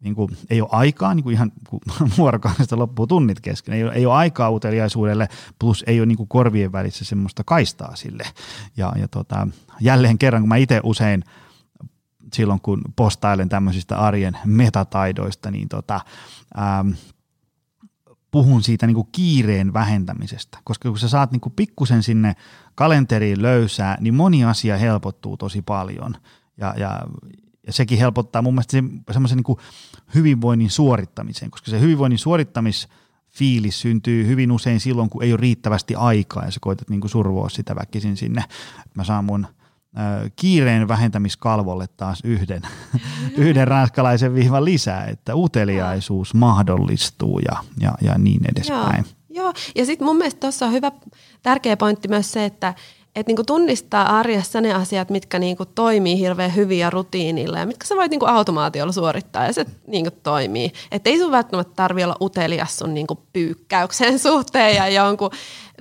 niin 0.00 0.14
kuin, 0.14 0.36
ei 0.50 0.60
ole 0.60 0.68
aikaa, 0.72 1.14
niin 1.14 1.24
kuin 1.24 1.34
ihan 1.34 1.52
kun 1.68 1.80
vuorokaudesta 2.18 2.78
loppuu 2.78 3.06
tunnit 3.06 3.40
kesken, 3.40 3.74
ei 3.74 3.84
ole, 3.84 3.92
ei 3.92 4.06
ole 4.06 4.14
aikaa 4.14 4.50
uteliaisuudelle, 4.50 5.28
plus 5.58 5.84
ei 5.86 6.00
ole 6.00 6.06
niin 6.06 6.16
kuin 6.16 6.28
korvien 6.28 6.72
välissä 6.72 7.04
semmoista 7.04 7.44
kaistaa 7.44 7.96
sille. 7.96 8.24
Ja, 8.76 8.92
ja 8.96 9.08
tota, 9.08 9.48
jälleen 9.80 10.18
kerran, 10.18 10.42
kun 10.42 10.48
mä 10.48 10.56
itse 10.56 10.80
usein– 10.84 11.24
silloin, 12.34 12.60
kun 12.60 12.82
postailen 12.96 13.48
tämmöisistä 13.48 13.98
arjen 13.98 14.38
metataidoista, 14.44 15.50
niin 15.50 15.68
tota, 15.68 16.00
ähm, 16.58 16.90
puhun 18.30 18.62
siitä 18.62 18.86
niin 18.86 18.94
kuin 18.94 19.08
kiireen 19.12 19.72
vähentämisestä, 19.72 20.58
koska 20.64 20.88
kun 20.88 20.98
sä 20.98 21.08
saat 21.08 21.32
niin 21.32 21.40
kuin 21.40 21.52
pikkusen 21.56 22.02
sinne 22.02 22.36
kalenteriin 22.74 23.42
löysää, 23.42 23.96
niin 24.00 24.14
moni 24.14 24.44
asia 24.44 24.76
helpottuu 24.76 25.36
tosi 25.36 25.62
paljon 25.62 26.16
ja, 26.56 26.74
ja, 26.76 27.00
ja 27.66 27.72
sekin 27.72 27.98
helpottaa 27.98 28.42
mun 28.42 28.54
mielestä 28.54 28.72
se, 28.72 28.82
semmoisen 29.12 29.38
niin 29.46 29.58
hyvinvoinnin 30.14 30.70
suorittamiseen, 30.70 31.50
koska 31.50 31.70
se 31.70 31.80
hyvinvoinnin 31.80 32.18
suorittamisfiilis 32.18 33.80
syntyy 33.80 34.26
hyvin 34.26 34.52
usein 34.52 34.80
silloin, 34.80 35.10
kun 35.10 35.22
ei 35.22 35.32
ole 35.32 35.40
riittävästi 35.40 35.94
aikaa 35.94 36.44
ja 36.44 36.50
sä 36.50 36.58
koetat 36.60 36.90
niin 36.90 37.00
kuin 37.00 37.10
survoa 37.10 37.48
sitä 37.48 37.76
väkisin 37.76 38.16
sinne. 38.16 38.44
Mä 38.94 39.04
saan 39.04 39.24
mun– 39.24 39.46
kiireen 40.36 40.88
vähentämiskalvolle 40.88 41.86
taas 41.96 42.20
yhden, 42.24 42.62
yhden 43.36 43.68
ranskalaisen 43.68 44.34
vihvan 44.34 44.64
lisää, 44.64 45.04
että 45.04 45.34
uteliaisuus 45.34 46.34
mahdollistuu 46.34 47.38
ja, 47.38 47.56
ja, 47.80 47.94
ja 48.02 48.18
niin 48.18 48.40
edespäin. 48.52 49.04
Joo, 49.28 49.44
Joo. 49.44 49.52
ja 49.74 49.86
sitten 49.86 50.06
mun 50.06 50.16
mielestä 50.16 50.40
tuossa 50.40 50.66
on 50.66 50.72
hyvä, 50.72 50.92
tärkeä 51.42 51.76
pointti 51.76 52.08
myös 52.08 52.32
se, 52.32 52.44
että 52.44 52.74
että 53.16 53.30
niinku 53.30 53.44
tunnistaa 53.44 54.18
arjessa 54.18 54.60
ne 54.60 54.74
asiat, 54.74 55.10
mitkä 55.10 55.38
niinku 55.38 55.66
toimii 55.66 56.18
hirveän 56.18 56.54
hyvin 56.54 56.78
ja 56.78 56.90
rutiinilla 56.90 57.58
ja 57.58 57.66
mitkä 57.66 57.86
sä 57.86 57.96
voit 57.96 58.10
niinku 58.10 58.26
automaatiolla 58.26 58.92
suorittaa 58.92 59.46
ja 59.46 59.52
se 59.52 59.66
niinku 59.86 60.10
toimii. 60.22 60.72
Että 60.92 61.10
ei 61.10 61.18
sun 61.18 61.32
välttämättä 61.32 61.72
tarvi 61.76 62.04
olla 62.04 62.16
utelias 62.20 62.78
sun 62.78 62.94
niinku 62.94 63.22
pyykkäyksen 63.32 64.18
suhteen 64.28 64.76
ja 64.76 64.88
jonkun, 64.88 65.30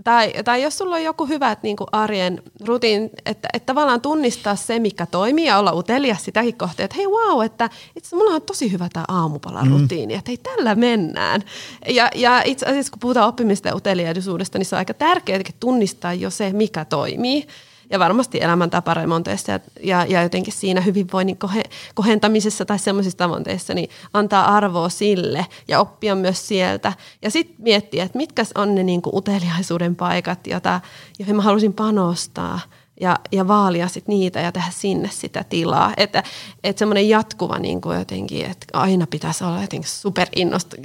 tai, 0.03 0.33
tai 0.45 0.63
jos 0.63 0.77
sulla 0.77 0.95
on 0.95 1.03
joku 1.03 1.25
hyvä 1.25 1.57
niinku 1.63 1.85
arjen 1.91 2.43
rutiin, 2.65 3.09
että, 3.25 3.47
että 3.53 3.65
tavallaan 3.65 4.01
tunnistaa 4.01 4.55
se, 4.55 4.79
mikä 4.79 5.05
toimii 5.05 5.45
ja 5.45 5.59
olla 5.59 5.73
utelias 5.73 6.25
sitäkin 6.25 6.57
kohtaa, 6.57 6.83
että 6.83 6.97
hei 6.97 7.07
wow, 7.07 7.45
että 7.45 7.69
itse 7.95 8.15
mulla 8.15 8.35
on 8.35 8.41
tosi 8.41 8.71
hyvä 8.71 8.89
tämä 8.93 9.05
aamupala 9.07 9.65
rutiini, 9.69 10.13
mm. 10.13 10.19
että 10.19 10.31
hei 10.31 10.37
tällä 10.37 10.75
mennään. 10.75 11.43
Ja, 11.87 12.09
ja 12.15 12.41
itse 12.45 12.65
asiassa 12.65 12.91
kun 12.91 12.99
puhutaan 12.99 13.29
oppimista 13.29 13.67
ja 13.67 13.75
uteliaisuudesta, 13.75 14.57
niin 14.57 14.65
se 14.65 14.75
on 14.75 14.77
aika 14.77 14.93
tärkeää 14.93 15.39
tunnistaa 15.59 16.13
jo 16.13 16.29
se, 16.29 16.53
mikä 16.53 16.85
toimii. 16.85 17.47
Ja 17.89 17.99
varmasti 17.99 18.41
elämäntaparemonteissa 18.41 19.51
ja, 19.51 19.59
ja, 19.83 20.05
ja 20.05 20.23
jotenkin 20.23 20.53
siinä 20.53 20.81
hyvinvoinnin 20.81 21.37
kohe, 21.37 21.63
kohentamisessa 21.95 22.65
tai 22.65 22.79
semmoisissa 22.79 23.17
tavoitteissa, 23.17 23.73
niin 23.73 23.89
antaa 24.13 24.55
arvoa 24.55 24.89
sille 24.89 25.45
ja 25.67 25.79
oppia 25.79 26.15
myös 26.15 26.47
sieltä. 26.47 26.93
Ja 27.21 27.31
sitten 27.31 27.55
miettiä, 27.59 28.03
että 28.03 28.17
mitkä 28.17 28.43
on 28.55 28.75
ne 28.75 28.83
niinku 28.83 29.17
uteliaisuuden 29.17 29.95
paikat, 29.95 30.47
jota, 30.47 30.81
joihin 31.19 31.35
mä 31.35 31.41
halusin 31.41 31.73
panostaa 31.73 32.59
ja, 32.99 33.19
ja 33.31 33.47
vaalia 33.47 33.87
sit 33.87 34.07
niitä 34.07 34.39
ja 34.39 34.51
tehdä 34.51 34.67
sinne 34.71 35.09
sitä 35.11 35.43
tilaa. 35.49 35.93
Että 35.97 36.23
että 36.63 36.79
semmoinen 36.79 37.09
jatkuva 37.09 37.59
niin 37.59 37.81
kuin 37.81 37.99
jotenkin, 37.99 38.45
että 38.45 38.65
aina 38.73 39.07
pitäisi 39.07 39.43
olla 39.43 39.61
jotenkin 39.61 39.89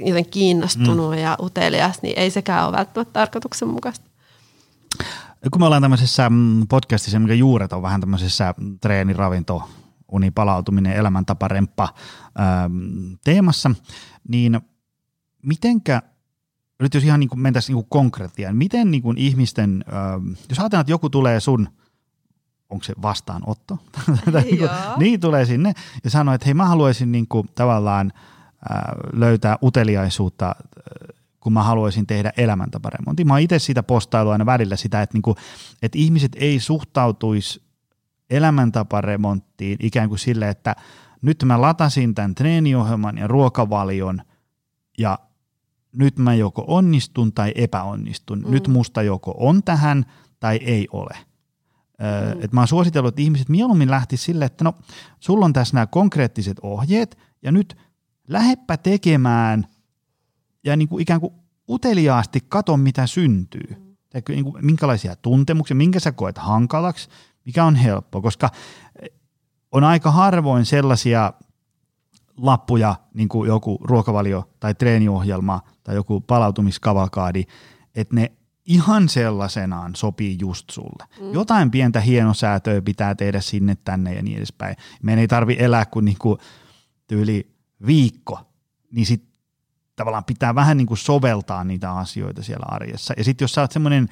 joten 0.05 0.25
kiinnostunut 0.25 1.11
mm. 1.11 1.17
ja 1.17 1.37
utelias, 1.41 2.01
niin 2.01 2.19
ei 2.19 2.29
sekään 2.29 2.67
ole 2.67 2.77
välttämättä 2.77 3.13
tarkoituksenmukaista 3.13 4.05
kun 5.51 5.61
me 5.61 5.65
ollaan 5.65 5.81
tämmöisessä 5.81 6.29
mm, 6.29 6.67
podcastissa, 6.67 7.19
mikä 7.19 7.33
juuret 7.33 7.73
on 7.73 7.81
vähän 7.81 8.01
tämmöisessä 8.01 8.53
treeni, 8.81 9.13
ravinto, 9.13 9.69
uni, 10.11 10.31
palautuminen, 10.31 10.93
elämäntaparemppa 10.93 11.93
ähm, 12.39 13.13
teemassa, 13.23 13.71
niin 14.27 14.61
mitenkä, 15.43 16.01
nyt 16.81 16.93
jos 16.93 17.03
ihan 17.03 17.19
niin 17.19 17.29
kuin 17.29 17.39
mentäisiin 17.39 17.75
niin 17.75 17.85
konkretiaan, 17.89 18.55
miten 18.55 18.91
niin 18.91 19.03
kuin 19.03 19.17
ihmisten, 19.17 19.85
ähm, 19.93 20.27
jos 20.49 20.59
ajatellaan, 20.59 20.81
että 20.81 20.91
joku 20.91 21.09
tulee 21.09 21.39
sun, 21.39 21.69
onko 22.69 22.83
se 22.83 22.93
vastaanotto, 23.01 23.77
niin, 24.43 24.57
kuin, 24.57 24.69
niin 24.97 25.19
tulee 25.19 25.45
sinne 25.45 25.73
ja 26.03 26.09
sanoo, 26.09 26.33
että 26.33 26.45
hei 26.45 26.53
mä 26.53 26.65
haluaisin 26.65 27.11
niin 27.11 27.27
kuin, 27.27 27.47
tavallaan 27.55 28.11
äh, 28.15 28.81
löytää 29.13 29.57
uteliaisuutta 29.63 30.47
äh, 30.47 31.15
kun 31.45 31.53
mä 31.53 31.63
haluaisin 31.63 32.07
tehdä 32.07 32.33
elämäntaparemontin. 32.37 33.27
Mä 33.27 33.33
oon 33.33 33.41
itse 33.41 33.59
siitä 33.59 33.83
postailu 33.83 34.29
aina 34.29 34.45
välillä 34.45 34.75
sitä, 34.75 35.01
että, 35.01 35.15
niinku, 35.15 35.35
että 35.81 35.97
ihmiset 35.97 36.31
ei 36.35 36.59
suhtautuisi 36.59 37.61
elämäntaparemonttiin 38.29 39.77
ikään 39.81 40.09
kuin 40.09 40.19
sille, 40.19 40.49
että 40.49 40.75
nyt 41.21 41.43
mä 41.43 41.61
latasin 41.61 42.15
tämän 42.15 42.35
treeniohjelman 42.35 43.17
ja 43.17 43.27
ruokavalion 43.27 44.21
ja 44.97 45.19
nyt 45.95 46.19
mä 46.19 46.35
joko 46.35 46.65
onnistun 46.67 47.33
tai 47.33 47.51
epäonnistun. 47.55 48.39
Mm. 48.39 48.51
Nyt 48.51 48.67
musta 48.67 49.01
joko 49.01 49.35
on 49.37 49.63
tähän 49.63 50.05
tai 50.39 50.55
ei 50.55 50.87
ole. 50.91 51.17
Mm. 51.99 52.43
Et 52.43 52.53
mä 52.53 52.61
oon 52.61 52.67
suositellut, 52.67 53.09
että 53.09 53.21
ihmiset 53.21 53.49
mieluummin 53.49 53.91
lähti 53.91 54.17
sille, 54.17 54.45
että 54.45 54.63
no 54.63 54.73
sulla 55.19 55.45
on 55.45 55.53
tässä 55.53 55.73
nämä 55.73 55.87
konkreettiset 55.87 56.57
ohjeet 56.61 57.17
ja 57.41 57.51
nyt 57.51 57.77
läheppä 58.27 58.77
tekemään– 58.77 59.67
ja 60.65 60.75
niin 60.75 60.87
kuin 60.87 61.01
ikään 61.01 61.21
kuin 61.21 61.33
uteliaasti 61.69 62.39
kato, 62.49 62.77
mitä 62.77 63.07
syntyy. 63.07 63.75
Mm. 63.79 63.95
Niin 64.29 64.43
kuin, 64.43 64.65
minkälaisia 64.65 65.15
tuntemuksia, 65.15 65.75
minkä 65.75 65.99
sä 65.99 66.11
koet 66.11 66.37
hankalaksi, 66.37 67.09
mikä 67.45 67.65
on 67.65 67.75
helppo, 67.75 68.21
koska 68.21 68.49
eh, 69.01 69.09
on 69.71 69.83
aika 69.83 70.11
harvoin 70.11 70.65
sellaisia 70.65 71.33
lappuja, 72.37 72.95
niin 73.13 73.29
kuin 73.29 73.47
joku 73.47 73.79
ruokavalio 73.81 74.49
tai 74.59 74.75
treeniohjelma 74.75 75.61
tai 75.83 75.95
joku 75.95 76.21
palautumiskavalkaadi, 76.21 77.43
että 77.95 78.15
ne 78.15 78.31
ihan 78.65 79.09
sellaisenaan 79.09 79.95
sopii 79.95 80.37
just 80.41 80.69
sulle. 80.69 81.05
Mm. 81.21 81.33
Jotain 81.33 81.71
pientä 81.71 81.99
hienosäätöä 81.99 82.81
pitää 82.81 83.15
tehdä 83.15 83.41
sinne 83.41 83.77
tänne 83.83 84.13
ja 84.13 84.23
niin 84.23 84.37
edespäin. 84.37 84.75
Meidän 85.03 85.19
ei 85.19 85.27
tarvi 85.27 85.55
elää 85.59 85.85
kuin, 85.85 86.05
niin 86.05 86.17
kuin 86.19 86.37
tyyli 87.07 87.51
viikko, 87.85 88.39
niin 88.91 89.05
sitten 89.05 89.34
tavallaan 89.95 90.25
pitää 90.25 90.55
vähän 90.55 90.77
niin 90.77 90.87
kuin 90.87 90.97
soveltaa 90.97 91.63
niitä 91.63 91.91
asioita 91.91 92.43
siellä 92.43 92.65
arjessa. 92.69 93.13
Ja 93.17 93.23
sitten 93.23 93.43
jos 93.43 93.51
sä 93.51 93.61
oot 93.61 93.71
semmoinen 93.71 94.09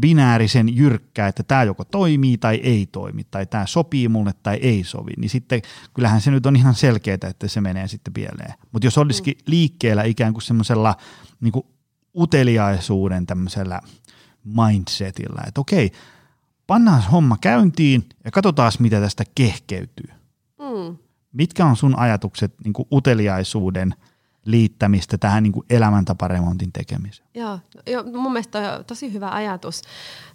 binäärisen 0.00 0.76
jyrkkä, 0.76 1.26
että 1.26 1.42
tämä 1.42 1.62
joko 1.64 1.84
toimii 1.84 2.38
tai 2.38 2.56
ei 2.62 2.86
toimi, 2.86 3.24
tai 3.24 3.46
tämä 3.46 3.66
sopii 3.66 4.08
mulle 4.08 4.34
tai 4.42 4.56
ei 4.56 4.84
sovi, 4.84 5.12
niin 5.18 5.30
sitten 5.30 5.62
kyllähän 5.94 6.20
se 6.20 6.30
nyt 6.30 6.46
on 6.46 6.56
ihan 6.56 6.74
selkeää, 6.74 7.18
että 7.22 7.48
se 7.48 7.60
menee 7.60 7.88
sitten 7.88 8.14
pieleen. 8.14 8.54
Mutta 8.72 8.86
jos 8.86 8.98
olisikin 8.98 9.34
mm. 9.36 9.42
liikkeellä 9.46 10.02
ikään 10.02 10.32
kuin 10.32 10.42
semmoisella 10.42 10.96
niin 11.40 11.52
kuin 11.52 11.66
uteliaisuuden 12.16 13.26
tämmöisellä 13.26 13.80
mindsetillä, 14.44 15.42
että 15.46 15.60
okei, 15.60 15.92
pannaan 16.66 17.02
homma 17.02 17.36
käyntiin 17.40 18.08
ja 18.24 18.30
katsotaan, 18.30 18.72
mitä 18.78 19.00
tästä 19.00 19.24
kehkeytyy. 19.34 20.14
Mm. 20.58 20.96
Mitkä 21.32 21.66
on 21.66 21.76
sun 21.76 21.98
ajatukset 21.98 22.54
niin 22.64 22.72
kuin 22.72 22.88
uteliaisuuden– 22.92 23.94
liittämistä 24.44 25.18
tähän 25.18 25.42
niin 25.42 25.52
kuin 25.52 25.66
elämäntaparemontin 25.70 26.72
tekemiseen. 26.72 27.28
Joo, 27.34 27.58
jo, 27.86 28.04
mun 28.04 28.32
mielestä 28.32 28.74
on 28.78 28.84
tosi 28.84 29.12
hyvä 29.12 29.30
ajatus. 29.30 29.82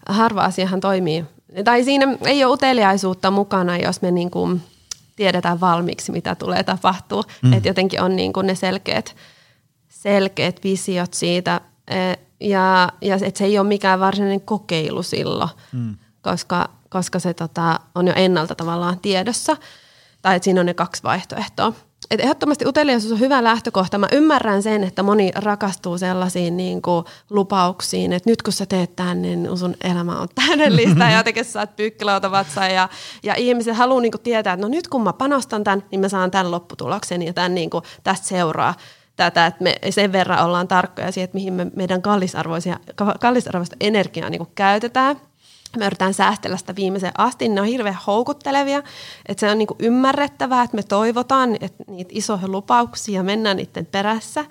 Harva 0.10 0.44
asiahan 0.44 0.80
toimii. 0.80 1.26
Tai 1.64 1.84
siinä 1.84 2.18
ei 2.26 2.44
ole 2.44 2.54
uteliaisuutta 2.54 3.32
mukana, 3.32 3.78
jos 3.78 4.02
me 4.02 4.12
niin 4.12 4.32
kuin 4.32 4.62
tiedetään 5.16 5.60
valmiiksi, 5.60 6.12
mitä 6.12 6.36
tulee 6.36 6.64
tapahtua. 6.64 7.24
Mm. 7.42 7.54
Että 7.54 7.70
jotenkin 7.70 8.02
on 8.02 8.16
niin 8.16 8.34
kuin 8.34 8.48
ne 8.48 8.56
selkeät, 8.56 9.16
selkeät 9.90 10.64
visiot 10.64 11.14
siitä. 11.14 11.62
E, 11.88 11.96
ja, 12.40 12.90
ja 13.02 13.16
että 13.16 13.38
se 13.38 13.46
ei 13.46 13.60
ole 13.60 13.68
mikään 13.68 14.00
varsinainen 14.00 14.42
kokeilu 14.42 15.04
silloin, 15.04 15.50
mm. 15.72 15.96
koska, 16.22 16.70
koska 16.90 17.20
se 17.20 17.34
tota, 17.34 17.80
on 17.96 18.08
jo 18.08 18.14
ennalta 18.16 18.56
tavallaan 18.56 19.00
tiedossa. 19.00 19.58
Tai 20.22 20.36
että 20.36 20.44
siinä 20.44 20.60
on 20.60 20.66
ne 20.66 20.74
kaksi 20.74 21.04
vaihtoehtoa 21.04 21.74
et 22.12 22.20
ehdottomasti 22.20 22.66
uteliaisuus 22.66 23.14
on 23.14 23.20
hyvä 23.20 23.44
lähtökohta. 23.44 23.98
Mä 23.98 24.08
ymmärrän 24.12 24.64
sen, 24.64 24.84
että 24.84 25.04
moni 25.04 25.32
rakastuu 25.36 25.98
sellaisiin 25.98 26.58
niin 26.58 26.82
kuin 26.82 27.06
lupauksiin, 27.30 28.14
että 28.14 28.30
nyt 28.30 28.42
kun 28.42 28.54
sä 28.54 28.66
teet 28.66 28.96
tämän, 28.96 29.22
niin 29.22 29.58
sun 29.58 29.76
elämä 29.84 30.20
on 30.20 30.28
täydellistä 30.36 31.04
ja 31.10 31.18
jotenkin 31.18 31.46
sä 31.46 31.52
saat 31.52 31.76
pyykkilauta 31.76 32.32
ja, 32.74 32.90
ja 33.24 33.36
ihmiset 33.36 33.78
haluaa 33.78 34.02
niin 34.02 34.12
kuin 34.12 34.22
tietää, 34.22 34.54
että 34.54 34.66
no 34.66 34.70
nyt 34.72 34.88
kun 34.88 35.04
mä 35.04 35.14
panostan 35.14 35.64
tämän, 35.64 35.84
niin 35.92 36.02
mä 36.02 36.10
saan 36.10 36.32
tämän 36.32 36.52
lopputuloksen 36.52 37.22
ja 37.22 37.34
tämän 37.34 37.56
niin 37.56 37.70
kuin, 37.70 37.84
tästä 38.04 38.28
seuraa 38.28 38.74
tätä, 39.16 39.46
että 39.46 39.64
me 39.64 39.76
sen 39.90 40.12
verran 40.12 40.46
ollaan 40.46 40.68
tarkkoja 40.68 41.12
siihen, 41.12 41.26
että 41.26 41.36
mihin 41.36 41.54
me 41.54 41.68
meidän 41.76 42.02
kallisarvoisia, 42.02 42.80
kallisarvoista 43.20 43.76
energiaa 43.80 44.30
niin 44.30 44.40
kuin 44.40 44.50
käytetään 44.56 45.22
me 45.80 45.86
yritetään 45.86 46.14
säästellä 46.14 46.58
sitä 46.58 46.76
viimeiseen 46.76 47.14
asti. 47.18 47.50
Ne 47.50 47.62
on 47.62 47.68
hirveän 47.68 48.00
houkuttelevia, 48.08 48.84
että 49.26 49.40
se 49.40 49.52
on 49.52 49.58
niin 49.58 49.68
kuin 49.68 49.78
ymmärrettävää, 49.80 50.64
että 50.64 50.76
me 50.76 50.84
toivotaan 50.84 51.56
että 51.62 51.84
niitä 51.88 52.12
isoja 52.14 52.48
lupauksia 52.48 53.24
mennään 53.24 53.58
niiden 53.58 53.86
perässä, 53.86 54.46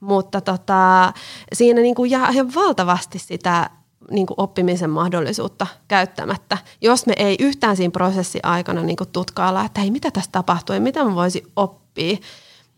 mutta 0.00 0.40
tota, 0.40 1.12
siinä 1.52 1.80
niin 1.80 1.94
kuin 1.94 2.10
jää 2.10 2.30
ihan 2.30 2.54
valtavasti 2.54 3.18
sitä 3.18 3.70
niin 4.10 4.26
kuin 4.26 4.40
oppimisen 4.40 4.90
mahdollisuutta 4.90 5.66
käyttämättä, 5.88 6.58
jos 6.80 7.06
me 7.06 7.12
ei 7.16 7.36
yhtään 7.38 7.76
siinä 7.76 7.90
prosessin 7.90 8.40
aikana 8.44 8.82
niin 8.82 8.96
tutkailla, 9.12 9.64
että 9.64 9.80
hei, 9.80 9.90
mitä 9.90 10.10
tässä 10.10 10.30
tapahtuu 10.32 10.74
ja 10.74 10.80
mitä 10.80 11.04
mä 11.04 11.14
voisin 11.14 11.42
oppia 11.56 12.16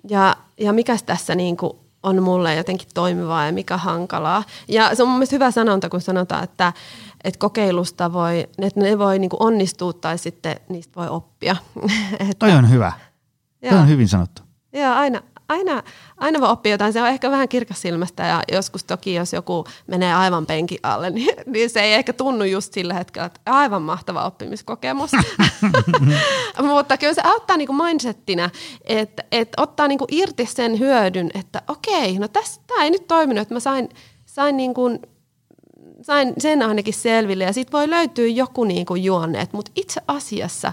ja, 0.08 0.36
ja 0.60 0.72
mikä 0.72 0.96
tässä 1.06 1.34
niin 1.34 1.56
kuin 1.56 1.72
on 2.02 2.22
mulle 2.22 2.54
jotenkin 2.54 2.88
toimivaa 2.94 3.46
ja 3.46 3.52
mikä 3.52 3.76
hankalaa. 3.76 4.42
Ja 4.68 4.94
se 4.94 5.02
on 5.02 5.08
mun 5.08 5.18
mielestä 5.18 5.36
hyvä 5.36 5.50
sanonta, 5.50 5.88
kun 5.88 6.00
sanotaan, 6.00 6.44
että, 6.44 6.72
että 7.26 7.38
kokeilusta 7.38 8.12
voi, 8.12 8.40
että 8.58 8.80
ne 8.80 8.98
voi 8.98 9.18
niin 9.18 9.30
onnistua 9.40 9.92
tai 9.92 10.18
sitten 10.18 10.56
niistä 10.68 10.92
voi 10.96 11.08
oppia. 11.08 11.56
että, 12.20 12.34
Toi 12.38 12.52
on 12.52 12.70
hyvä. 12.70 12.92
Toi 13.70 13.78
on 13.78 13.88
hyvin 13.88 14.08
sanottu. 14.08 14.42
Joo, 14.72 14.92
aina, 14.94 15.22
aina, 15.48 15.82
aina 16.16 16.40
voi 16.40 16.48
oppia 16.48 16.72
jotain. 16.72 16.92
Se 16.92 17.02
on 17.02 17.08
ehkä 17.08 17.30
vähän 17.30 17.48
kirkasilmästä 17.48 18.26
ja 18.26 18.42
joskus 18.52 18.84
toki, 18.84 19.14
jos 19.14 19.32
joku 19.32 19.64
menee 19.86 20.14
aivan 20.14 20.46
penkin 20.46 20.78
alle, 20.82 21.10
niin, 21.16 21.36
niin 21.46 21.70
se 21.70 21.80
ei 21.80 21.94
ehkä 21.94 22.12
tunnu 22.12 22.44
just 22.44 22.72
sillä 22.72 22.94
hetkellä, 22.94 23.26
että 23.26 23.40
aivan 23.46 23.82
mahtava 23.82 24.24
oppimiskokemus. 24.24 25.10
Mutta 26.62 26.98
kyllä 26.98 27.14
se 27.14 27.22
auttaa 27.24 27.56
niinku 27.56 27.72
mindsettinä, 27.72 28.50
että, 28.84 29.24
että 29.32 29.62
ottaa 29.62 29.88
niinku 29.88 30.06
irti 30.10 30.46
sen 30.46 30.78
hyödyn, 30.78 31.30
että 31.34 31.62
okei, 31.68 32.18
no 32.18 32.28
tämä 32.28 32.82
ei 32.82 32.90
nyt 32.90 33.06
toiminut, 33.06 33.42
että 33.42 33.54
mä 33.54 33.60
sain, 33.60 33.88
sain 34.26 34.56
niinku 34.56 34.90
sain 36.02 36.34
sen 36.38 36.62
ainakin 36.62 36.94
selville. 36.94 37.44
Ja 37.44 37.52
sitten 37.52 37.72
voi 37.72 37.90
löytyä 37.90 38.26
joku 38.26 38.64
niinku 38.64 38.94
juonne, 38.94 39.48
mutta 39.52 39.72
itse 39.74 40.00
asiassa, 40.08 40.72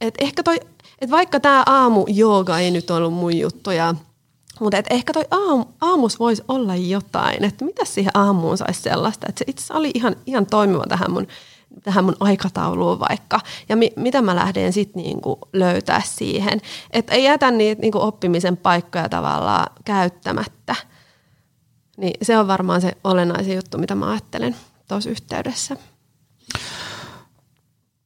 että 0.00 0.24
ehkä 0.24 0.42
toi, 0.42 0.56
että 1.00 1.10
vaikka 1.10 1.40
tämä 1.40 1.62
aamu 1.66 2.04
jooga 2.08 2.58
ei 2.58 2.70
nyt 2.70 2.90
ollut 2.90 3.14
mun 3.14 3.38
juttu 3.38 3.70
ja 3.70 3.94
mutta 4.60 4.78
et 4.78 4.86
ehkä 4.90 5.12
toi 5.12 5.24
aam, 5.30 5.64
aamus 5.80 6.18
voisi 6.18 6.42
olla 6.48 6.76
jotain, 6.76 7.44
että 7.44 7.64
mitä 7.64 7.84
siihen 7.84 8.10
aamuun 8.14 8.58
saisi 8.58 8.82
sellaista, 8.82 9.26
että 9.28 9.38
se 9.38 9.44
itse 9.48 9.74
oli 9.74 9.90
ihan, 9.94 10.16
ihan 10.26 10.46
toimiva 10.46 10.84
tähän 10.88 11.10
mun 11.10 11.26
tähän 11.82 12.04
mun 12.04 12.16
aikatauluun 12.20 13.00
vaikka, 13.00 13.40
ja 13.68 13.76
mi, 13.76 13.92
mitä 13.96 14.22
mä 14.22 14.36
lähden 14.36 14.72
sitten 14.72 15.02
niinku 15.02 15.38
löytää 15.52 16.02
siihen. 16.04 16.60
Että 16.90 17.14
ei 17.14 17.24
jätä 17.24 17.50
niitä 17.50 17.82
niinku 17.82 18.00
oppimisen 18.00 18.56
paikkoja 18.56 19.08
tavallaan 19.08 19.66
käyttämättä. 19.84 20.76
Niin 21.96 22.14
se 22.22 22.38
on 22.38 22.46
varmaan 22.46 22.80
se 22.80 22.96
olennaisin 23.04 23.56
juttu, 23.56 23.78
mitä 23.78 23.94
mä 23.94 24.10
ajattelen 24.10 24.56
tuossa 24.88 25.10
yhteydessä. 25.10 25.76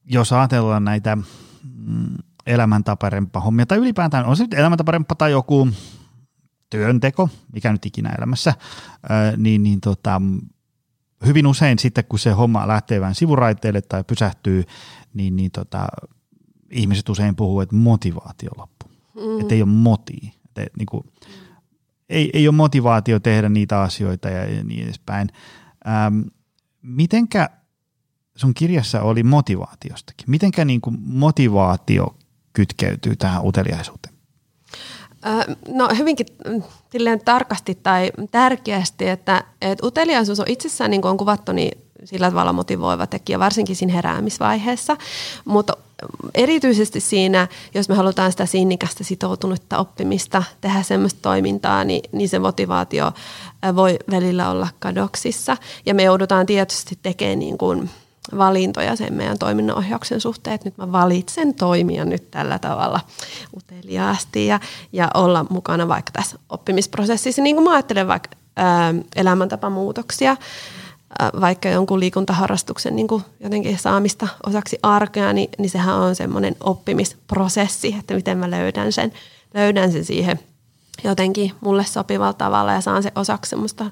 Jos 0.05 0.33
ajatellaan 0.33 0.85
näitä 0.85 1.15
mm, 1.15 2.15
elämäntaparempaa 2.45 3.41
hommia, 3.41 3.65
tai 3.65 3.77
ylipäätään 3.77 4.25
on 4.25 4.37
se 4.37 4.43
nyt 4.43 4.53
elämäntaparempaa 4.53 5.15
tai 5.15 5.31
joku 5.31 5.69
työnteko, 6.69 7.29
mikä 7.53 7.71
nyt 7.71 7.85
ikinä 7.85 8.09
elämässä, 8.17 8.53
niin, 9.37 9.63
niin 9.63 9.81
tota, 9.81 10.21
hyvin 11.25 11.47
usein 11.47 11.79
sitten, 11.79 12.05
kun 12.09 12.19
se 12.19 12.31
homma 12.31 12.67
lähtee 12.67 13.01
vähän 13.01 13.15
sivuraiteille 13.15 13.81
tai 13.81 14.03
pysähtyy, 14.03 14.63
niin, 15.13 15.35
niin 15.35 15.51
tota, 15.51 15.87
ihmiset 16.71 17.09
usein 17.09 17.35
puhuu, 17.35 17.61
että 17.61 17.75
motivaatio 17.75 18.49
loppu. 18.57 18.85
Mm. 19.15 19.41
Että 19.41 19.55
ei 19.55 19.61
ole 19.61 19.69
moti. 19.69 20.33
Että, 20.45 20.65
niin 20.77 20.85
kuin, 20.85 21.03
ei, 22.09 22.29
ei 22.33 22.47
ole 22.47 22.55
motivaatio 22.55 23.19
tehdä 23.19 23.49
niitä 23.49 23.81
asioita 23.81 24.29
ja, 24.29 24.63
niin 24.63 24.83
edespäin. 24.83 25.29
Ähm, 25.87 26.21
mitenkä 26.81 27.49
sun 28.35 28.53
kirjassa 28.53 29.01
oli 29.01 29.23
motivaatiostakin? 29.23 30.29
Mitenkä 30.29 30.65
niin 30.65 30.81
kuin 30.81 30.97
motivaatio 30.99 32.15
kytkeytyy 32.53 33.15
tähän 33.15 33.45
uteliaisuuteen? 33.45 34.17
No 35.67 35.89
hyvinkin 35.97 36.25
silleen 36.91 37.21
tarkasti 37.25 37.79
tai 37.83 38.11
tärkeästi, 38.31 39.09
että, 39.09 39.43
että 39.61 39.87
uteliaisuus 39.87 40.39
on 40.39 40.47
itsessään, 40.49 40.91
niin 40.91 41.01
kuin 41.01 41.09
on 41.09 41.17
kuvattu, 41.17 41.51
niin 41.51 41.86
sillä 42.05 42.29
tavalla 42.29 42.53
motivoiva 42.53 43.07
tekijä, 43.07 43.39
varsinkin 43.39 43.75
siinä 43.75 43.93
heräämisvaiheessa. 43.93 44.97
Mutta 45.45 45.73
erityisesti 46.35 46.99
siinä, 46.99 47.47
jos 47.73 47.89
me 47.89 47.95
halutaan 47.95 48.31
sitä 48.31 48.45
sinnikästä 48.45 49.03
sitoutunutta 49.03 49.77
oppimista, 49.77 50.43
tehdä 50.61 50.83
semmoista 50.83 51.19
toimintaa, 51.21 51.83
niin, 51.83 52.01
niin 52.11 52.29
se 52.29 52.39
motivaatio 52.39 53.11
voi 53.75 53.99
välillä 54.11 54.49
olla 54.49 54.67
kadoksissa. 54.79 55.57
Ja 55.85 55.93
me 55.93 56.03
joudutaan 56.03 56.45
tietysti 56.45 56.99
tekemään 57.03 57.39
niin 57.39 57.57
kuin 57.57 57.89
valintoja 58.37 58.95
sen 58.95 59.13
meidän 59.13 59.39
toiminnanohjauksen 59.39 60.21
suhteen, 60.21 60.53
että 60.53 60.67
nyt 60.67 60.77
mä 60.77 60.91
valitsen 60.91 61.53
toimia 61.53 62.05
nyt 62.05 62.31
tällä 62.31 62.59
tavalla 62.59 62.99
uteliaasti 63.57 64.45
ja, 64.45 64.59
ja 64.93 65.09
olla 65.13 65.45
mukana 65.49 65.87
vaikka 65.87 66.11
tässä 66.11 66.39
oppimisprosessissa, 66.49 67.41
niin 67.41 67.55
kuin 67.55 67.63
mä 67.63 67.73
ajattelen 67.73 68.07
vaikka 68.07 68.29
ää, 68.55 68.93
elämäntapamuutoksia, 69.15 70.29
ää, 70.29 70.37
vaikka 71.41 71.69
jonkun 71.69 71.99
liikuntaharrastuksen 71.99 72.95
niin 72.95 73.07
kuin 73.07 73.23
jotenkin 73.39 73.77
saamista 73.77 74.27
osaksi 74.45 74.79
arkea, 74.83 75.33
niin, 75.33 75.49
niin 75.57 75.69
sehän 75.69 75.95
on 75.95 76.15
semmoinen 76.15 76.55
oppimisprosessi, 76.59 77.95
että 77.99 78.13
miten 78.13 78.37
mä 78.37 78.51
löydän 78.51 78.91
sen, 78.91 79.13
löydän 79.53 79.91
sen 79.91 80.05
siihen 80.05 80.39
jotenkin 81.03 81.51
mulle 81.61 81.85
sopivalla 81.85 82.33
tavalla 82.33 82.73
ja 82.73 82.81
saan 82.81 83.03
se 83.03 83.11
osaksi 83.15 83.49
semmoista 83.49 83.91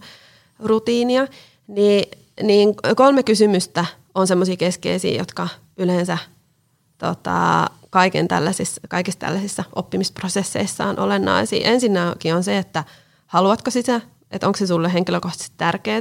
rutiinia, 0.60 1.28
niin, 1.68 2.06
niin 2.44 2.76
kolme 2.96 3.24
kysymystä 3.24 3.86
on 4.16 4.28
semmoisia 4.28 4.58
keskeisiä, 4.58 5.18
jotka 5.18 5.48
yleensä 5.78 6.18
tota, 6.98 7.68
kaiken 7.90 8.28
tällaisissa, 8.28 8.82
kaikissa 8.90 9.20
tällaisissa 9.20 9.64
oppimisprosesseissa 9.76 10.86
on 10.86 11.00
olennaisia. 11.00 11.68
Ensinnäkin 11.68 12.36
on 12.36 12.44
se, 12.44 12.58
että 12.58 12.84
haluatko 13.28 13.72
sitä, 13.72 14.02
että 14.36 14.48
onko 14.48 14.58
se 14.58 14.68
sulle 14.68 14.94
henkilökohtaisesti 14.94 15.56
tärkeää. 15.58 15.98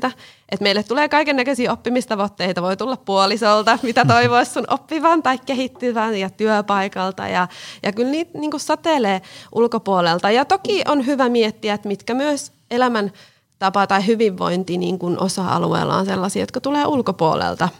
Että 0.49 0.63
meille 0.63 0.83
tulee 0.83 1.09
kaiken 1.09 1.37
näköisiä 1.37 1.73
oppimistavoitteita, 1.73 2.63
voi 2.63 2.77
tulla 2.77 2.97
puolisolta, 2.97 3.79
mitä 3.83 4.05
toivoisi 4.05 4.53
sun 4.53 4.65
oppivan 4.69 5.23
tai 5.23 5.39
kehittyvän 5.39 6.17
ja 6.17 6.31
työpaikalta. 6.31 7.29
Ja, 7.29 7.49
ja 7.83 7.93
kyllä 7.93 8.11
niitä 8.11 8.39
niin 8.39 8.51
satelee 8.57 9.23
ulkopuolelta. 9.55 10.31
Ja 10.31 10.45
toki 10.45 10.83
on 10.89 11.07
hyvä 11.07 11.29
miettiä, 11.29 11.75
että 11.75 11.89
mitkä 11.89 12.15
myös 12.15 12.53
elämän 12.71 13.13
tapa 13.59 13.87
tai 13.87 14.07
hyvinvointi 14.07 14.79
niin 14.79 14.99
kuin 14.99 15.21
osa-alueella 15.21 15.97
on 15.97 16.07
sellaisia, 16.07 16.43
jotka 16.43 16.61
tulee 16.61 16.87
ulkopuolelta– 16.87 17.69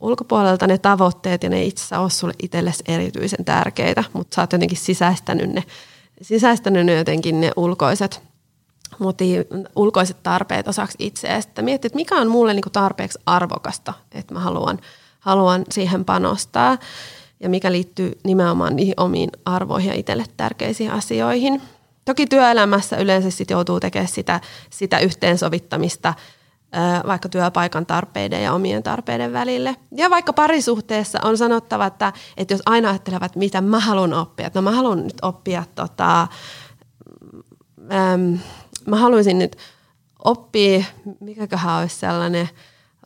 ulkopuolelta 0.00 0.66
ne 0.66 0.78
tavoitteet 0.78 1.42
ja 1.42 1.50
ne 1.50 1.64
itse 1.64 1.96
ole 1.96 2.10
sulle 2.10 2.34
itsellesi 2.42 2.84
erityisen 2.88 3.44
tärkeitä, 3.44 4.04
mutta 4.12 4.34
sä 4.34 4.42
oot 4.42 4.52
jotenkin 4.52 4.78
sisäistänyt 4.78 5.50
ne, 5.50 5.64
sisäistänyt 6.22 6.86
ne 6.86 6.94
jotenkin 6.94 7.40
ne 7.40 7.50
ulkoiset, 7.56 8.22
motiiv, 9.00 9.42
ulkoiset 9.76 10.16
tarpeet 10.22 10.68
osaksi 10.68 10.96
itseä. 10.98 11.40
Sitten 11.40 11.64
miettii, 11.64 11.86
että 11.86 11.96
mikä 11.96 12.16
on 12.16 12.28
mulle 12.28 12.54
niinku 12.54 12.70
tarpeeksi 12.70 13.18
arvokasta, 13.26 13.94
että 14.12 14.34
mä 14.34 14.40
haluan, 14.40 14.78
haluan 15.20 15.64
siihen 15.70 16.04
panostaa 16.04 16.78
ja 17.40 17.48
mikä 17.48 17.72
liittyy 17.72 18.18
nimenomaan 18.24 18.76
niihin 18.76 18.94
omiin 18.96 19.30
arvoihin 19.44 19.88
ja 19.88 19.94
itselle 19.94 20.24
tärkeisiin 20.36 20.90
asioihin. 20.90 21.62
Toki 22.04 22.26
työelämässä 22.26 22.96
yleensä 22.96 23.30
sit 23.30 23.50
joutuu 23.50 23.80
tekemään 23.80 24.08
sitä, 24.08 24.40
sitä 24.70 24.98
yhteensovittamista– 24.98 26.14
vaikka 27.06 27.28
työpaikan 27.28 27.86
tarpeiden 27.86 28.42
ja 28.42 28.52
omien 28.52 28.82
tarpeiden 28.82 29.32
välille. 29.32 29.76
Ja 29.96 30.10
vaikka 30.10 30.32
parisuhteessa 30.32 31.18
on 31.22 31.38
sanottava, 31.38 31.86
että, 31.86 32.12
että 32.36 32.54
jos 32.54 32.62
aina 32.66 32.88
ajattelevat, 32.88 33.36
mitä 33.36 33.60
mä 33.60 33.80
haluan 33.80 34.14
oppia, 34.14 34.46
että 34.46 34.58
no 34.58 34.62
mä 34.62 34.70
haluan 34.70 35.04
nyt 35.04 35.18
oppia, 35.22 35.64
tota, 35.74 36.28
äm, 37.92 38.38
mä 38.86 38.96
haluaisin 38.96 39.38
nyt 39.38 39.56
oppia, 40.24 40.84
mikäköhän 41.20 41.80
olisi 41.80 41.96
sellainen, 41.96 42.48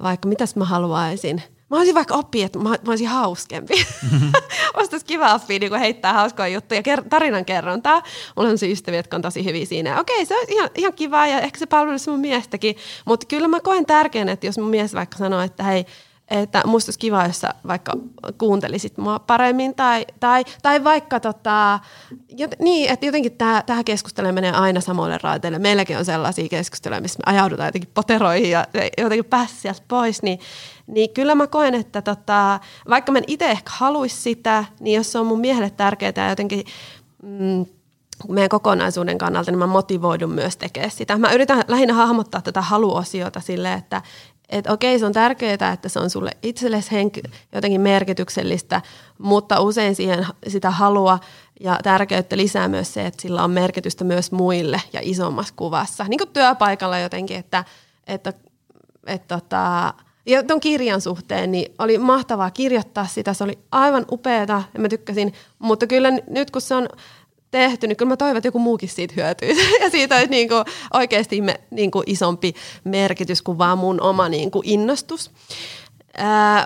vaikka 0.03 0.29
mitäs 0.29 0.57
mä 0.57 0.65
haluaisin– 0.65 1.43
Mä 1.75 1.79
olisin 1.79 1.95
vaikka 1.95 2.15
oppia, 2.15 2.47
että 2.47 2.59
mä, 2.59 2.69
mä 2.69 2.79
olisin 2.87 3.09
hauskempi. 3.09 3.75
Mm-hmm. 4.13 4.33
Olisi 4.75 5.05
kiva 5.07 5.35
oppia 5.35 5.59
niin 5.59 5.75
heittää 5.75 6.13
hauskoja 6.13 6.49
juttuja, 6.49 6.81
ker- 6.81 7.09
tarinan 7.09 7.45
kerrontaa. 7.45 8.03
Mulla 8.37 8.51
on 8.51 8.59
se 8.59 8.71
ystäviä, 8.71 8.99
jotka 8.99 9.17
on 9.17 9.23
tosi 9.23 9.45
hyviä 9.45 9.67
siinä. 9.67 10.01
Okei, 10.01 10.27
se 10.27 10.39
on 10.39 10.45
ihan, 10.49 10.71
ihan 10.75 10.93
kiva 10.93 11.27
ja 11.27 11.41
ehkä 11.41 11.59
se 11.59 11.67
palvelisi 11.67 12.11
mun 12.11 12.21
miestäkin. 12.21 12.77
Mutta 13.05 13.27
kyllä 13.27 13.49
mä 13.49 13.61
koen 13.61 13.87
tärkeänä, 13.87 14.33
että 14.33 14.47
jos 14.47 14.59
mun 14.59 14.69
mies 14.69 14.95
vaikka 14.95 15.19
sanoo, 15.19 15.41
että 15.41 15.63
hei, 15.63 15.85
että 16.31 16.63
musta 16.67 16.89
olisi 16.89 16.99
kiva, 16.99 17.27
jos 17.27 17.41
sä 17.41 17.55
vaikka 17.67 17.93
kuuntelisit 18.39 18.99
mua 18.99 19.19
paremmin 19.19 19.75
tai, 19.75 20.07
tai, 20.21 20.45
tai 20.63 20.85
vaikka 20.85 21.21
tota, 21.21 21.81
jot, 22.39 22.51
niin, 22.59 22.91
että 22.91 23.07
jotenkin 23.07 23.33
tämä 23.67 23.85
keskustelu 23.85 24.33
menee 24.33 24.53
aina 24.53 24.81
samoille 24.81 25.19
raiteille. 25.23 25.59
Meilläkin 25.59 25.99
on 25.99 26.05
sellaisia 26.05 26.49
keskusteluja, 26.49 27.01
missä 27.01 27.19
me 27.27 27.33
ajaudutaan 27.33 27.69
jotenkin 27.69 27.91
poteroihin 27.95 28.51
ja 28.51 28.67
jotenkin 28.99 29.25
päässä 29.25 29.61
sieltä 29.61 29.81
pois, 29.89 30.23
niin, 30.23 30.39
niin 30.87 31.11
kyllä 31.11 31.35
mä 31.35 31.47
koen, 31.47 31.75
että 31.75 32.03
tota, 32.03 32.61
vaikka 32.89 33.13
mä 33.13 33.21
itse 33.27 33.51
ehkä 33.51 33.71
haluaisi 33.75 34.17
sitä, 34.17 34.65
niin 34.81 34.97
jos 34.97 35.13
se 35.13 35.19
on 35.19 35.27
mun 35.27 35.41
miehelle 35.41 35.71
tärkeää 35.71 36.13
ja 36.17 36.29
jotenkin 36.29 36.65
mm, 37.23 37.67
meidän 38.29 38.49
kokonaisuuden 38.49 39.19
kannalta, 39.19 39.51
niin 39.51 39.59
mä 39.59 39.67
motivoidun 39.67 40.31
myös 40.31 40.57
tekemään 40.57 40.91
sitä. 40.91 41.19
Mä 41.19 41.33
yritän 41.33 41.63
lähinnä 41.69 41.95
hahmottaa 41.95 42.43
tätä 42.43 42.63
haluosiota 42.63 43.41
silleen, 43.41 43.79
että, 43.79 44.03
että 44.49 44.73
okei, 44.73 44.99
se 44.99 45.07
on 45.07 45.13
tärkeää, 45.13 45.73
että 45.73 45.89
se 45.89 45.99
on 45.99 46.11
sulle 46.11 46.31
itsellesi 46.43 46.91
henk- 46.91 47.31
jotenkin 47.53 47.81
merkityksellistä, 47.81 48.81
mutta 49.19 49.61
usein 49.61 49.95
siihen 49.95 50.27
sitä 50.49 50.71
halua 50.71 51.19
ja 51.61 51.79
tärkeyttä 51.83 52.37
lisää 52.37 52.69
myös 52.69 52.95
se, 52.95 53.07
että 53.07 53.23
sillä 53.23 53.45
on 53.45 53.51
merkitystä 53.51 54.05
myös 54.05 54.33
muille 54.33 54.83
ja 54.93 55.01
isommassa 55.03 55.55
kuvassa. 55.57 56.05
Niin 56.05 56.19
kuin 56.19 56.31
työpaikalla 56.31 56.99
jotenkin, 56.99 57.37
että, 57.37 57.65
että, 58.07 58.33
että 59.07 59.39
tota, 59.39 59.95
ja 60.27 60.43
tuon 60.43 60.61
kirjan 60.61 61.01
suhteen 61.01 61.53
niin 61.53 61.75
oli 61.79 61.99
mahtavaa 61.99 62.51
kirjoittaa 62.51 63.07
sitä, 63.07 63.35
se 63.35 63.45
oli 63.45 63.59
aivan 63.73 64.05
upeata 64.13 64.63
ja 64.75 64.81
mä 64.81 64.89
tykkäsin, 64.89 65.33
mutta 65.59 65.87
kyllä 65.87 66.11
nyt 66.11 66.51
kun 66.51 66.63
se 66.63 66.75
on 66.75 66.89
tehty, 67.55 67.87
niin 67.87 67.97
kyllä 67.97 68.09
mä 68.09 68.17
toivon, 68.17 68.37
että 68.37 68.49
joku 68.49 68.59
muukin 68.59 68.89
siitä 68.89 69.15
hyötyisi. 69.17 69.61
Ja 69.83 69.91
siitä 69.91 70.15
olisi 70.15 70.31
niin 70.31 70.49
kuin 70.49 70.65
oikeasti 70.93 71.41
me, 71.41 71.61
niin 71.71 71.91
kuin 71.91 72.05
isompi 72.07 72.55
merkitys 72.85 73.43
kuin 73.43 73.59
vaan 73.59 73.79
mun 73.79 74.01
oma 74.01 74.29
niin 74.29 74.51
kuin 74.51 74.69
innostus. 74.69 75.31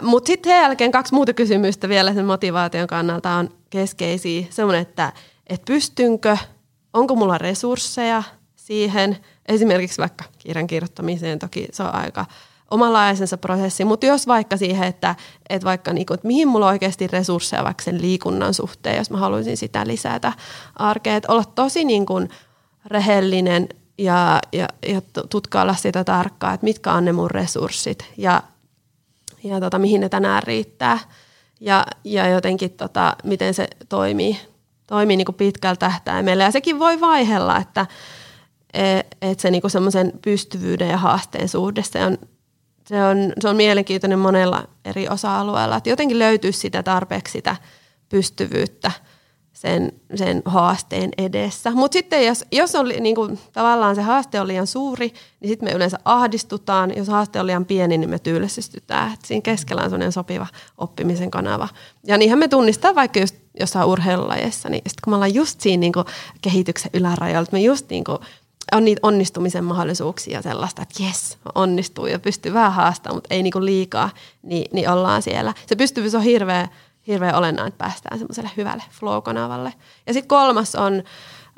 Mutta 0.03 0.26
sitten 0.26 0.53
sen 0.53 0.61
jälkeen 0.61 0.93
kaksi 0.93 1.14
muuta 1.14 1.32
kysymystä 1.32 1.89
vielä 1.89 2.14
sen 2.14 2.24
motivaation 2.24 2.86
kannalta 2.86 3.30
on 3.30 3.51
keskeisiä. 3.70 4.47
Semmoinen, 4.51 4.82
että 4.82 5.12
et 5.47 5.64
pystynkö, 5.64 6.36
onko 6.93 7.14
mulla 7.14 7.39
resursseja 7.39 8.22
siihen, 8.57 9.16
esimerkiksi 9.49 9.99
vaikka 9.99 10.24
kirjan 10.39 10.66
kirjoittamiseen, 10.66 11.39
toki 11.39 11.68
se 11.72 11.82
on 11.82 11.95
aika– 11.95 12.26
omanlaisensa 12.70 13.38
prosessi, 13.38 13.84
mutta 13.84 14.06
jos 14.06 14.26
vaikka 14.26 14.56
siihen, 14.56 14.88
että, 14.88 15.14
että 15.48 15.66
vaikka 15.66 15.92
niinku, 15.92 16.14
että 16.14 16.26
mihin 16.26 16.48
mulla 16.48 16.66
on 16.66 16.72
oikeasti 16.72 17.06
resursseja 17.06 17.64
vaikka 17.64 17.84
sen 17.84 18.00
liikunnan 18.00 18.54
suhteen, 18.54 18.96
jos 18.96 19.10
mä 19.10 19.18
haluaisin 19.18 19.56
sitä 19.56 19.86
lisätä 19.86 20.32
arkeen, 20.76 21.16
että 21.16 21.32
olla 21.32 21.44
tosi 21.44 21.84
niin 21.84 22.06
kuin 22.06 22.28
rehellinen 22.86 23.68
ja, 23.98 24.40
ja, 24.52 24.68
ja 24.88 25.00
tutkailla 25.30 25.74
sitä 25.74 26.04
tarkkaa, 26.04 26.52
että 26.52 26.64
mitkä 26.64 26.92
on 26.92 27.04
ne 27.04 27.12
mun 27.12 27.30
resurssit 27.30 28.04
ja, 28.16 28.42
ja 29.44 29.60
tota, 29.60 29.78
mihin 29.78 30.00
ne 30.00 30.08
tänään 30.08 30.42
riittää 30.42 30.98
ja, 31.60 31.86
ja 32.04 32.28
jotenkin 32.28 32.70
tota, 32.70 33.16
miten 33.24 33.54
se 33.54 33.68
toimii, 33.88 34.38
toimii 34.86 35.16
niin 35.16 35.24
kuin 35.24 35.36
pitkällä 35.36 35.76
tähtäimellä. 35.76 36.44
Ja 36.44 36.50
sekin 36.50 36.78
voi 36.78 37.00
vaihella, 37.00 37.56
että 37.56 37.86
et, 38.74 39.16
et 39.22 39.40
se 39.40 39.50
niin 39.50 39.70
semmoisen 39.70 40.12
pystyvyyden 40.22 40.88
ja 40.88 40.96
haasteen 40.96 41.48
suhde, 41.48 41.82
se 41.82 42.04
on 42.04 42.18
se 42.89 43.05
on, 43.05 43.32
se 43.41 43.49
on 43.49 43.57
mielenkiintoinen 43.57 44.18
monella 44.18 44.64
eri 44.84 45.09
osa-alueella, 45.09 45.76
että 45.76 45.91
jotenkin 45.91 46.18
löytyy 46.18 46.53
sitä 46.53 46.82
tarpeeksi 46.82 47.32
sitä 47.32 47.57
pystyvyyttä 48.09 48.93
sen, 49.53 49.93
sen 50.14 50.43
haasteen 50.45 51.11
edessä. 51.18 51.70
Mutta 51.70 51.93
sitten 51.93 52.26
jos, 52.26 52.45
jos 52.53 52.74
on, 52.74 52.89
niin 52.89 53.14
kuin, 53.14 53.39
tavallaan 53.53 53.95
se 53.95 54.03
haaste 54.03 54.41
on 54.41 54.49
liian 54.49 54.66
suuri, 54.66 55.12
niin 55.41 55.49
sitten 55.49 55.68
me 55.68 55.72
yleensä 55.72 55.99
ahdistutaan. 56.05 56.97
Jos 56.97 57.09
haaste 57.09 57.41
on 57.41 57.47
liian 57.47 57.64
pieni, 57.64 57.99
niin 57.99 58.11
me 58.11 58.18
tyylisistytään. 58.18 59.12
Et 59.12 59.24
siinä 59.24 59.43
keskellä 59.43 59.82
on 59.82 59.91
sellainen 59.91 60.12
sopiva 60.12 60.47
oppimisen 60.78 61.30
kanava. 61.30 61.68
Ja 62.07 62.18
niinhän 62.18 62.39
me 62.39 62.49
tunnistaa 62.49 62.95
vaikka 62.95 63.20
just 63.20 63.36
jossain 63.61 63.89
urheilulajeissa, 63.89 64.68
niin 64.68 64.82
sit 64.86 65.01
kun 65.01 65.11
me 65.12 65.14
ollaan 65.14 65.34
just 65.34 65.61
siinä 65.61 65.80
niin 65.80 65.93
kuin, 65.93 66.07
kehityksen 66.41 66.91
ylärajoilla, 66.95 67.43
että 67.43 67.57
me 67.57 67.61
just 67.61 67.91
niin 67.91 68.05
kuin, 68.05 68.18
on 68.72 68.84
niitä 68.84 69.00
onnistumisen 69.02 69.64
mahdollisuuksia 69.64 70.42
sellaista, 70.42 70.82
että 70.82 71.02
jes, 71.02 71.38
onnistuu 71.54 72.06
ja 72.06 72.18
pystyy 72.18 72.52
vähän 72.54 72.72
haastamaan, 72.72 73.16
mutta 73.16 73.34
ei 73.34 73.42
niinku 73.42 73.64
liikaa, 73.64 74.10
niin, 74.42 74.68
niin 74.72 74.90
ollaan 74.90 75.22
siellä. 75.22 75.54
Se 75.66 75.76
pystyvyys 75.76 76.14
on 76.14 76.22
hirveä, 76.22 76.68
hirveä 77.06 77.36
olennainen, 77.36 77.68
että 77.68 77.84
päästään 77.84 78.18
semmoiselle 78.18 78.50
hyvälle 78.56 78.82
flow-kanavalle. 78.90 79.72
Ja 80.06 80.12
sitten 80.12 80.28
kolmas 80.28 80.74
on, 80.74 81.02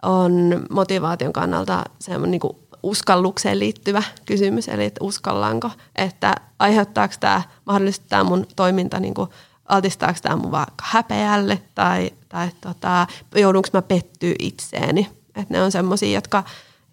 on 0.02 0.64
motivaation 0.70 1.32
kannalta 1.32 1.84
semmoinen 1.98 2.30
niinku 2.30 2.58
uskallukseen 2.82 3.58
liittyvä 3.58 4.02
kysymys, 4.26 4.68
eli 4.68 4.84
että 4.84 5.04
uskallaanko, 5.04 5.70
että 5.96 6.34
aiheuttaako 6.58 7.14
tämä 7.20 7.42
mahdollisesti 7.64 8.06
tämä 8.08 8.24
mun 8.24 8.46
toiminta 8.56 9.00
niinku 9.00 9.28
altistaako 9.66 10.18
tämä 10.22 10.36
mun 10.36 10.50
vaikka 10.50 10.84
häpeälle 10.84 11.62
tai, 11.74 12.10
tai 12.28 12.48
tota, 12.60 13.06
joudunko 13.34 13.68
mä 13.72 13.82
pettyä 13.82 14.34
itseeni. 14.38 15.08
Että 15.28 15.54
ne 15.54 15.62
on 15.62 15.72
semmoisia, 15.72 16.14
jotka 16.14 16.44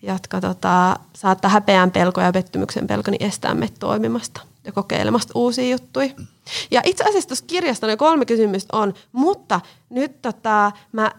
jotka 0.01 0.41
tota, 0.41 0.95
saattaa 1.13 1.51
häpeän 1.51 1.91
pelko 1.91 2.21
ja 2.21 2.31
pettymyksen 2.31 2.87
pelko 2.87 3.11
niin 3.11 3.23
estää 3.23 3.53
meitä 3.53 3.75
toimimasta 3.79 4.41
ja 4.65 4.71
kokeilemasta 4.71 5.31
uusia 5.35 5.69
juttuja. 5.69 6.09
Ja 6.71 6.81
itse 6.85 7.03
asiassa 7.03 7.29
tuossa 7.29 7.45
kirjasta 7.47 7.87
ne 7.87 7.97
kolme 7.97 8.25
kysymystä 8.25 8.77
on, 8.77 8.93
mutta 9.11 9.61
nyt 9.89 10.21
tota, 10.21 10.71
mä 10.91 11.11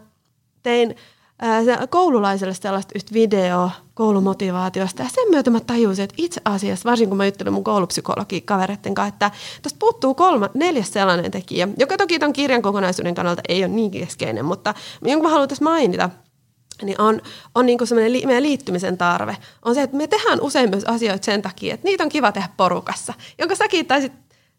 tein 0.63 0.97
ää, 1.39 1.63
koululaiselle 1.91 2.55
sellaista 2.55 2.93
yhtä 2.95 3.15
videoa 3.15 3.71
koulumotivaatiosta 3.95 5.03
ja 5.03 5.09
sen 5.09 5.31
myötä 5.31 5.51
mä 5.51 5.61
tajusin, 5.61 6.05
että 6.05 6.15
itse 6.19 6.41
asiassa, 6.45 6.91
varsinkin 6.91 7.09
kun 7.09 7.17
mä 7.17 7.27
juttelin 7.27 7.53
mun 7.53 7.65
koulupsykologi 7.65 8.41
kavereiden 8.41 8.95
kanssa, 8.95 9.09
että 9.09 9.31
tuosta 9.63 9.77
puuttuu 9.79 10.15
kolma, 10.15 10.49
neljäs 10.55 10.93
sellainen 10.93 11.31
tekijä, 11.31 11.69
joka 11.79 11.97
toki 11.97 12.19
ton 12.19 12.33
kirjan 12.33 12.63
kokonaisuuden 12.63 13.15
kannalta 13.15 13.43
ei 13.49 13.65
ole 13.65 13.69
niin 13.69 13.91
keskeinen, 13.91 14.45
mutta 14.45 14.75
jonka 15.03 15.23
mä 15.23 15.29
haluan 15.29 15.49
tässä 15.49 15.65
mainita– 15.65 16.11
niin 16.83 17.01
on, 17.01 17.21
on 17.55 17.67
niin 17.67 17.79
kuin 17.79 18.13
li, 18.13 18.27
meidän 18.27 18.43
liittymisen 18.43 18.99
tarve. 18.99 19.37
On 19.65 19.75
se, 19.75 19.83
että 19.83 19.97
me 19.97 20.07
tehdään 20.07 20.41
usein 20.41 20.71
myös 20.71 20.85
asioita 20.85 21.25
sen 21.25 21.43
takia, 21.43 21.75
että 21.75 21.85
niitä 21.85 22.05
on 22.05 22.09
kiva 22.09 22.33
tehdä 22.33 22.49
porukassa. 22.57 23.15
Jonka 23.39 23.55
säkin 23.55 23.87
taisit 23.87 24.13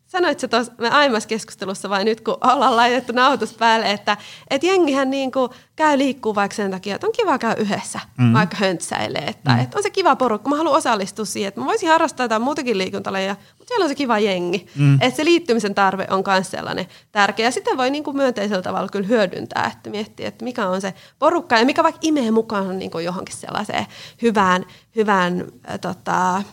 sanoit 0.10 0.40
se 0.40 0.48
tuossa 0.48 0.72
me 0.78 0.90
aiemmassa 0.90 1.30
keskustelussa 1.30 1.90
vai 1.90 2.04
nyt, 2.04 2.22
kun 2.22 2.38
ollaan 2.42 2.76
laitettu 2.76 3.14
nauhoitus 3.14 3.54
päälle, 3.54 3.92
että 3.92 4.18
et 4.50 4.64
jengihän 4.64 5.10
niin 5.10 5.32
kuin 5.32 5.50
käy 5.76 5.98
liikkuu 5.98 6.36
vaikka 6.36 6.56
sen 6.56 6.72
takia, 6.72 6.96
että 6.96 7.08
on 7.08 7.14
kiva 7.14 7.38
käydä 7.38 7.62
yhdessä, 7.62 8.00
mm. 8.18 8.34
vaikka 8.34 8.58
höntsäilee. 8.60 9.24
Että, 9.28 9.52
mm. 9.52 9.60
että 9.60 9.78
on 9.78 9.84
se 9.84 9.90
kiva 9.90 10.16
porukka, 10.16 10.50
mä 10.50 10.56
haluan 10.56 10.76
osallistua 10.76 11.26
siihen, 11.26 11.48
että 11.48 11.62
mä 11.62 11.66
voisin 11.66 11.90
harrastaa 11.90 12.24
jotain 12.24 12.42
muutakin 12.42 12.78
liikuntaleja, 12.78 13.36
mutta 13.58 13.66
siellä 13.68 13.84
on 13.84 13.90
se 13.90 13.96
kiva 13.96 14.20
jengi. 14.20 14.68
Mm. 14.76 14.94
Että 15.02 15.18
se 15.18 15.26
liittymisen 15.26 15.76
tarve 15.76 16.08
on 16.10 16.24
myös 16.28 16.52
sellainen 16.52 16.88
tärkeä. 17.12 17.48
Ja 17.48 17.52
sitä 17.52 17.78
voi 17.78 17.90
niin 17.90 18.04
kuin 18.04 18.18
myönteisellä 18.18 18.62
tavalla 18.62 18.90
kyllä 18.90 19.08
hyödyntää, 19.08 19.72
että 19.76 19.90
miettiä, 19.90 20.28
että 20.28 20.44
mikä 20.44 20.68
on 20.68 20.82
se 20.82 20.94
porukka 21.20 21.58
ja 21.58 21.66
mikä 21.66 21.84
vaikka 21.84 22.00
imee 22.04 22.32
mukaan 22.32 22.80
niin 22.80 22.92
kuin 22.92 23.06
johonkin 23.06 23.36
sellaiseen 23.36 23.86
hyvään, 24.22 24.66
hyvään 24.96 25.46
äh, 25.70 25.80
tota, 25.80 26.44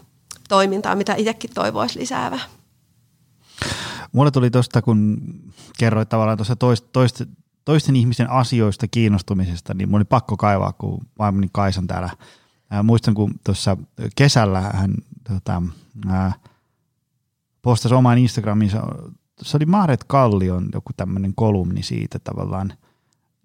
toimintaan, 0.48 0.98
mitä 0.98 1.14
itsekin 1.14 1.50
toivoisi 1.54 1.98
lisäävää. 1.98 2.55
Mulle 4.16 4.30
tuli 4.30 4.50
tuosta, 4.50 4.82
kun 4.82 5.18
kerroit 5.78 6.08
tavallaan 6.08 6.38
tuossa 6.38 6.56
toist, 6.56 6.86
toist, 6.92 7.22
toisten 7.64 7.96
ihmisten 7.96 8.30
asioista 8.30 8.88
kiinnostumisesta, 8.88 9.74
niin 9.74 9.88
mulla 9.88 9.98
oli 9.98 10.04
pakko 10.04 10.36
kaivaa, 10.36 10.72
kun 10.72 11.06
vaimoni 11.18 11.48
Kaisan 11.52 11.86
täällä. 11.86 12.10
Ää, 12.70 12.82
muistan, 12.82 13.14
kun 13.14 13.34
tuossa 13.44 13.76
kesällä 14.16 14.60
hän 14.60 14.94
tota, 15.28 15.62
ää, 16.08 16.32
postasi 17.62 17.94
omaan 17.94 18.18
Instagraminsa, 18.18 18.82
se 19.42 19.56
oli 19.56 19.66
Maaret 19.66 20.04
Kallion 20.04 20.68
joku 20.74 20.92
tämmöinen 20.96 21.34
kolumni 21.34 21.82
siitä 21.82 22.18
tavallaan, 22.18 22.72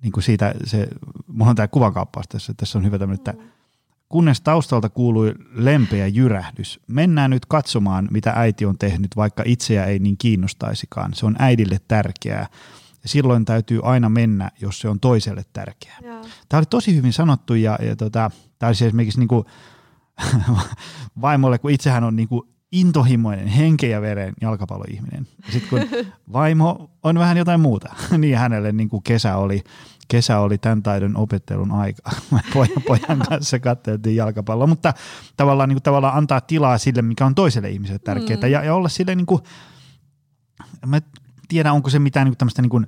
niin 0.01 0.11
kuin 0.11 0.23
siitä, 0.23 0.53
se, 0.63 0.87
mulla 1.27 1.49
on 1.49 1.55
tämä 1.55 1.67
kuvankaappaus 1.67 2.27
tässä, 2.27 2.53
tässä 2.53 2.77
on 2.77 2.85
hyvä 2.85 2.99
tämmöinen, 2.99 3.19
että 3.19 3.31
mm 3.31 3.60
kunnes 4.11 4.41
taustalta 4.41 4.89
kuului 4.89 5.33
lempeä 5.53 6.07
jyrähdys. 6.07 6.79
Mennään 6.87 7.31
nyt 7.31 7.45
katsomaan, 7.45 8.07
mitä 8.11 8.33
äiti 8.35 8.65
on 8.65 8.77
tehnyt, 8.77 9.15
vaikka 9.15 9.43
itseä 9.45 9.85
ei 9.85 9.99
niin 9.99 10.17
kiinnostaisikaan. 10.17 11.13
Se 11.13 11.25
on 11.25 11.35
äidille 11.39 11.77
tärkeää. 11.87 12.47
Ja 13.03 13.09
silloin 13.09 13.45
täytyy 13.45 13.79
aina 13.83 14.09
mennä, 14.09 14.51
jos 14.61 14.79
se 14.79 14.89
on 14.89 14.99
toiselle 14.99 15.43
tärkeää. 15.53 15.97
Joo. 16.03 16.21
Tämä 16.49 16.59
oli 16.59 16.65
tosi 16.65 16.95
hyvin 16.95 17.13
sanottu 17.13 17.53
ja, 17.53 17.79
ja 17.81 17.95
tota, 17.95 18.31
tämä 18.59 18.67
olisi 18.67 18.85
esimerkiksi 18.85 19.19
niin 19.19 19.27
kuin 19.27 19.45
vaimolle, 21.21 21.57
kun 21.57 21.71
itsehän 21.71 22.03
on 22.03 22.15
niin 22.15 22.27
kuin 22.27 22.41
intohimoinen, 22.71 23.47
henke 23.47 23.87
ja 23.87 24.01
veren 24.01 24.33
jalkapalloihminen. 24.41 25.27
Sitten 25.49 25.69
kun 25.69 26.03
vaimo 26.33 26.91
on 27.03 27.19
vähän 27.19 27.37
jotain 27.37 27.59
muuta, 27.59 27.95
niin 28.17 28.37
hänelle 28.37 28.71
niin 28.71 28.89
kuin 28.89 29.03
kesä 29.03 29.37
oli 29.37 29.63
kesä 30.11 30.39
oli 30.39 30.57
tämän 30.57 30.83
taidon 30.83 31.17
opettelun 31.17 31.71
aika. 31.71 32.11
Pojan, 32.53 32.81
pojan 32.87 33.19
kanssa 33.29 33.59
katseltiin 33.59 34.15
jalkapalloa, 34.15 34.67
mutta 34.67 34.93
tavallaan, 35.37 35.69
niin 35.69 35.75
kuin, 35.75 35.83
tavallaan 35.83 36.17
antaa 36.17 36.41
tilaa 36.41 36.77
sille, 36.77 37.01
mikä 37.01 37.25
on 37.25 37.35
toiselle 37.35 37.69
ihmiselle 37.69 37.99
tärkeää 37.99 38.39
mm. 38.39 38.47
ja, 38.47 38.63
ja 38.63 38.75
olla 38.75 38.89
sille 38.89 39.15
niin 39.15 39.25
kuin, 39.25 39.41
mä 40.85 41.01
tiedän, 41.47 41.73
onko 41.73 41.89
se 41.89 41.99
mitään 41.99 42.25
niin 42.25 42.31
kuin 42.31 42.37
tämmöistä 42.37 42.61
niin 42.61 42.69
kuin 42.69 42.87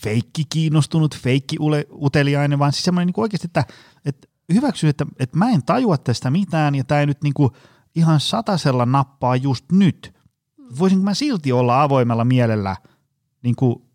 feikki 0.00 0.44
kiinnostunut, 0.44 1.16
feikki 1.16 1.56
uteliainen, 2.02 2.58
vaan 2.58 2.72
siis 2.72 2.84
semmoinen 2.84 3.06
niin 3.06 3.20
oikeasti, 3.20 3.46
että, 3.46 3.64
että 4.04 4.28
hyväksyn, 4.52 4.90
että, 4.90 5.06
että 5.18 5.38
mä 5.38 5.50
en 5.50 5.62
tajua 5.62 5.98
tästä 5.98 6.30
mitään 6.30 6.74
ja 6.74 6.84
tämä 6.84 7.00
ei 7.00 7.06
nyt 7.06 7.22
niin 7.22 7.34
kuin 7.34 7.50
ihan 7.94 8.20
satasella 8.20 8.86
nappaa 8.86 9.36
just 9.36 9.64
nyt. 9.72 10.14
Voisinko 10.78 11.04
mä 11.04 11.14
silti 11.14 11.52
olla 11.52 11.82
avoimella 11.82 12.24
mielellä 12.24 12.76
niin 13.42 13.56
kuin 13.56 13.91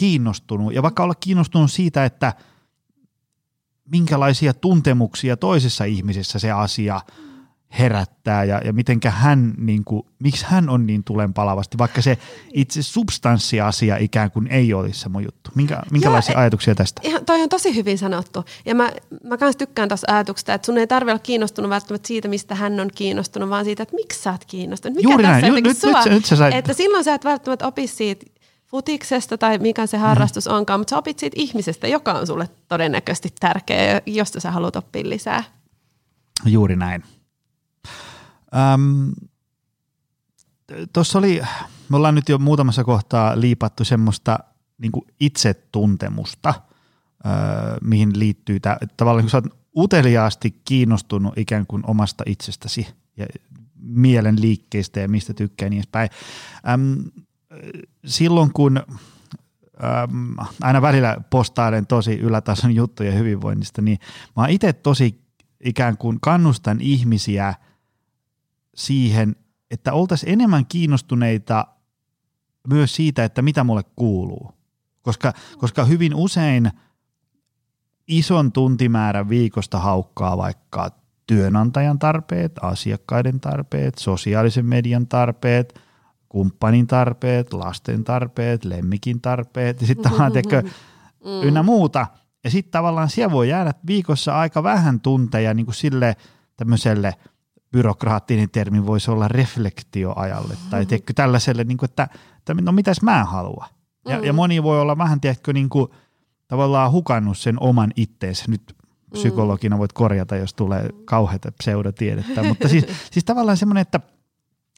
kiinnostunut 0.00 0.74
ja 0.74 0.82
vaikka 0.82 1.02
olla 1.02 1.14
kiinnostunut 1.14 1.72
siitä, 1.72 2.04
että 2.04 2.32
minkälaisia 3.92 4.54
tuntemuksia 4.54 5.36
toisessa 5.36 5.84
ihmisessä 5.84 6.38
se 6.38 6.50
asia 6.50 7.00
herättää 7.78 8.44
ja, 8.44 8.60
ja 8.64 8.72
mitenkä 8.72 9.10
hän, 9.10 9.54
niin 9.58 9.84
kuin, 9.84 10.02
miksi 10.22 10.46
hän 10.48 10.68
on 10.68 10.86
niin 10.86 11.04
tulenpalavasti, 11.04 11.78
vaikka 11.78 12.02
se 12.02 12.18
itse 12.52 12.82
substanssiasia 12.82 13.96
ikään 13.96 14.30
kuin 14.30 14.46
ei 14.46 14.74
olisi 14.74 15.00
se 15.00 15.08
mun 15.08 15.24
juttu. 15.24 15.50
Minkä, 15.54 15.82
minkälaisia 15.90 16.32
Joo, 16.32 16.40
ajatuksia 16.40 16.74
tästä? 16.74 17.00
Ihan, 17.04 17.24
toi 17.24 17.42
on 17.42 17.48
tosi 17.48 17.74
hyvin 17.74 17.98
sanottu. 17.98 18.44
Ja 18.64 18.74
mä, 18.74 18.90
mä 19.24 19.36
kans 19.36 19.56
tykkään 19.56 19.88
tuossa 19.88 20.12
ajatuksesta, 20.14 20.54
että 20.54 20.66
sun 20.66 20.78
ei 20.78 20.86
tarvitse 20.86 21.12
olla 21.12 21.22
kiinnostunut 21.22 21.70
välttämättä 21.70 22.06
siitä, 22.06 22.28
mistä 22.28 22.54
hän 22.54 22.80
on 22.80 22.90
kiinnostunut, 22.94 23.50
vaan 23.50 23.64
siitä, 23.64 23.82
että 23.82 23.94
miksi 23.94 24.22
sä 24.22 24.30
oot 24.32 24.44
kiinnostunut. 24.44 24.96
Mikä 24.96 25.08
Juuri 25.08 25.22
näin. 25.22 25.46
Ju, 25.46 25.54
nyt, 25.54 25.78
sua? 25.78 26.04
Nyt, 26.04 26.12
nyt 26.12 26.24
sä 26.24 26.36
sait... 26.36 26.54
Että 26.54 26.72
silloin 26.72 27.04
sä 27.04 27.14
et 27.14 27.24
välttämättä 27.24 27.66
opi 27.66 27.86
siitä 27.86 28.39
futiksesta 28.70 29.38
tai 29.38 29.58
mikä 29.58 29.86
se 29.86 29.96
harrastus 29.96 30.46
mm. 30.46 30.54
onkaan, 30.54 30.80
mutta 30.80 30.90
sä 30.90 30.98
opit 30.98 31.18
siitä 31.18 31.34
ihmisestä, 31.38 31.88
joka 31.88 32.12
on 32.12 32.26
sulle 32.26 32.48
todennäköisesti 32.68 33.34
tärkeä, 33.40 34.02
josta 34.06 34.40
sä 34.40 34.50
haluat 34.50 34.76
oppia 34.76 35.08
lisää. 35.08 35.44
Juuri 36.44 36.76
näin. 36.76 37.04
Öm, 38.74 39.12
Tuossa 40.92 41.18
oli, 41.18 41.40
me 41.88 41.96
ollaan 41.96 42.14
nyt 42.14 42.28
jo 42.28 42.38
muutamassa 42.38 42.84
kohtaa 42.84 43.40
liipattu 43.40 43.84
semmoista 43.84 44.38
niin 44.78 44.92
itsetuntemusta, 45.20 46.54
öö, 47.26 47.32
mihin 47.82 48.18
liittyy 48.18 48.60
tämä, 48.60 48.76
että 48.80 48.94
tavallaan 48.96 49.24
kun 49.24 49.30
sä 49.30 49.36
oot 49.36 49.60
uteliaasti 49.76 50.60
kiinnostunut 50.64 51.38
ikään 51.38 51.66
kuin 51.66 51.82
omasta 51.86 52.24
itsestäsi 52.26 52.86
ja 53.16 53.26
mielen 53.82 54.40
liikkeistä 54.40 55.00
ja 55.00 55.08
mistä 55.08 55.34
tykkää 55.34 55.68
niin 55.68 55.78
edespäin. 55.78 56.10
Öm, 56.68 57.04
silloin 58.06 58.52
kun 58.52 58.76
äm, 58.76 60.36
aina 60.60 60.82
välillä 60.82 61.16
postailen 61.30 61.86
tosi 61.86 62.14
ylätason 62.14 62.74
juttuja 62.74 63.12
hyvinvoinnista, 63.12 63.82
niin 63.82 63.98
mä 64.36 64.48
itse 64.48 64.72
tosi 64.72 65.20
ikään 65.64 65.96
kuin 65.96 66.18
kannustan 66.20 66.80
ihmisiä 66.80 67.54
siihen, 68.74 69.36
että 69.70 69.92
oltaisiin 69.92 70.32
enemmän 70.32 70.66
kiinnostuneita 70.66 71.66
myös 72.68 72.96
siitä, 72.96 73.24
että 73.24 73.42
mitä 73.42 73.64
mulle 73.64 73.82
kuuluu. 73.96 74.52
Koska, 75.02 75.32
koska 75.58 75.84
hyvin 75.84 76.14
usein 76.14 76.70
ison 78.08 78.52
tuntimäärän 78.52 79.28
viikosta 79.28 79.78
haukkaa 79.78 80.36
vaikka 80.36 80.90
työnantajan 81.26 81.98
tarpeet, 81.98 82.52
asiakkaiden 82.62 83.40
tarpeet, 83.40 83.98
sosiaalisen 83.98 84.66
median 84.66 85.06
tarpeet– 85.06 85.74
kumppanin 86.30 86.86
tarpeet, 86.86 87.52
lasten 87.52 88.04
tarpeet, 88.04 88.64
lemmikin 88.64 89.20
tarpeet 89.20 89.80
ja 89.80 89.86
sitten 89.86 90.04
tavallaan 90.04 90.32
tekö, 90.32 90.62
mm. 90.62 91.42
ynnä 91.42 91.62
muuta. 91.62 92.06
Ja 92.44 92.50
sitten 92.50 92.70
tavallaan 92.70 93.10
siellä 93.10 93.32
voi 93.32 93.48
jäädä 93.48 93.74
viikossa 93.86 94.38
aika 94.38 94.62
vähän 94.62 95.00
tunteja 95.00 95.54
niin 95.54 95.66
kuin 95.66 95.74
sille 95.74 96.16
tämmöiselle 96.56 97.14
byrokraattinen 97.72 98.50
termi 98.50 98.86
voisi 98.86 99.10
olla 99.10 99.28
reflektioajalle 99.28 100.56
tai 100.70 100.86
tiedätkö, 100.86 101.12
tällaiselle, 101.12 101.64
niin 101.64 101.78
kuin, 101.78 101.90
että, 101.90 102.08
että 102.38 102.54
no 102.54 102.72
mitäs 102.72 103.02
mä 103.02 103.24
haluan. 103.24 103.68
Ja, 104.08 104.18
mm. 104.18 104.24
ja 104.24 104.32
moni 104.32 104.62
voi 104.62 104.80
olla 104.80 104.98
vähän, 104.98 105.20
tiedätkö, 105.20 105.52
niin 105.52 105.68
kuin, 105.68 105.88
tavallaan 106.48 106.92
hukannut 106.92 107.38
sen 107.38 107.62
oman 107.62 107.90
itteensä. 107.96 108.44
Nyt 108.48 108.76
psykologina 109.10 109.78
voit 109.78 109.92
korjata, 109.92 110.36
jos 110.36 110.54
tulee 110.54 110.88
kauheata 111.04 111.52
pseudotiedettä, 111.52 112.42
mutta 112.42 112.68
siis, 112.68 112.86
siis 113.10 113.24
tavallaan 113.24 113.56
semmoinen, 113.56 113.82
että 113.82 114.00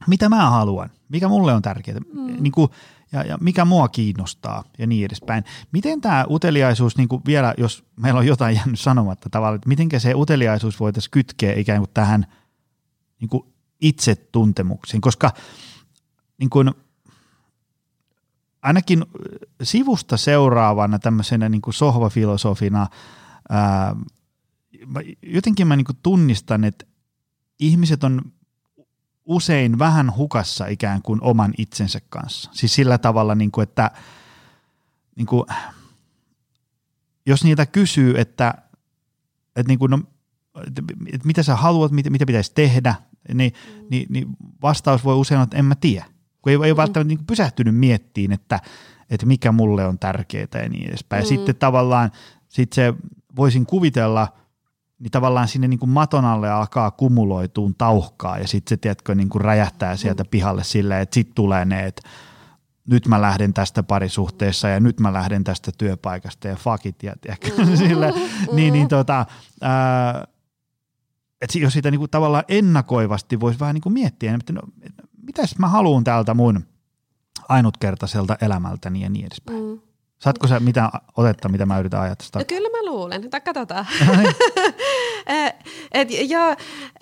mitä 0.06 0.28
mä 0.28 0.50
haluan, 0.50 0.90
mikä 1.08 1.28
mulle 1.28 1.52
on 1.52 1.62
tärkeää, 1.62 2.00
mm. 2.14 2.42
niin 2.42 2.52
kuin, 2.52 2.70
ja, 3.12 3.22
ja 3.22 3.38
mikä 3.40 3.64
mua 3.64 3.88
kiinnostaa 3.88 4.64
ja 4.78 4.86
niin 4.86 5.06
edespäin. 5.06 5.44
Miten 5.72 6.00
tämä 6.00 6.24
uteliaisuus, 6.30 6.96
niin 6.96 7.08
kuin 7.08 7.22
vielä 7.26 7.54
jos 7.58 7.84
meillä 7.96 8.18
on 8.18 8.26
jotain 8.26 8.56
jäänyt 8.56 8.80
sanomatta 8.80 9.30
tavallaan, 9.30 9.56
että 9.56 9.68
miten 9.68 10.00
se 10.00 10.14
uteliaisuus 10.14 10.80
voitaisiin 10.80 11.10
kytkeä 11.10 11.54
ikään 11.54 11.78
kuin 11.78 11.90
tähän 11.94 12.26
niin 13.20 13.28
kuin 13.28 13.44
itsetuntemuksiin, 13.80 15.00
koska 15.00 15.30
niin 16.38 16.50
kuin, 16.50 16.70
ainakin 18.62 19.04
sivusta 19.62 20.16
seuraavana 20.16 20.98
tämmöisenä 20.98 21.48
niin 21.48 21.62
kuin 21.62 21.74
sohvafilosofina 21.74 22.86
ää, 23.48 23.96
jotenkin 25.22 25.66
mä 25.66 25.76
niin 25.76 25.84
kuin 25.84 25.98
tunnistan, 26.02 26.64
että 26.64 26.84
ihmiset 27.58 28.04
on 28.04 28.22
usein 29.24 29.78
vähän 29.78 30.16
hukassa 30.16 30.66
ikään 30.66 31.02
kuin 31.02 31.22
oman 31.22 31.54
itsensä 31.58 32.00
kanssa. 32.08 32.50
Siis 32.52 32.74
sillä 32.74 32.98
tavalla, 32.98 33.34
niin 33.34 33.50
kuin, 33.50 33.62
että 33.62 33.90
niin 35.16 35.26
kuin, 35.26 35.44
jos 37.26 37.44
niitä 37.44 37.66
kysyy, 37.66 38.20
että, 38.20 38.54
että, 39.56 39.68
niin 39.68 39.78
kuin, 39.78 39.90
no, 39.90 39.98
että, 40.66 40.82
että 41.12 41.26
mitä 41.26 41.42
sä 41.42 41.56
haluat, 41.56 41.92
mitä, 41.92 42.10
mitä 42.10 42.26
pitäisi 42.26 42.52
tehdä, 42.54 42.94
niin, 43.34 43.52
mm. 43.52 43.86
niin, 43.90 44.06
niin 44.08 44.26
vastaus 44.62 45.04
voi 45.04 45.14
usein 45.14 45.36
olla, 45.36 45.44
että 45.44 45.56
en 45.56 45.64
mä 45.64 45.74
tiedä. 45.74 46.04
Kun 46.42 46.52
ei, 46.52 46.58
ei 46.64 46.72
mm. 46.72 46.76
välttämättä 46.76 47.08
niin 47.08 47.26
pysähtynyt 47.26 47.76
miettiin, 47.76 48.32
että, 48.32 48.60
että 49.10 49.26
mikä 49.26 49.52
mulle 49.52 49.86
on 49.86 49.98
tärkeää 49.98 50.46
ja 50.54 50.68
niin 50.68 50.88
edespäin. 50.88 51.24
Mm. 51.24 51.28
Sitten 51.28 51.56
tavallaan 51.56 52.10
sit 52.48 52.72
se 52.72 52.94
voisin 53.36 53.66
kuvitella– 53.66 54.28
niin 55.02 55.10
tavallaan 55.10 55.48
sinne 55.48 55.68
niin 55.68 55.78
kuin 55.78 55.90
maton 55.90 56.24
alle 56.24 56.50
alkaa 56.50 56.90
kumuloituun 56.90 57.74
tauhkaa 57.74 58.38
ja 58.38 58.48
sitten 58.48 58.70
se 58.70 58.76
tiedätkö, 58.76 59.14
niin 59.14 59.28
kuin 59.28 59.42
räjähtää 59.42 59.96
sieltä 59.96 60.24
pihalle 60.24 60.64
silleen, 60.64 61.02
että 61.02 61.14
sitten 61.14 61.34
tulee 61.34 61.64
ne, 61.64 61.86
että 61.86 62.08
nyt 62.86 63.08
mä 63.08 63.20
lähden 63.20 63.54
tästä 63.54 63.82
parisuhteessa 63.82 64.68
ja 64.68 64.80
nyt 64.80 65.00
mä 65.00 65.12
lähden 65.12 65.44
tästä 65.44 65.72
työpaikasta 65.78 66.48
ja 66.48 66.56
fuck 66.56 66.86
it, 66.86 67.02
ja 67.02 67.14
tiedätkö, 67.20 67.48
sille, 67.76 68.12
niin, 68.52 68.72
niin 68.72 68.88
tota, 68.88 69.26
ää, 69.60 70.26
että 71.40 71.58
jos 71.58 71.72
sitä 71.72 71.90
niin 71.90 71.98
kuin 71.98 72.10
tavallaan 72.10 72.44
ennakoivasti 72.48 73.40
voisi 73.40 73.60
vähän 73.60 73.74
niin 73.74 73.82
kuin 73.82 73.92
miettiä, 73.92 74.34
että 74.34 74.52
no, 74.52 74.60
mitäs 75.22 75.58
mä 75.58 75.68
haluan 75.68 76.04
täältä 76.04 76.34
mun 76.34 76.64
ainutkertaiselta 77.48 78.36
elämältäni 78.40 79.02
ja 79.02 79.10
niin 79.10 79.26
edespäin. 79.26 79.64
Mm. 79.64 79.91
Saatko 80.22 80.46
sä 80.48 80.60
mitään 80.60 80.90
otetta, 81.16 81.48
mitä 81.48 81.66
mä 81.66 81.78
yritän 81.78 82.00
ajatella? 82.00 82.30
No 82.34 82.44
kyllä 82.44 82.68
mä 82.68 82.90
luulen. 82.90 83.30
Tai 83.30 83.40
katsotaan. 83.40 83.86
Et, 85.92 86.08
ja 86.28 86.56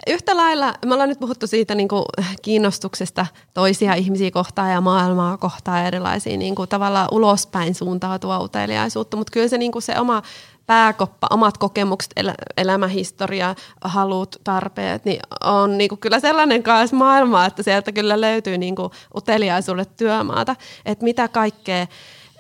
yhtä 0.07 0.37
lailla, 0.37 0.75
me 0.87 0.93
ollaan 0.93 1.09
nyt 1.09 1.21
puhuttu 1.21 1.47
siitä 1.47 1.75
niin 1.75 1.89
kuin 1.89 2.05
kiinnostuksesta 2.43 3.27
toisia 3.55 3.95
ihmisiä 3.95 4.31
kohtaan 4.31 4.71
ja 4.71 4.81
maailmaa 4.81 5.37
kohtaan 5.37 5.85
erilaisia 5.85 6.37
niin 6.37 6.55
kuin 6.55 6.69
tavallaan 6.69 7.09
ulospäin 7.13 7.75
suuntautua 7.75 8.41
uteliaisuutta, 8.41 9.17
mutta 9.17 9.31
kyllä 9.33 9.49
se, 9.49 9.59
niin 9.59 9.73
kuin 9.73 9.83
se 9.83 9.99
oma 9.99 10.23
pääkoppa, 10.67 11.27
omat 11.31 11.59
kokemukset, 11.59 12.13
elä, 12.17 12.35
elämähistoria, 12.57 13.55
halut, 13.85 14.37
tarpeet, 14.45 15.05
niin 15.05 15.21
on 15.45 15.79
niin 15.79 15.89
kuin 15.89 15.99
kyllä 15.99 16.21
sellainen 16.21 16.63
kanssa 16.63 16.97
maailma, 16.97 17.47
että 17.47 17.63
sieltä 17.63 17.93
kyllä 17.93 18.21
löytyy 18.21 18.59
niin 18.59 18.77
kuin 18.77 18.91
uteliaisuudelle 19.17 19.91
työmaata, 19.97 20.57
että 20.87 21.05
mitä 21.05 21.29
kaikkea 21.29 21.87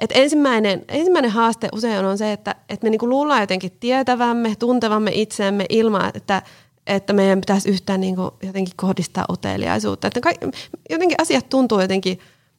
et 0.01 0.11
ensimmäinen, 0.15 0.85
ensimmäinen 0.89 1.31
haaste 1.31 1.69
usein 1.73 2.05
on 2.05 2.19
se, 2.19 2.33
että, 2.33 2.55
että 2.69 2.87
me 2.87 2.91
niinku 2.91 3.09
luullaan 3.09 3.41
jotenkin 3.41 3.73
tietävämme, 3.81 4.55
tuntevamme 4.59 5.11
itseämme 5.15 5.67
ilman, 5.69 6.11
että, 6.15 6.43
että 6.87 7.13
meidän 7.13 7.41
pitäisi 7.41 7.69
yhtään 7.71 8.01
niinku 8.01 8.35
jotenkin 8.43 8.75
kohdistaa 8.77 9.25
uteliaisuutta. 9.33 10.07
Että 10.07 10.21
ka- 10.21 10.51
jotenkin 10.91 11.21
asiat 11.21 11.49
tuntuu 11.49 11.81
jotenkin, 11.81 12.19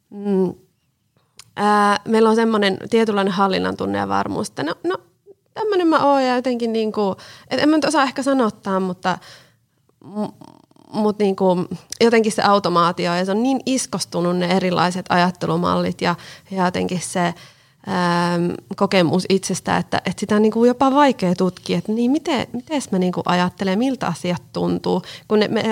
mm, 0.09 0.53
ää, 1.55 1.99
meillä 2.07 2.29
on 2.29 2.35
semmoinen 2.35 2.77
tietynlainen 2.89 3.33
hallinnan 3.33 3.77
tunne 3.77 3.97
ja 3.97 4.07
varmuus, 4.07 4.49
että 4.49 4.63
no, 4.63 4.75
no 4.83 4.97
tämmöinen 5.53 5.87
mä 5.87 6.05
oon 6.05 6.23
ja 6.23 6.35
jotenkin, 6.35 6.73
niinku, 6.73 7.15
että 7.49 7.63
en 7.63 7.69
mä 7.69 7.75
nyt 7.77 7.85
osaa 7.85 8.03
ehkä 8.03 8.23
sanottaa, 8.23 8.79
mutta 8.79 9.17
mutta 10.91 11.23
niinku, 11.23 11.45
jotenkin 12.01 12.31
se 12.31 12.41
automaatio 12.41 13.15
ja 13.15 13.25
se 13.25 13.31
on 13.31 13.43
niin 13.43 13.59
iskostunut 13.65 14.37
ne 14.37 14.45
erilaiset 14.45 15.05
ajattelumallit 15.09 16.01
ja, 16.01 16.15
ja 16.51 16.65
jotenkin 16.65 17.01
se 17.01 17.33
ähm, 17.87 18.51
kokemus 18.75 19.25
itsestä, 19.29 19.77
että, 19.77 20.01
että 20.05 20.19
sitä 20.19 20.35
on 20.35 20.41
niin 20.41 20.51
kuin 20.51 20.67
jopa 20.67 20.91
vaikea 20.91 21.35
tutkia, 21.35 21.77
että 21.77 21.91
niin 21.91 22.11
miten, 22.11 22.47
miten 22.53 22.81
mä 22.91 22.99
niin 22.99 23.13
kuin 23.13 23.23
ajattelen, 23.25 23.79
miltä 23.79 24.07
asiat 24.07 24.43
tuntuu, 24.53 25.01
kun 25.27 25.39
ne, 25.39 25.47
me, 25.47 25.63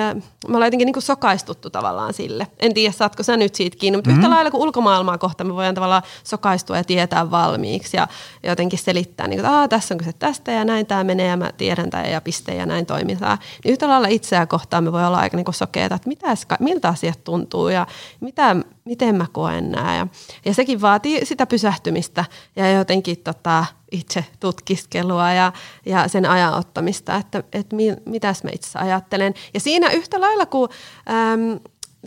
me 0.48 0.56
ollaan 0.56 0.68
jotenkin 0.68 0.86
niin 0.86 0.94
kuin 0.94 1.04
sokaistuttu 1.04 1.70
tavallaan 1.70 2.14
sille. 2.14 2.48
En 2.60 2.74
tiedä, 2.74 2.92
saatko 2.92 3.24
sä 3.24 3.38
nyt 3.38 3.56
siitä 3.56 3.78
kiinni, 3.78 3.98
mutta 3.98 4.10
mm-hmm. 4.10 4.24
yhtä 4.24 4.36
lailla 4.36 4.52
kuin 4.52 4.62
ulkomaailmaa 4.62 5.18
kohta 5.18 5.44
me 5.44 5.56
voidaan 5.56 5.76
tavallaan 5.76 6.04
sokaistua 6.24 6.78
ja 6.78 6.84
tietää 6.84 7.32
valmiiksi 7.32 7.98
ja 7.98 8.08
jotenkin 8.44 8.80
selittää, 8.80 9.28
niin 9.28 9.42
kuin, 9.42 9.54
että 9.54 9.68
tässä 9.68 9.94
on 9.94 9.98
kyse 9.98 10.14
tästä 10.14 10.52
ja 10.52 10.66
näin 10.66 10.86
tämä 10.86 11.04
menee 11.04 11.28
ja 11.28 11.38
mä 11.38 11.52
tiedän 11.58 11.90
tämä 11.90 12.04
ja 12.04 12.22
piste 12.22 12.56
ja 12.56 12.66
näin 12.66 12.86
toimitaan. 12.86 13.38
Niin 13.64 13.72
yhtä 13.72 13.88
lailla 13.88 14.08
itseä 14.08 14.46
kohtaan 14.46 14.84
me 14.84 14.92
voi 14.92 15.06
olla 15.06 15.18
aika 15.18 15.38
niin 15.38 15.46
kuin 15.46 15.56
sokeita, 15.56 15.96
että 15.96 16.10
mitäs, 16.10 16.48
miltä 16.60 16.88
asiat 16.88 17.24
tuntuu 17.24 17.70
ja 17.70 17.88
mitä 18.20 18.56
miten 18.90 19.16
mä 19.16 19.26
koen 19.32 19.72
nämä. 19.72 19.96
Ja, 19.96 20.08
ja 20.46 20.54
sekin 20.54 20.82
vaatii 20.82 21.26
sitä 21.26 21.46
pysähtymistä 21.46 22.26
ja 22.56 22.72
jotenkin 22.72 23.18
tota, 23.18 23.66
itse 23.92 24.26
tutkiskelua 24.40 25.32
ja, 25.32 25.54
ja 25.86 26.08
sen 26.08 26.26
ajan 26.26 26.54
ottamista, 26.54 27.16
että, 27.16 27.44
että 27.54 27.76
mi, 27.76 27.94
mitäs 28.06 28.44
mä 28.44 28.50
itse 28.54 28.80
ajattelen. 28.80 29.34
Ja 29.54 29.60
siinä 29.60 29.90
yhtä 29.90 30.22
lailla 30.22 30.46
kuin 30.46 30.70
äm, 31.10 31.60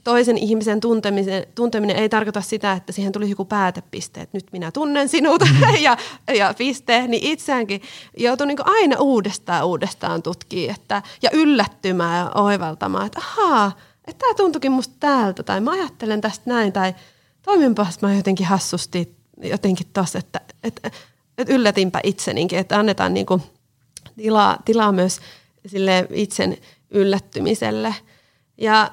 toisen 0.04 0.38
ihmisen 0.38 0.80
tunteminen, 0.80 1.46
tunteminen 1.54 1.96
ei 1.96 2.08
tarkoita 2.08 2.40
sitä, 2.40 2.72
että 2.72 2.92
siihen 2.92 3.12
tuli 3.12 3.30
joku 3.30 3.44
päätepiste, 3.44 4.20
että 4.20 4.36
nyt 4.36 4.46
minä 4.52 4.70
tunnen 4.70 5.08
sinut 5.08 5.42
mm. 5.42 5.74
ja, 5.86 5.96
ja 6.34 6.54
piste, 6.58 7.06
niin 7.06 7.24
itseäänkin 7.24 7.82
joutuu 8.16 8.46
niin 8.46 8.58
aina 8.64 8.96
uudestaan 8.98 9.66
uudestaan 9.66 10.22
tutkimaan 10.22 10.74
että, 10.74 11.02
ja 11.22 11.30
yllättymään 11.32 12.18
ja 12.18 12.30
oivaltamaan, 12.34 13.06
että 13.06 13.18
ahaa, 13.18 13.72
että 14.06 14.18
tämä 14.18 14.34
tuntukin 14.34 14.72
musta 14.72 14.94
täältä, 15.00 15.42
tai 15.42 15.60
mä 15.60 15.70
ajattelen 15.70 16.20
tästä 16.20 16.50
näin, 16.50 16.72
tai 16.72 16.94
toiminpas 17.42 18.00
mä 18.02 18.14
jotenkin 18.14 18.46
hassusti 18.46 19.22
jotenkin 19.42 19.86
tossa, 19.92 20.18
että, 20.18 20.40
että, 20.64 20.90
että 21.38 21.54
yllätinpä 21.54 22.00
itsenikin, 22.02 22.58
että 22.58 22.78
annetaan 22.78 23.14
niinku 23.14 23.40
tilaa, 24.16 24.56
tilaa 24.64 24.92
myös 24.92 25.20
sille 25.66 26.06
itsen 26.10 26.56
yllättymiselle. 26.90 27.94
Ja, 28.58 28.90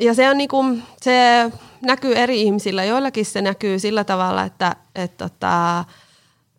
ja 0.00 0.14
se, 0.14 0.30
on 0.30 0.38
niinku, 0.38 0.64
se 1.02 1.50
näkyy 1.80 2.16
eri 2.16 2.42
ihmisillä, 2.42 2.84
joillakin 2.84 3.26
se 3.26 3.42
näkyy 3.42 3.78
sillä 3.78 4.04
tavalla, 4.04 4.42
että, 4.44 4.76
että, 4.94 5.28
tota, 5.28 5.84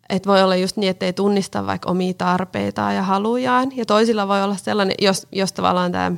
että 0.08 0.28
voi 0.28 0.42
olla 0.42 0.56
just 0.56 0.76
niin, 0.76 0.90
että 0.90 1.06
ei 1.06 1.12
tunnista 1.12 1.66
vaikka 1.66 1.90
omia 1.90 2.14
tarpeitaan 2.14 2.94
ja 2.94 3.02
halujaan. 3.02 3.76
Ja 3.76 3.86
toisilla 3.86 4.28
voi 4.28 4.42
olla 4.42 4.56
sellainen, 4.56 4.94
jos, 5.00 5.26
jos 5.32 5.52
tavallaan 5.52 5.92
tämä 5.92 6.12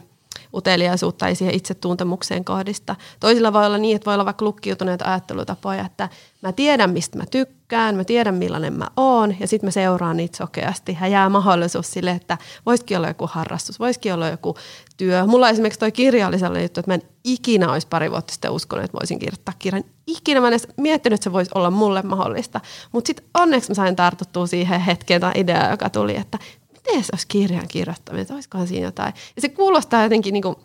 uteliaisuutta 0.54 1.28
ei 1.28 1.34
siihen 1.34 1.54
itsetuntemukseen 1.54 2.44
kohdista. 2.44 2.96
Toisilla 3.20 3.52
voi 3.52 3.66
olla 3.66 3.78
niin, 3.78 3.96
että 3.96 4.06
voi 4.06 4.14
olla 4.14 4.24
vaikka 4.24 4.44
lukkiutuneita 4.44 5.04
ajattelutapoja, 5.04 5.84
että 5.86 6.08
mä 6.42 6.52
tiedän, 6.52 6.90
mistä 6.90 7.18
mä 7.18 7.24
tykkään, 7.26 7.96
mä 7.96 8.04
tiedän, 8.04 8.34
millainen 8.34 8.72
mä 8.72 8.88
oon, 8.96 9.36
ja 9.40 9.48
sitten 9.48 9.66
mä 9.66 9.70
seuraan 9.70 10.16
niitä 10.16 10.36
sokeasti. 10.36 10.98
Ja 11.00 11.06
jää 11.06 11.28
mahdollisuus 11.28 11.90
sille, 11.90 12.10
että 12.10 12.38
voisikin 12.66 12.96
olla 12.96 13.08
joku 13.08 13.26
harrastus, 13.26 13.80
voisikin 13.80 14.14
olla 14.14 14.28
joku 14.28 14.56
työ. 14.96 15.26
Mulla 15.26 15.48
esimerkiksi 15.48 15.80
toi 15.80 15.92
kirja 15.92 16.28
oli 16.28 16.38
sellainen 16.38 16.64
juttu, 16.64 16.80
että 16.80 16.90
mä 16.90 16.94
en 16.94 17.02
ikinä 17.24 17.72
olisi 17.72 17.86
pari 17.86 18.10
vuotta 18.10 18.32
sitten 18.32 18.50
uskonut, 18.50 18.84
että 18.84 18.98
voisin 19.00 19.18
kirjoittaa 19.18 19.54
kirjan. 19.58 19.84
Ikinä 20.06 20.40
mä 20.40 20.46
en 20.46 20.52
edes 20.52 20.68
miettinyt, 20.76 21.14
että 21.14 21.24
se 21.24 21.32
voisi 21.32 21.50
olla 21.54 21.70
mulle 21.70 22.02
mahdollista. 22.02 22.60
Mutta 22.92 23.06
sitten 23.06 23.26
onneksi 23.34 23.70
mä 23.70 23.74
sain 23.74 23.96
tartuttua 23.96 24.46
siihen 24.46 24.80
hetkeen 24.80 25.20
tai 25.20 25.32
ideaan, 25.34 25.70
joka 25.70 25.90
tuli, 25.90 26.16
että 26.16 26.38
miten 26.86 27.04
se 27.04 27.10
olisi 27.12 27.26
kirjan 27.28 27.68
kirjoittaminen, 27.68 28.22
että 28.22 28.34
olisikohan 28.34 28.66
siinä 28.66 28.86
jotain. 28.86 29.14
Ja 29.36 29.42
se 29.42 29.48
kuulostaa 29.48 30.02
jotenkin, 30.02 30.32
niin 30.32 30.42
kuin, 30.42 30.56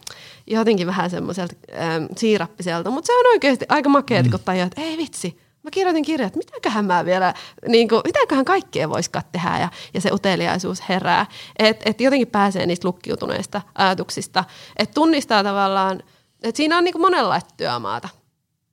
jotenkin 0.48 0.88
vähän 0.88 1.10
semmoiselta 1.10 1.56
ähm, 1.74 2.06
siirappiselta, 2.18 2.92
mutta 2.92 3.08
se 3.08 3.14
on 3.14 3.26
oikeasti 3.26 3.66
aika 3.70 3.90
makeata, 3.90 4.28
mm. 4.28 4.32
kun 4.32 4.40
tajua, 4.46 4.64
että 4.64 4.82
ei 4.82 4.98
vitsi, 4.98 5.40
mä 5.64 5.72
kirjoitin 5.72 6.06
kirjat, 6.06 6.36
mitäköhän 6.36 6.86
mä 6.86 7.06
vielä, 7.06 7.34
niin 7.68 7.90
kuin, 7.90 8.02
mitäköhän 8.06 8.46
kaikkea 8.46 8.90
voisikaan 8.90 9.26
tehdä 9.32 9.60
ja, 9.60 9.70
ja 9.94 10.02
se 10.02 10.12
uteliaisuus 10.12 10.90
herää. 10.90 11.26
Että 11.60 11.90
et 11.90 12.02
jotenkin 12.02 12.28
pääsee 12.28 12.66
niistä 12.66 12.88
lukkiutuneista 12.88 13.62
ajatuksista, 13.76 14.44
että 14.76 14.94
tunnistaa 14.94 15.44
tavallaan, 15.44 16.04
että 16.44 16.58
siinä 16.58 16.78
on 16.78 16.84
niin 16.84 16.94
kuin 16.94 17.02
monenlaista 17.02 17.54
työmaata. 17.58 18.10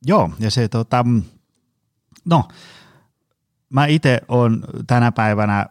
Joo, 0.06 0.30
ja 0.38 0.50
se 0.50 0.68
tota, 0.68 1.04
no, 2.24 2.44
mä 3.70 3.86
itse 3.86 4.20
olen 4.28 4.60
tänä 4.86 5.12
päivänä 5.12 5.66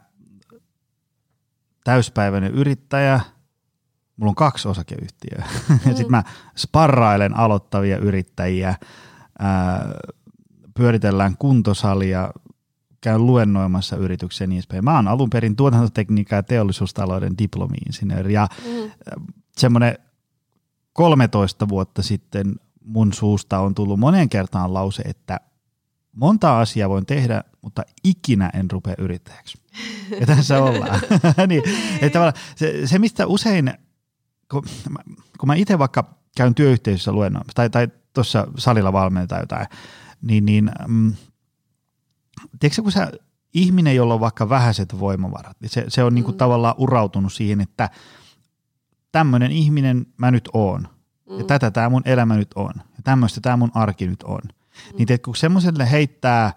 täyspäiväinen 1.83 2.51
yrittäjä. 2.51 3.19
Mulla 4.17 4.29
on 4.29 4.35
kaksi 4.35 4.67
osakeyhtiöä. 4.67 5.45
Mm. 5.69 5.79
ja 5.85 5.95
sitten 5.95 6.11
mä 6.11 6.23
sparrailen 6.57 7.37
aloittavia 7.37 7.97
yrittäjiä, 7.97 8.75
ää, 9.39 9.91
pyöritellään 10.73 11.37
kuntosalia, 11.37 12.31
käyn 13.01 13.25
luennoimassa 13.25 13.95
yrityksiä 13.95 14.47
niin 14.47 14.57
edespäin. 14.57 14.83
Mä 14.83 14.95
oon 14.95 15.07
alun 15.07 15.29
perin 15.29 15.55
tuotantotekniikka- 15.55 16.35
ja 16.35 16.43
teollisuustalouden 16.43 17.37
diplomi-insinööri 17.37 18.33
ja 18.33 18.47
mm. 18.65 18.91
semmoinen 19.57 19.97
13 20.93 21.69
vuotta 21.69 22.01
sitten 22.01 22.55
mun 22.85 23.13
suusta 23.13 23.59
on 23.59 23.75
tullut 23.75 23.99
moneen 23.99 24.29
kertaan 24.29 24.73
lause, 24.73 25.01
että 25.01 25.39
monta 26.15 26.59
asiaa 26.59 26.89
voin 26.89 27.05
tehdä, 27.05 27.43
mutta 27.61 27.81
ikinä 28.03 28.49
en 28.53 28.71
rupea 28.71 28.95
yrittäjäksi. 28.97 29.57
Ja 30.19 30.25
tässä 30.25 30.63
ollaan. 30.63 30.99
niin, 31.47 31.63
että 32.01 32.33
se, 32.55 32.87
se, 32.87 32.99
mistä 32.99 33.27
usein, 33.27 33.73
kun, 34.51 34.63
kun 35.39 35.47
mä 35.47 35.55
itse 35.55 35.79
vaikka 35.79 36.15
käyn 36.37 36.55
työyhteisössä 36.55 37.11
luennoimassa 37.11 37.55
tai, 37.55 37.69
tai 37.69 37.87
tuossa 38.13 38.47
salilla 38.57 38.93
valmentaa 38.93 39.39
jotain, 39.39 39.67
niin, 40.21 40.45
niin 40.45 40.71
mm, 40.87 41.13
tiedätkö 42.59 42.81
kun 42.81 42.91
sä 42.91 43.11
ihminen, 43.53 43.95
jolla 43.95 44.13
on 44.13 44.19
vaikka 44.19 44.49
vähäiset 44.49 44.99
voimavarat, 44.99 45.57
niin 45.61 45.69
se, 45.69 45.85
se 45.87 46.03
on 46.03 46.15
niinku 46.15 46.31
mm. 46.31 46.37
tavallaan 46.37 46.75
urautunut 46.77 47.33
siihen, 47.33 47.61
että 47.61 47.89
tämmöinen 49.11 49.51
ihminen 49.51 50.05
mä 50.17 50.31
nyt 50.31 50.49
oon. 50.53 50.87
Mm. 51.29 51.37
Ja 51.37 51.43
tätä 51.43 51.71
tämä 51.71 51.89
mun 51.89 52.01
elämä 52.05 52.35
nyt 52.35 52.53
on. 52.55 52.73
Ja 52.77 53.03
tämmöistä 53.03 53.41
tämä 53.41 53.57
mun 53.57 53.71
arki 53.73 54.07
nyt 54.07 54.23
on. 54.23 54.41
Mm. 54.73 54.97
Niin 54.97 55.07
tiedätkö, 55.07 55.25
kun 55.25 55.35
semmoiselle 55.35 55.91
heittää 55.91 56.53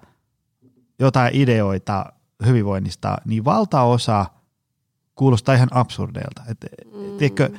jotain 0.99 1.35
ideoita 1.35 2.13
hyvinvoinnista, 2.47 3.17
niin 3.25 3.45
valtaosa 3.45 4.27
kuulostaa 5.15 5.55
ihan 5.55 5.69
absurdeilta. 5.71 6.43
Et, 6.49 6.59
mm. 6.85 7.17
tiedätkö, 7.19 7.51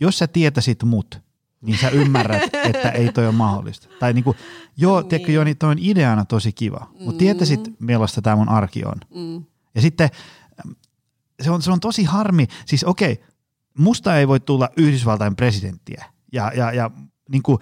jos 0.00 0.18
sä 0.18 0.26
tietäisit 0.26 0.82
mut, 0.82 1.20
niin 1.60 1.78
sä 1.78 1.88
ymmärrät, 1.88 2.42
että 2.74 2.90
ei 2.90 3.12
toi 3.12 3.26
ole 3.26 3.34
mahdollista. 3.34 3.88
Tai 4.00 4.12
niinku, 4.12 4.36
joo, 4.76 5.00
niin. 5.00 5.08
tiedätkö 5.08 5.32
Joni, 5.32 5.54
toi 5.54 5.70
on 5.70 5.78
ideana 5.80 6.24
tosi 6.24 6.52
kiva, 6.52 6.86
mutta 6.92 7.12
mm. 7.12 7.18
tietäisit, 7.18 7.60
millaista 7.80 8.22
tämä 8.22 8.36
mun 8.36 8.48
arki 8.48 8.84
on. 8.84 9.00
Mm. 9.14 9.44
Ja 9.74 9.80
sitten 9.80 10.08
se 11.42 11.50
on, 11.50 11.62
se 11.62 11.72
on 11.72 11.80
tosi 11.80 12.04
harmi, 12.04 12.46
siis 12.66 12.84
okei, 12.84 13.24
musta 13.78 14.16
ei 14.16 14.28
voi 14.28 14.40
tulla 14.40 14.68
Yhdysvaltain 14.76 15.36
presidenttiä, 15.36 16.04
ja, 16.32 16.52
ja, 16.56 16.72
ja 16.72 16.90
niin 17.30 17.42
kuin, 17.42 17.58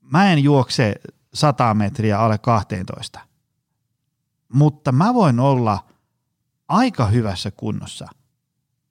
mä 0.00 0.32
en 0.32 0.38
juokse 0.38 0.94
100 1.36 1.74
metriä 1.74 2.20
alle 2.20 2.38
12, 2.38 3.20
mutta 4.52 4.92
mä 4.92 5.14
voin 5.14 5.40
olla 5.40 5.84
aika 6.68 7.06
hyvässä 7.06 7.50
kunnossa, 7.50 8.08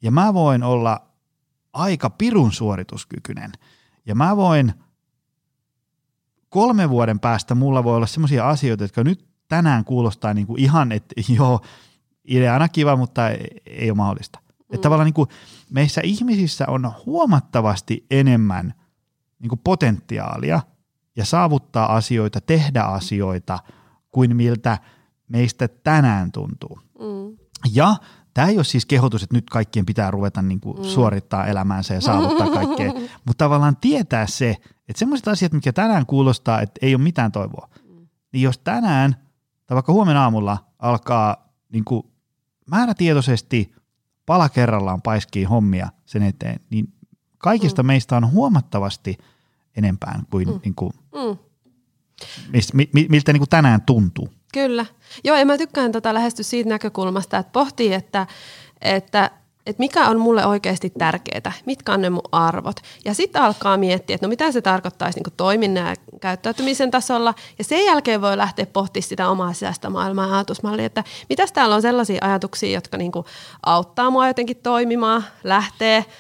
ja 0.02 0.12
mä 0.12 0.34
voin 0.34 0.64
olla 0.64 1.02
aika 1.74 2.10
pirun 2.10 2.52
suorituskykyinen– 2.52 3.52
ja 4.06 4.16
mä 4.16 4.38
voin 4.38 4.74
kolmen 6.50 6.90
vuoden 6.90 7.20
päästä 7.20 7.56
mulla 7.56 7.84
voi 7.84 7.96
olla 7.96 8.06
sellaisia 8.06 8.50
asioita, 8.50 8.84
jotka 8.84 9.04
nyt 9.04 9.28
tänään 9.48 9.86
kuulostaa 9.86 10.34
niin 10.34 10.48
kuin 10.48 10.60
ihan, 10.60 10.92
että 10.92 11.16
joo, 11.38 11.62
ideana 12.28 12.70
kiva, 12.70 12.96
mutta 12.96 13.30
ei 13.66 13.90
ole 13.90 13.98
mahdollista. 13.98 14.40
Mm. 14.40 14.76
Että 14.76 14.84
tavallaan 14.84 15.06
niin 15.06 15.14
kuin 15.14 15.30
meissä 15.70 16.02
ihmisissä 16.04 16.66
on 16.68 16.92
huomattavasti 17.06 18.06
enemmän 18.12 18.74
niin 19.40 19.50
kuin 19.50 19.62
potentiaalia 19.64 20.62
ja 21.16 21.26
saavuttaa 21.26 21.96
asioita, 21.96 22.42
tehdä 22.42 22.82
asioita 22.82 23.60
kuin 24.12 24.36
miltä 24.36 24.78
meistä 25.28 25.68
tänään 25.68 26.32
tuntuu. 26.32 26.80
Mm. 27.00 27.38
Ja 27.74 27.96
Tämä 28.36 28.48
ei 28.48 28.58
ole 28.58 28.64
siis 28.64 28.86
kehotus, 28.86 29.24
että 29.24 29.36
nyt 29.36 29.50
kaikkien 29.50 29.86
pitää 29.86 30.12
ruveta 30.12 30.42
niin 30.42 30.60
kuin 30.60 30.78
mm. 30.78 30.84
suorittaa 30.84 31.46
elämäänsä 31.46 31.94
ja 31.94 32.02
saavuttaa 32.02 32.50
kaikkea, 32.50 32.92
mutta 33.26 33.46
tavallaan 33.46 33.78
tietää 33.78 34.28
se, 34.28 34.50
että 34.90 35.00
sellaiset 35.00 35.28
asiat, 35.28 35.54
mikä 35.54 35.74
tänään 35.74 36.06
kuulostaa, 36.06 36.62
että 36.62 36.80
ei 36.82 36.96
ole 36.96 37.04
mitään 37.04 37.32
toivoa, 37.32 37.70
mm. 37.90 38.08
niin 38.34 38.42
jos 38.42 38.58
tänään 38.58 39.16
tai 39.66 39.76
vaikka 39.76 39.94
huomenna 39.94 40.24
aamulla 40.24 40.58
alkaa 40.80 41.54
niin 41.72 41.86
kuin 41.86 42.04
määrätietoisesti 42.72 43.72
pala 44.26 44.50
kerrallaan 44.50 45.02
paiskii 45.02 45.44
hommia 45.44 45.90
sen 46.06 46.24
eteen, 46.24 46.60
niin 46.70 46.94
kaikista 47.38 47.84
mm. 47.84 47.88
meistä 47.88 48.18
on 48.18 48.32
huomattavasti 48.32 49.18
enempään 49.78 50.22
kuin, 50.30 50.48
mm. 50.48 50.60
niin 50.64 50.76
kuin 50.76 50.92
mm. 51.14 51.38
mist, 52.54 52.74
mi, 52.74 52.90
miltä 53.10 53.34
niin 53.34 53.40
kuin 53.40 53.50
tänään 53.50 53.82
tuntuu. 53.82 54.30
Kyllä. 54.54 54.86
Joo, 55.24 55.38
ja 55.38 55.46
mä 55.46 55.58
tykkään 55.58 55.92
tota 55.92 56.14
lähestyä 56.14 56.44
siitä 56.44 56.70
näkökulmasta, 56.70 57.38
että 57.38 57.52
pohtii, 57.52 57.94
että, 57.94 58.28
että 58.82 59.32
että 59.66 59.80
mikä 59.80 60.10
on 60.10 60.20
mulle 60.20 60.46
oikeasti 60.46 60.90
tärkeää, 60.90 61.52
mitkä 61.66 61.94
on 61.94 62.02
ne 62.02 62.10
mun 62.10 62.22
arvot. 62.32 62.76
Ja 63.06 63.14
sitten 63.14 63.42
alkaa 63.42 63.78
miettiä, 63.78 64.14
että 64.16 64.28
no 64.28 64.30
mitä 64.30 64.52
se 64.52 64.62
tarkoittaisi 64.62 65.20
niin 65.20 65.34
toiminnan 65.38 65.88
ja 65.88 65.96
käyttäytymisen 66.22 66.92
tasolla. 66.92 67.34
Ja 67.58 67.64
sen 67.64 67.86
jälkeen 67.86 68.22
voi 68.22 68.38
lähteä 68.38 68.66
pohtimaan 68.66 69.10
sitä 69.10 69.30
omaa 69.30 69.54
sisäistä 69.54 69.90
maailmaa 69.90 70.28
ja 70.28 70.34
ajatusmallia, 70.34 70.86
että 70.86 71.04
mitäs 71.30 71.52
täällä 71.52 71.76
on 71.76 71.82
sellaisia 71.82 72.26
ajatuksia, 72.26 72.74
jotka 72.74 72.98
niin 72.98 73.12
auttaa 73.66 74.10
mua 74.10 74.28
jotenkin 74.28 74.58
toimimaan, 74.58 75.24
lähtee– 75.44 76.06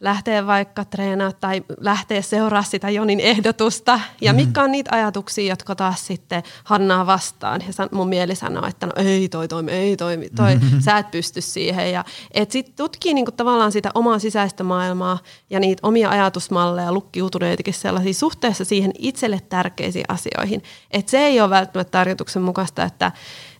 lähteä 0.00 0.46
vaikka 0.46 0.84
treenaa 0.84 1.32
tai 1.32 1.62
lähteä 1.80 2.22
seuraa 2.22 2.62
sitä 2.62 2.90
Jonin 2.90 3.20
ehdotusta. 3.20 4.00
Ja 4.20 4.32
mm. 4.32 4.36
mitkä 4.36 4.62
on 4.62 4.72
niitä 4.72 4.90
ajatuksia, 4.94 5.52
jotka 5.52 5.74
taas 5.74 6.06
sitten 6.06 6.42
Hannaa 6.64 7.06
vastaan. 7.06 7.60
Ja 7.66 7.88
mun 7.92 8.08
mieli 8.08 8.34
sanoo, 8.34 8.66
että 8.66 8.86
no 8.86 8.92
ei 8.96 9.28
toi 9.28 9.48
toimi, 9.48 9.70
ei 9.70 9.96
toimi, 9.96 10.28
toi, 10.36 10.56
mm-hmm. 10.56 10.80
sä 10.84 10.98
et 10.98 11.10
pysty 11.10 11.40
siihen. 11.40 11.92
Ja 11.92 12.04
et 12.34 12.50
sit 12.50 12.76
tutkii 12.76 13.14
niinku 13.14 13.32
tavallaan 13.32 13.72
sitä 13.72 13.90
omaa 13.94 14.18
sisäistä 14.18 14.64
maailmaa 14.64 15.18
ja 15.50 15.60
niitä 15.60 15.86
omia 15.86 16.10
ajatusmalleja, 16.10 16.92
lukkiutunut 16.92 17.50
jotenkin 17.50 17.74
sellaisia 17.74 18.14
suhteessa 18.14 18.64
siihen 18.64 18.92
itselle 18.98 19.40
tärkeisiin 19.48 20.04
asioihin. 20.08 20.62
Että 20.90 21.10
se 21.10 21.18
ei 21.18 21.40
ole 21.40 21.50
välttämättä 21.50 21.90
tarkoituksen 21.90 22.42
mukaista, 22.42 22.84
että, 22.84 23.12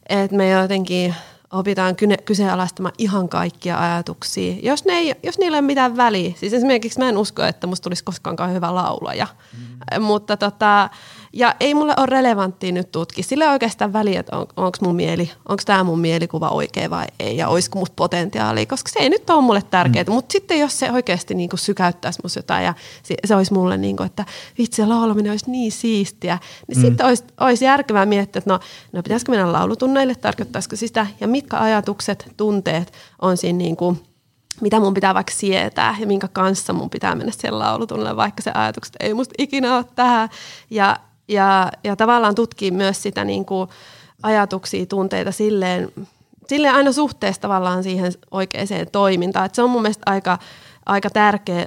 että 0.09 0.37
me 0.37 0.51
jotenkin 0.51 1.15
opitaan 1.53 1.97
kyseenalaistamaan 2.25 2.95
ihan 2.99 3.29
kaikkia 3.29 3.81
ajatuksia, 3.81 4.57
jos, 4.63 4.85
ne 4.85 4.93
ei, 4.93 5.15
jos 5.23 5.39
niillä 5.39 5.57
ei 5.57 5.61
ole 5.61 5.67
mitään 5.67 5.97
väliä. 5.97 6.33
Siis 6.37 6.53
esimerkiksi 6.53 6.99
mä 6.99 7.09
en 7.09 7.19
usko, 7.19 7.43
että 7.43 7.67
musta 7.67 7.85
tulisi 7.85 8.05
koskaan 8.05 8.53
hyvä 8.53 8.75
laulaja, 8.75 9.27
mm. 9.97 10.03
mutta 10.03 10.37
tota, 10.37 10.91
ja 11.33 11.55
ei 11.61 11.75
mulle 11.75 11.95
ole 11.97 12.07
relevanttia 12.07 12.73
nyt 12.73 12.93
tutkia. 12.93 13.25
Sillä 13.25 13.45
ei 13.45 13.51
oikeastaan 13.51 13.93
väliä, 13.93 14.21
että 14.21 14.37
on, 14.37 14.47
onko 14.57 14.79
mun 14.81 14.97
mieli, 14.97 15.31
onko 15.49 15.63
tämä 15.67 15.85
mun 15.85 16.01
mielikuva 16.01 16.49
oikea 16.49 16.91
vai 16.91 17.07
ei, 17.21 17.37
ja 17.37 17.49
olisiko 17.49 17.79
musta 17.79 17.95
potentiaalia, 17.97 18.67
koska 18.67 18.91
se 18.93 18.99
ei 18.99 19.11
nyt 19.11 19.31
ole 19.31 19.43
mulle 19.43 19.63
tärkeää. 19.71 20.05
Mm. 20.05 20.13
Mutta 20.13 20.33
sitten 20.33 20.59
jos 20.59 20.79
se 20.79 20.93
oikeasti 20.93 21.35
niin 21.35 21.49
kuin 21.49 21.61
sykäyttäisi 21.61 22.21
musta 22.23 22.39
jotain, 22.39 22.65
ja 22.65 22.75
se, 23.03 23.15
se 23.25 23.35
olisi 23.35 23.53
mulle 23.53 23.77
niin 23.77 23.97
kuin, 23.97 24.07
että 24.07 24.25
vitsi, 24.59 24.87
laulaminen 24.87 25.33
olisi 25.33 25.51
niin 25.51 25.73
siistiä, 25.73 26.39
niin 26.69 26.79
mm. 26.79 26.83
sitten 26.83 27.07
olisi, 27.07 27.25
olisi 27.41 27.65
järkevää 27.65 28.07
miettiä, 28.07 28.39
että 28.39 28.51
no, 28.51 28.61
no 28.93 29.03
pitäisikö 29.03 29.33
mennä 29.33 29.53
laulutunneille, 29.53 30.15
tarkoittaisiko 30.15 30.77
sitä, 30.77 31.07
ja 31.21 31.29
mitkä 31.29 31.59
ajatukset, 31.59 32.33
tunteet 32.37 32.93
on 33.23 33.37
siinä 33.37 33.59
niin 33.59 33.77
kuin, 33.77 34.03
mitä 34.61 34.81
mun 34.81 34.95
pitää 34.95 35.15
vaikka 35.15 35.33
sietää 35.33 35.97
ja 36.01 36.07
minkä 36.07 36.29
kanssa 36.29 36.73
mun 36.73 36.91
pitää 36.91 37.15
mennä 37.15 37.33
siellä 37.37 37.59
laulutunnelle, 37.59 38.17
vaikka 38.17 38.43
se 38.43 38.51
ajatukset 38.55 38.97
ei 39.01 39.15
musta 39.15 39.35
ikinä 39.39 39.77
ole 39.77 39.85
tähän. 39.95 40.29
Ja, 40.71 40.97
ja, 41.29 41.73
ja 41.85 41.97
tavallaan 41.97 42.35
tutkii 42.35 42.71
myös 42.71 43.03
sitä 43.03 43.25
niin 43.25 43.45
kuin 43.45 43.69
ajatuksia, 44.23 44.87
tunteita 44.87 45.33
silleen, 45.33 45.93
silleen 46.49 46.75
aina 46.75 46.93
suhteessa 46.93 47.41
tavallaan 47.43 47.83
siihen 47.83 48.13
oikeaan 48.31 48.69
toimintaan. 48.93 49.47
Et 49.47 49.55
se 49.55 49.63
on 49.63 49.71
mun 49.71 49.83
mielestä 49.83 50.11
aika, 50.11 50.39
aika 50.87 51.11
tärkeä 51.11 51.67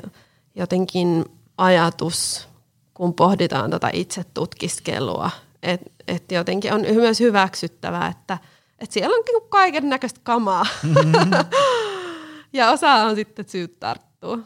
jotenkin 0.56 1.26
ajatus, 1.58 2.48
kun 2.94 3.14
pohditaan 3.14 3.72
tota 3.72 3.90
itse 3.94 4.24
tutkiskelua. 4.34 5.30
Että 5.64 5.92
et 6.08 6.32
jotenkin 6.32 6.74
on 6.74 6.82
myös 6.96 7.20
hyväksyttävää, 7.20 8.08
että 8.08 8.38
et 8.80 8.92
siellä 8.92 9.16
on 9.16 9.24
niinku 9.28 9.48
kaiken 9.50 9.90
näköistä 9.90 10.20
kamaa. 10.24 10.66
Mm-hmm. 10.84 11.32
ja 12.54 12.72
osa 12.72 12.94
on 12.94 13.16
sitten 13.16 13.50
syyt 13.50 13.80
tarttua. 13.80 14.40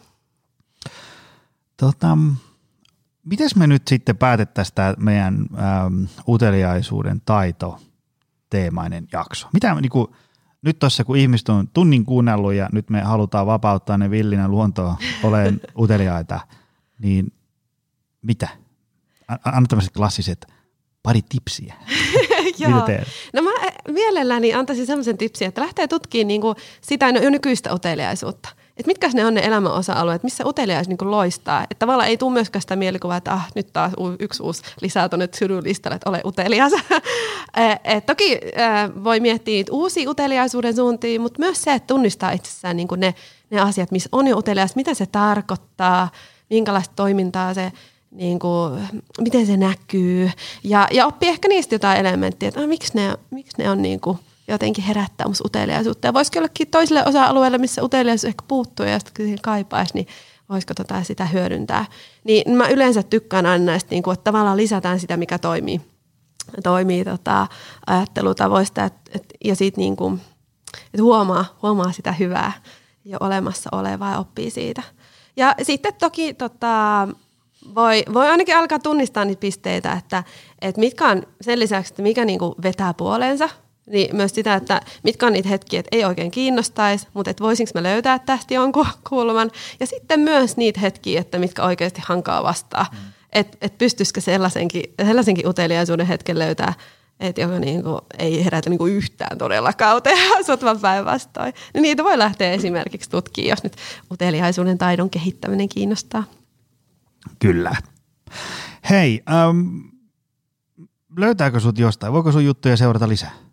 Tota, 1.77 2.17
Miten 3.25 3.49
me 3.55 3.67
nyt 3.67 3.87
sitten 3.87 4.17
päätettäisiin 4.17 4.75
tämä 4.75 4.93
meidän 4.99 5.45
ähm, 5.57 6.03
uteliaisuuden 6.27 7.21
taito 7.25 7.79
teemainen 8.49 9.07
jakso? 9.13 9.47
Mitä 9.53 9.75
niin 9.81 9.89
kuin, 9.89 10.07
nyt 10.61 10.79
tuossa 10.79 11.03
kun 11.03 11.17
ihmiset 11.17 11.49
on 11.49 11.67
tunnin 11.73 12.05
kuunnellut 12.05 12.53
ja 12.53 12.69
nyt 12.71 12.89
me 12.89 13.01
halutaan 13.01 13.45
vapauttaa 13.45 13.97
ne 13.97 14.09
villinä 14.09 14.47
luontoa 14.47 14.97
oleen 15.23 15.61
uteliaita, 15.79 16.39
niin 16.99 17.33
mitä? 18.21 18.47
Anna 19.27 19.67
tämmöiset 19.69 19.93
klassiset 19.93 20.47
pari 21.03 21.21
tipsiä. 21.29 21.75
Joo. 22.59 22.87
No 23.33 23.41
mä 23.41 23.49
eh, 23.67 23.73
mielelläni 23.93 24.53
antaisin 24.53 24.85
semmoisen 24.85 25.17
tipsin, 25.17 25.47
että 25.47 25.61
lähtee 25.61 25.87
tutkimaan 25.87 26.27
niinku 26.27 26.55
sitä 26.81 27.09
jo 27.09 27.29
nykyistä 27.29 27.73
uteliaisuutta– 27.73 28.49
että 28.77 28.87
mitkä 28.87 29.09
ne 29.13 29.25
on 29.25 29.33
ne 29.33 29.41
elämän 29.45 29.71
osa-alueet, 29.71 30.23
missä 30.23 30.45
uteliais 30.47 30.87
niin 30.87 30.97
loistaa. 31.01 31.63
Että 31.63 31.75
tavallaan 31.79 32.09
ei 32.09 32.17
tule 32.17 32.33
myöskään 32.33 32.61
sitä 32.61 32.75
mielikuvaa, 32.75 33.17
että 33.17 33.33
ah, 33.33 33.47
nyt 33.55 33.73
taas 33.73 33.93
yksi 34.19 34.43
uusi 34.43 34.63
lisää 34.81 35.09
tuonne 35.09 35.29
listalle, 35.63 35.95
että 35.95 36.09
ole 36.09 36.21
utelias. 36.25 36.71
Eh, 37.57 37.79
et 37.83 38.05
toki 38.05 38.39
äh, 38.59 39.03
voi 39.03 39.19
miettiä 39.19 39.63
uusia 39.71 40.09
uteliaisuuden 40.09 40.75
suuntia, 40.75 41.19
mutta 41.19 41.39
myös 41.39 41.61
se, 41.61 41.73
että 41.73 41.87
tunnistaa 41.87 42.31
itsessään 42.31 42.77
niin 42.77 42.87
ne 42.97 43.15
ne 43.49 43.59
asiat, 43.59 43.91
missä 43.91 44.09
on 44.11 44.27
jo 44.27 44.37
utelias, 44.37 44.75
mitä 44.75 44.93
se 44.93 45.05
tarkoittaa, 45.05 46.09
minkälaista 46.49 46.93
toimintaa 46.95 47.53
se 47.53 47.71
niin 48.11 48.39
kuin, 48.39 48.81
miten 49.21 49.45
se 49.45 49.57
näkyy 49.57 50.31
ja, 50.63 50.87
ja 50.91 51.05
oppii 51.05 51.29
ehkä 51.29 51.47
niistä 51.47 51.75
jotain 51.75 51.99
elementtiä, 51.99 52.49
että 52.49 52.61
ah, 52.61 52.67
miksi 52.67 52.91
ne, 52.95 53.17
miksi 53.31 53.57
ne 53.57 53.69
on 53.69 53.81
niin 53.81 53.99
kuin, 53.99 54.19
jotenkin 54.47 54.83
herättää 54.83 55.27
musta 55.27 55.43
uteliaisuutta. 55.45 56.07
Ja 56.07 56.13
voisiko 56.13 56.37
jollekin 56.37 56.67
toiselle 56.67 57.05
osa-alueelle, 57.05 57.57
missä 57.57 57.83
uteliaisuus 57.83 58.25
ehkä 58.29 58.43
puuttuu 58.47 58.85
ja 58.85 58.99
sitten 58.99 59.37
kaipaisi, 59.41 59.93
niin 59.93 60.07
voisiko 60.49 60.73
tota 60.73 61.03
sitä 61.03 61.25
hyödyntää. 61.25 61.85
Niin 62.23 62.57
mä 62.57 62.67
yleensä 62.67 63.03
tykkään 63.03 63.45
aina 63.45 63.65
näistä, 63.65 63.89
niin 63.91 64.03
kuin, 64.03 64.13
että 64.13 64.23
tavallaan 64.23 64.57
lisätään 64.57 64.99
sitä, 64.99 65.17
mikä 65.17 65.39
toimii, 65.39 65.81
toimii 66.63 67.05
tota, 67.05 67.47
ajattelutavoista 67.87 68.83
et, 68.83 68.93
et, 69.15 69.33
ja 69.45 69.55
sitten 69.55 69.81
niin 69.81 69.95
kuin, 69.95 70.21
että 70.85 71.01
huomaa, 71.01 71.45
huomaa 71.61 71.91
sitä 71.91 72.11
hyvää 72.11 72.51
jo 73.05 73.17
olemassa 73.19 73.69
olevaa 73.71 74.11
ja 74.11 74.19
oppii 74.19 74.49
siitä. 74.49 74.83
Ja 75.37 75.55
sitten 75.61 75.93
toki 75.93 76.33
tota, 76.33 77.07
voi, 77.75 78.03
voi 78.13 78.29
ainakin 78.29 78.57
alkaa 78.57 78.79
tunnistaa 78.79 79.25
niitä 79.25 79.39
pisteitä, 79.39 79.93
että, 79.93 80.23
että 80.61 80.79
mitkä 80.79 81.07
on 81.07 81.23
sen 81.41 81.59
lisäksi, 81.59 81.93
että 81.93 82.01
mikä 82.01 82.25
niin 82.25 82.39
kuin 82.39 82.55
vetää 82.63 82.93
puoleensa, 82.93 83.49
niin 83.85 84.15
myös 84.15 84.35
sitä, 84.35 84.55
että 84.55 84.81
mitkä 85.03 85.25
on 85.25 85.33
niitä 85.33 85.49
hetkiä, 85.49 85.79
että 85.79 85.89
ei 85.91 86.05
oikein 86.05 86.31
kiinnostaisi, 86.31 87.07
mutta 87.13 87.31
että 87.31 87.43
voisinko 87.43 87.71
mä 87.75 87.83
löytää 87.83 88.19
tästä 88.19 88.53
jonkun 88.53 88.87
kulman. 89.09 89.51
Ja 89.79 89.87
sitten 89.87 90.19
myös 90.19 90.57
niitä 90.57 90.79
hetkiä, 90.79 91.21
että 91.21 91.39
mitkä 91.39 91.63
oikeasti 91.63 92.01
hankaa 92.05 92.43
vastaa. 92.43 92.85
Mm. 92.91 92.97
Että 93.33 93.57
et 93.61 93.77
pystyisikö 93.77 94.21
sellaisenkin, 94.21 94.83
sellaisenkin 95.05 95.47
uteliaisuuden 95.47 96.07
hetken 96.07 96.39
löytää, 96.39 96.73
että 97.19 97.41
joka 97.41 97.59
niinku 97.59 98.01
ei 98.19 98.45
herätä 98.45 98.69
niinku 98.69 98.85
yhtään 98.85 99.37
todellakaan 99.37 99.97
uteliaisuutta, 99.97 100.65
vaan 100.65 100.79
päinvastoin. 100.79 101.53
Niin 101.73 101.81
niitä 101.81 102.03
voi 102.03 102.17
lähteä 102.17 102.51
esimerkiksi 102.51 103.09
tutkimaan, 103.09 103.49
jos 103.49 103.63
nyt 103.63 103.75
uteliaisuuden 104.11 104.77
taidon 104.77 105.09
kehittäminen 105.09 105.69
kiinnostaa. 105.69 106.23
Kyllä. 107.39 107.75
Hei, 108.89 109.23
ähm, 109.29 109.77
löytääkö 111.17 111.59
sut 111.59 111.79
jostain? 111.79 112.13
Voiko 112.13 112.31
sun 112.31 112.45
juttuja 112.45 112.77
seurata 112.77 113.09
lisää? 113.09 113.44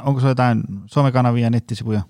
Onko 0.00 0.20
se 0.20 0.28
jotain 0.28 0.62
somekanavia 0.86 1.46
ja 1.46 1.50
nettisivuja? 1.50 2.02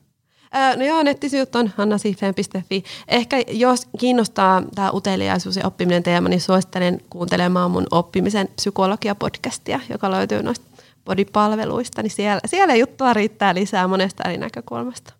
no 0.76 0.84
joo, 0.84 1.02
nettisivut 1.02 1.54
on 1.54 1.72
hannasifeen.fi. 1.76 2.84
Ehkä 3.08 3.36
jos 3.50 3.88
kiinnostaa 3.98 4.62
tämä 4.74 4.90
uteliaisuus 4.90 5.56
ja 5.56 5.66
oppiminen 5.66 6.02
teema, 6.02 6.28
niin 6.28 6.40
suosittelen 6.40 7.00
kuuntelemaan 7.10 7.70
mun 7.70 7.86
oppimisen 7.90 8.48
psykologia-podcastia, 8.48 9.80
joka 9.90 10.10
löytyy 10.10 10.42
noista 10.42 10.66
bodipalveluista. 11.04 12.02
Niin 12.02 12.10
siellä, 12.10 12.40
siellä 12.46 12.74
juttua 12.74 13.12
riittää 13.12 13.54
lisää 13.54 13.88
monesta 13.88 14.22
eri 14.28 14.38
näkökulmasta. 14.38 15.14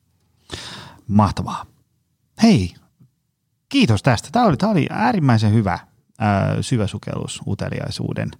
Mahtavaa. 1.08 1.64
Hei, 2.42 2.74
kiitos 3.68 4.02
tästä. 4.02 4.28
Tämä 4.32 4.46
oli, 4.46 4.56
tämä 4.56 4.72
oli 4.72 4.86
äärimmäisen 4.90 5.52
hyvä 5.52 5.78
ää, 6.18 6.56
syväsukellus 6.60 7.40
uteliaisuuden 7.46 8.30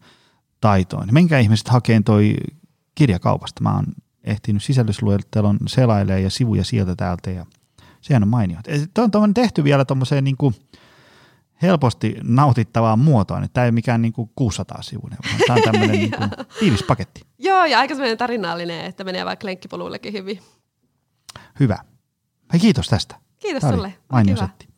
taitoon. 0.61 1.09
Menkää 1.13 1.39
ihmiset 1.39 1.69
hakeen 1.69 2.05
toi 2.05 2.35
kirjakaupasta. 2.95 3.63
Mä 3.63 3.75
oon 3.75 3.85
ehtinyt 4.25 4.63
sisällysluettelon 4.63 5.59
selailee 5.67 6.21
ja 6.21 6.31
sivuja 6.31 6.65
sieltä 6.65 6.97
täältä 6.97 7.31
ja 7.31 7.47
sehän 8.01 8.23
on 8.23 8.29
mainio. 8.29 8.59
Tämä 8.95 9.09
on 9.15 9.35
tehty 9.35 9.65
vielä 9.65 9.85
tuommoiseen 9.85 10.25
niin 10.25 10.37
kuin 10.37 10.55
helposti 11.63 12.17
nautittavaan 12.23 12.99
muotoon, 12.99 13.45
että 13.45 13.55
tämä 13.55 13.65
ei 13.65 13.69
ole 13.69 13.75
mikään 13.75 14.03
niin 14.03 14.13
kuin 14.13 14.31
600 14.37 14.83
sivuinen, 14.83 15.19
vaan 15.29 15.41
tämä 15.47 15.57
on 15.57 15.63
tämmöinen 15.63 15.99
niin 15.99 16.11
kuin 16.11 16.31
tiivis 16.61 16.83
paketti. 16.83 17.21
Joo, 17.39 17.65
ja 17.65 17.79
aika 17.79 17.95
semmoinen 17.95 18.19
tarinallinen, 18.19 18.85
että 18.85 19.05
menee 19.05 19.25
vaikka 19.25 19.47
lenkkipolullekin 19.47 20.13
hyvin. 20.13 20.41
Hyvä. 21.61 21.79
Hei, 22.53 22.61
kiitos 22.61 22.89
tästä. 22.89 23.17
Kiitos 23.39 23.61
tämä 23.61 23.73
sulle. 23.73 23.95
Mainio 24.13 24.37
setti. 24.37 24.69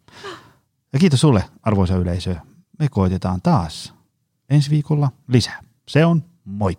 Ja 0.93 0.99
kiitos 0.99 1.21
sulle, 1.21 1.45
arvoisa 1.63 1.97
yleisö. 1.97 2.37
Me 2.79 2.89
koitetaan 2.89 3.43
taas 3.43 3.95
ensi 4.51 4.71
viikolla 4.71 5.11
lisää. 5.29 5.61
Se 5.89 6.05
on 6.05 6.25
moi. 6.45 6.79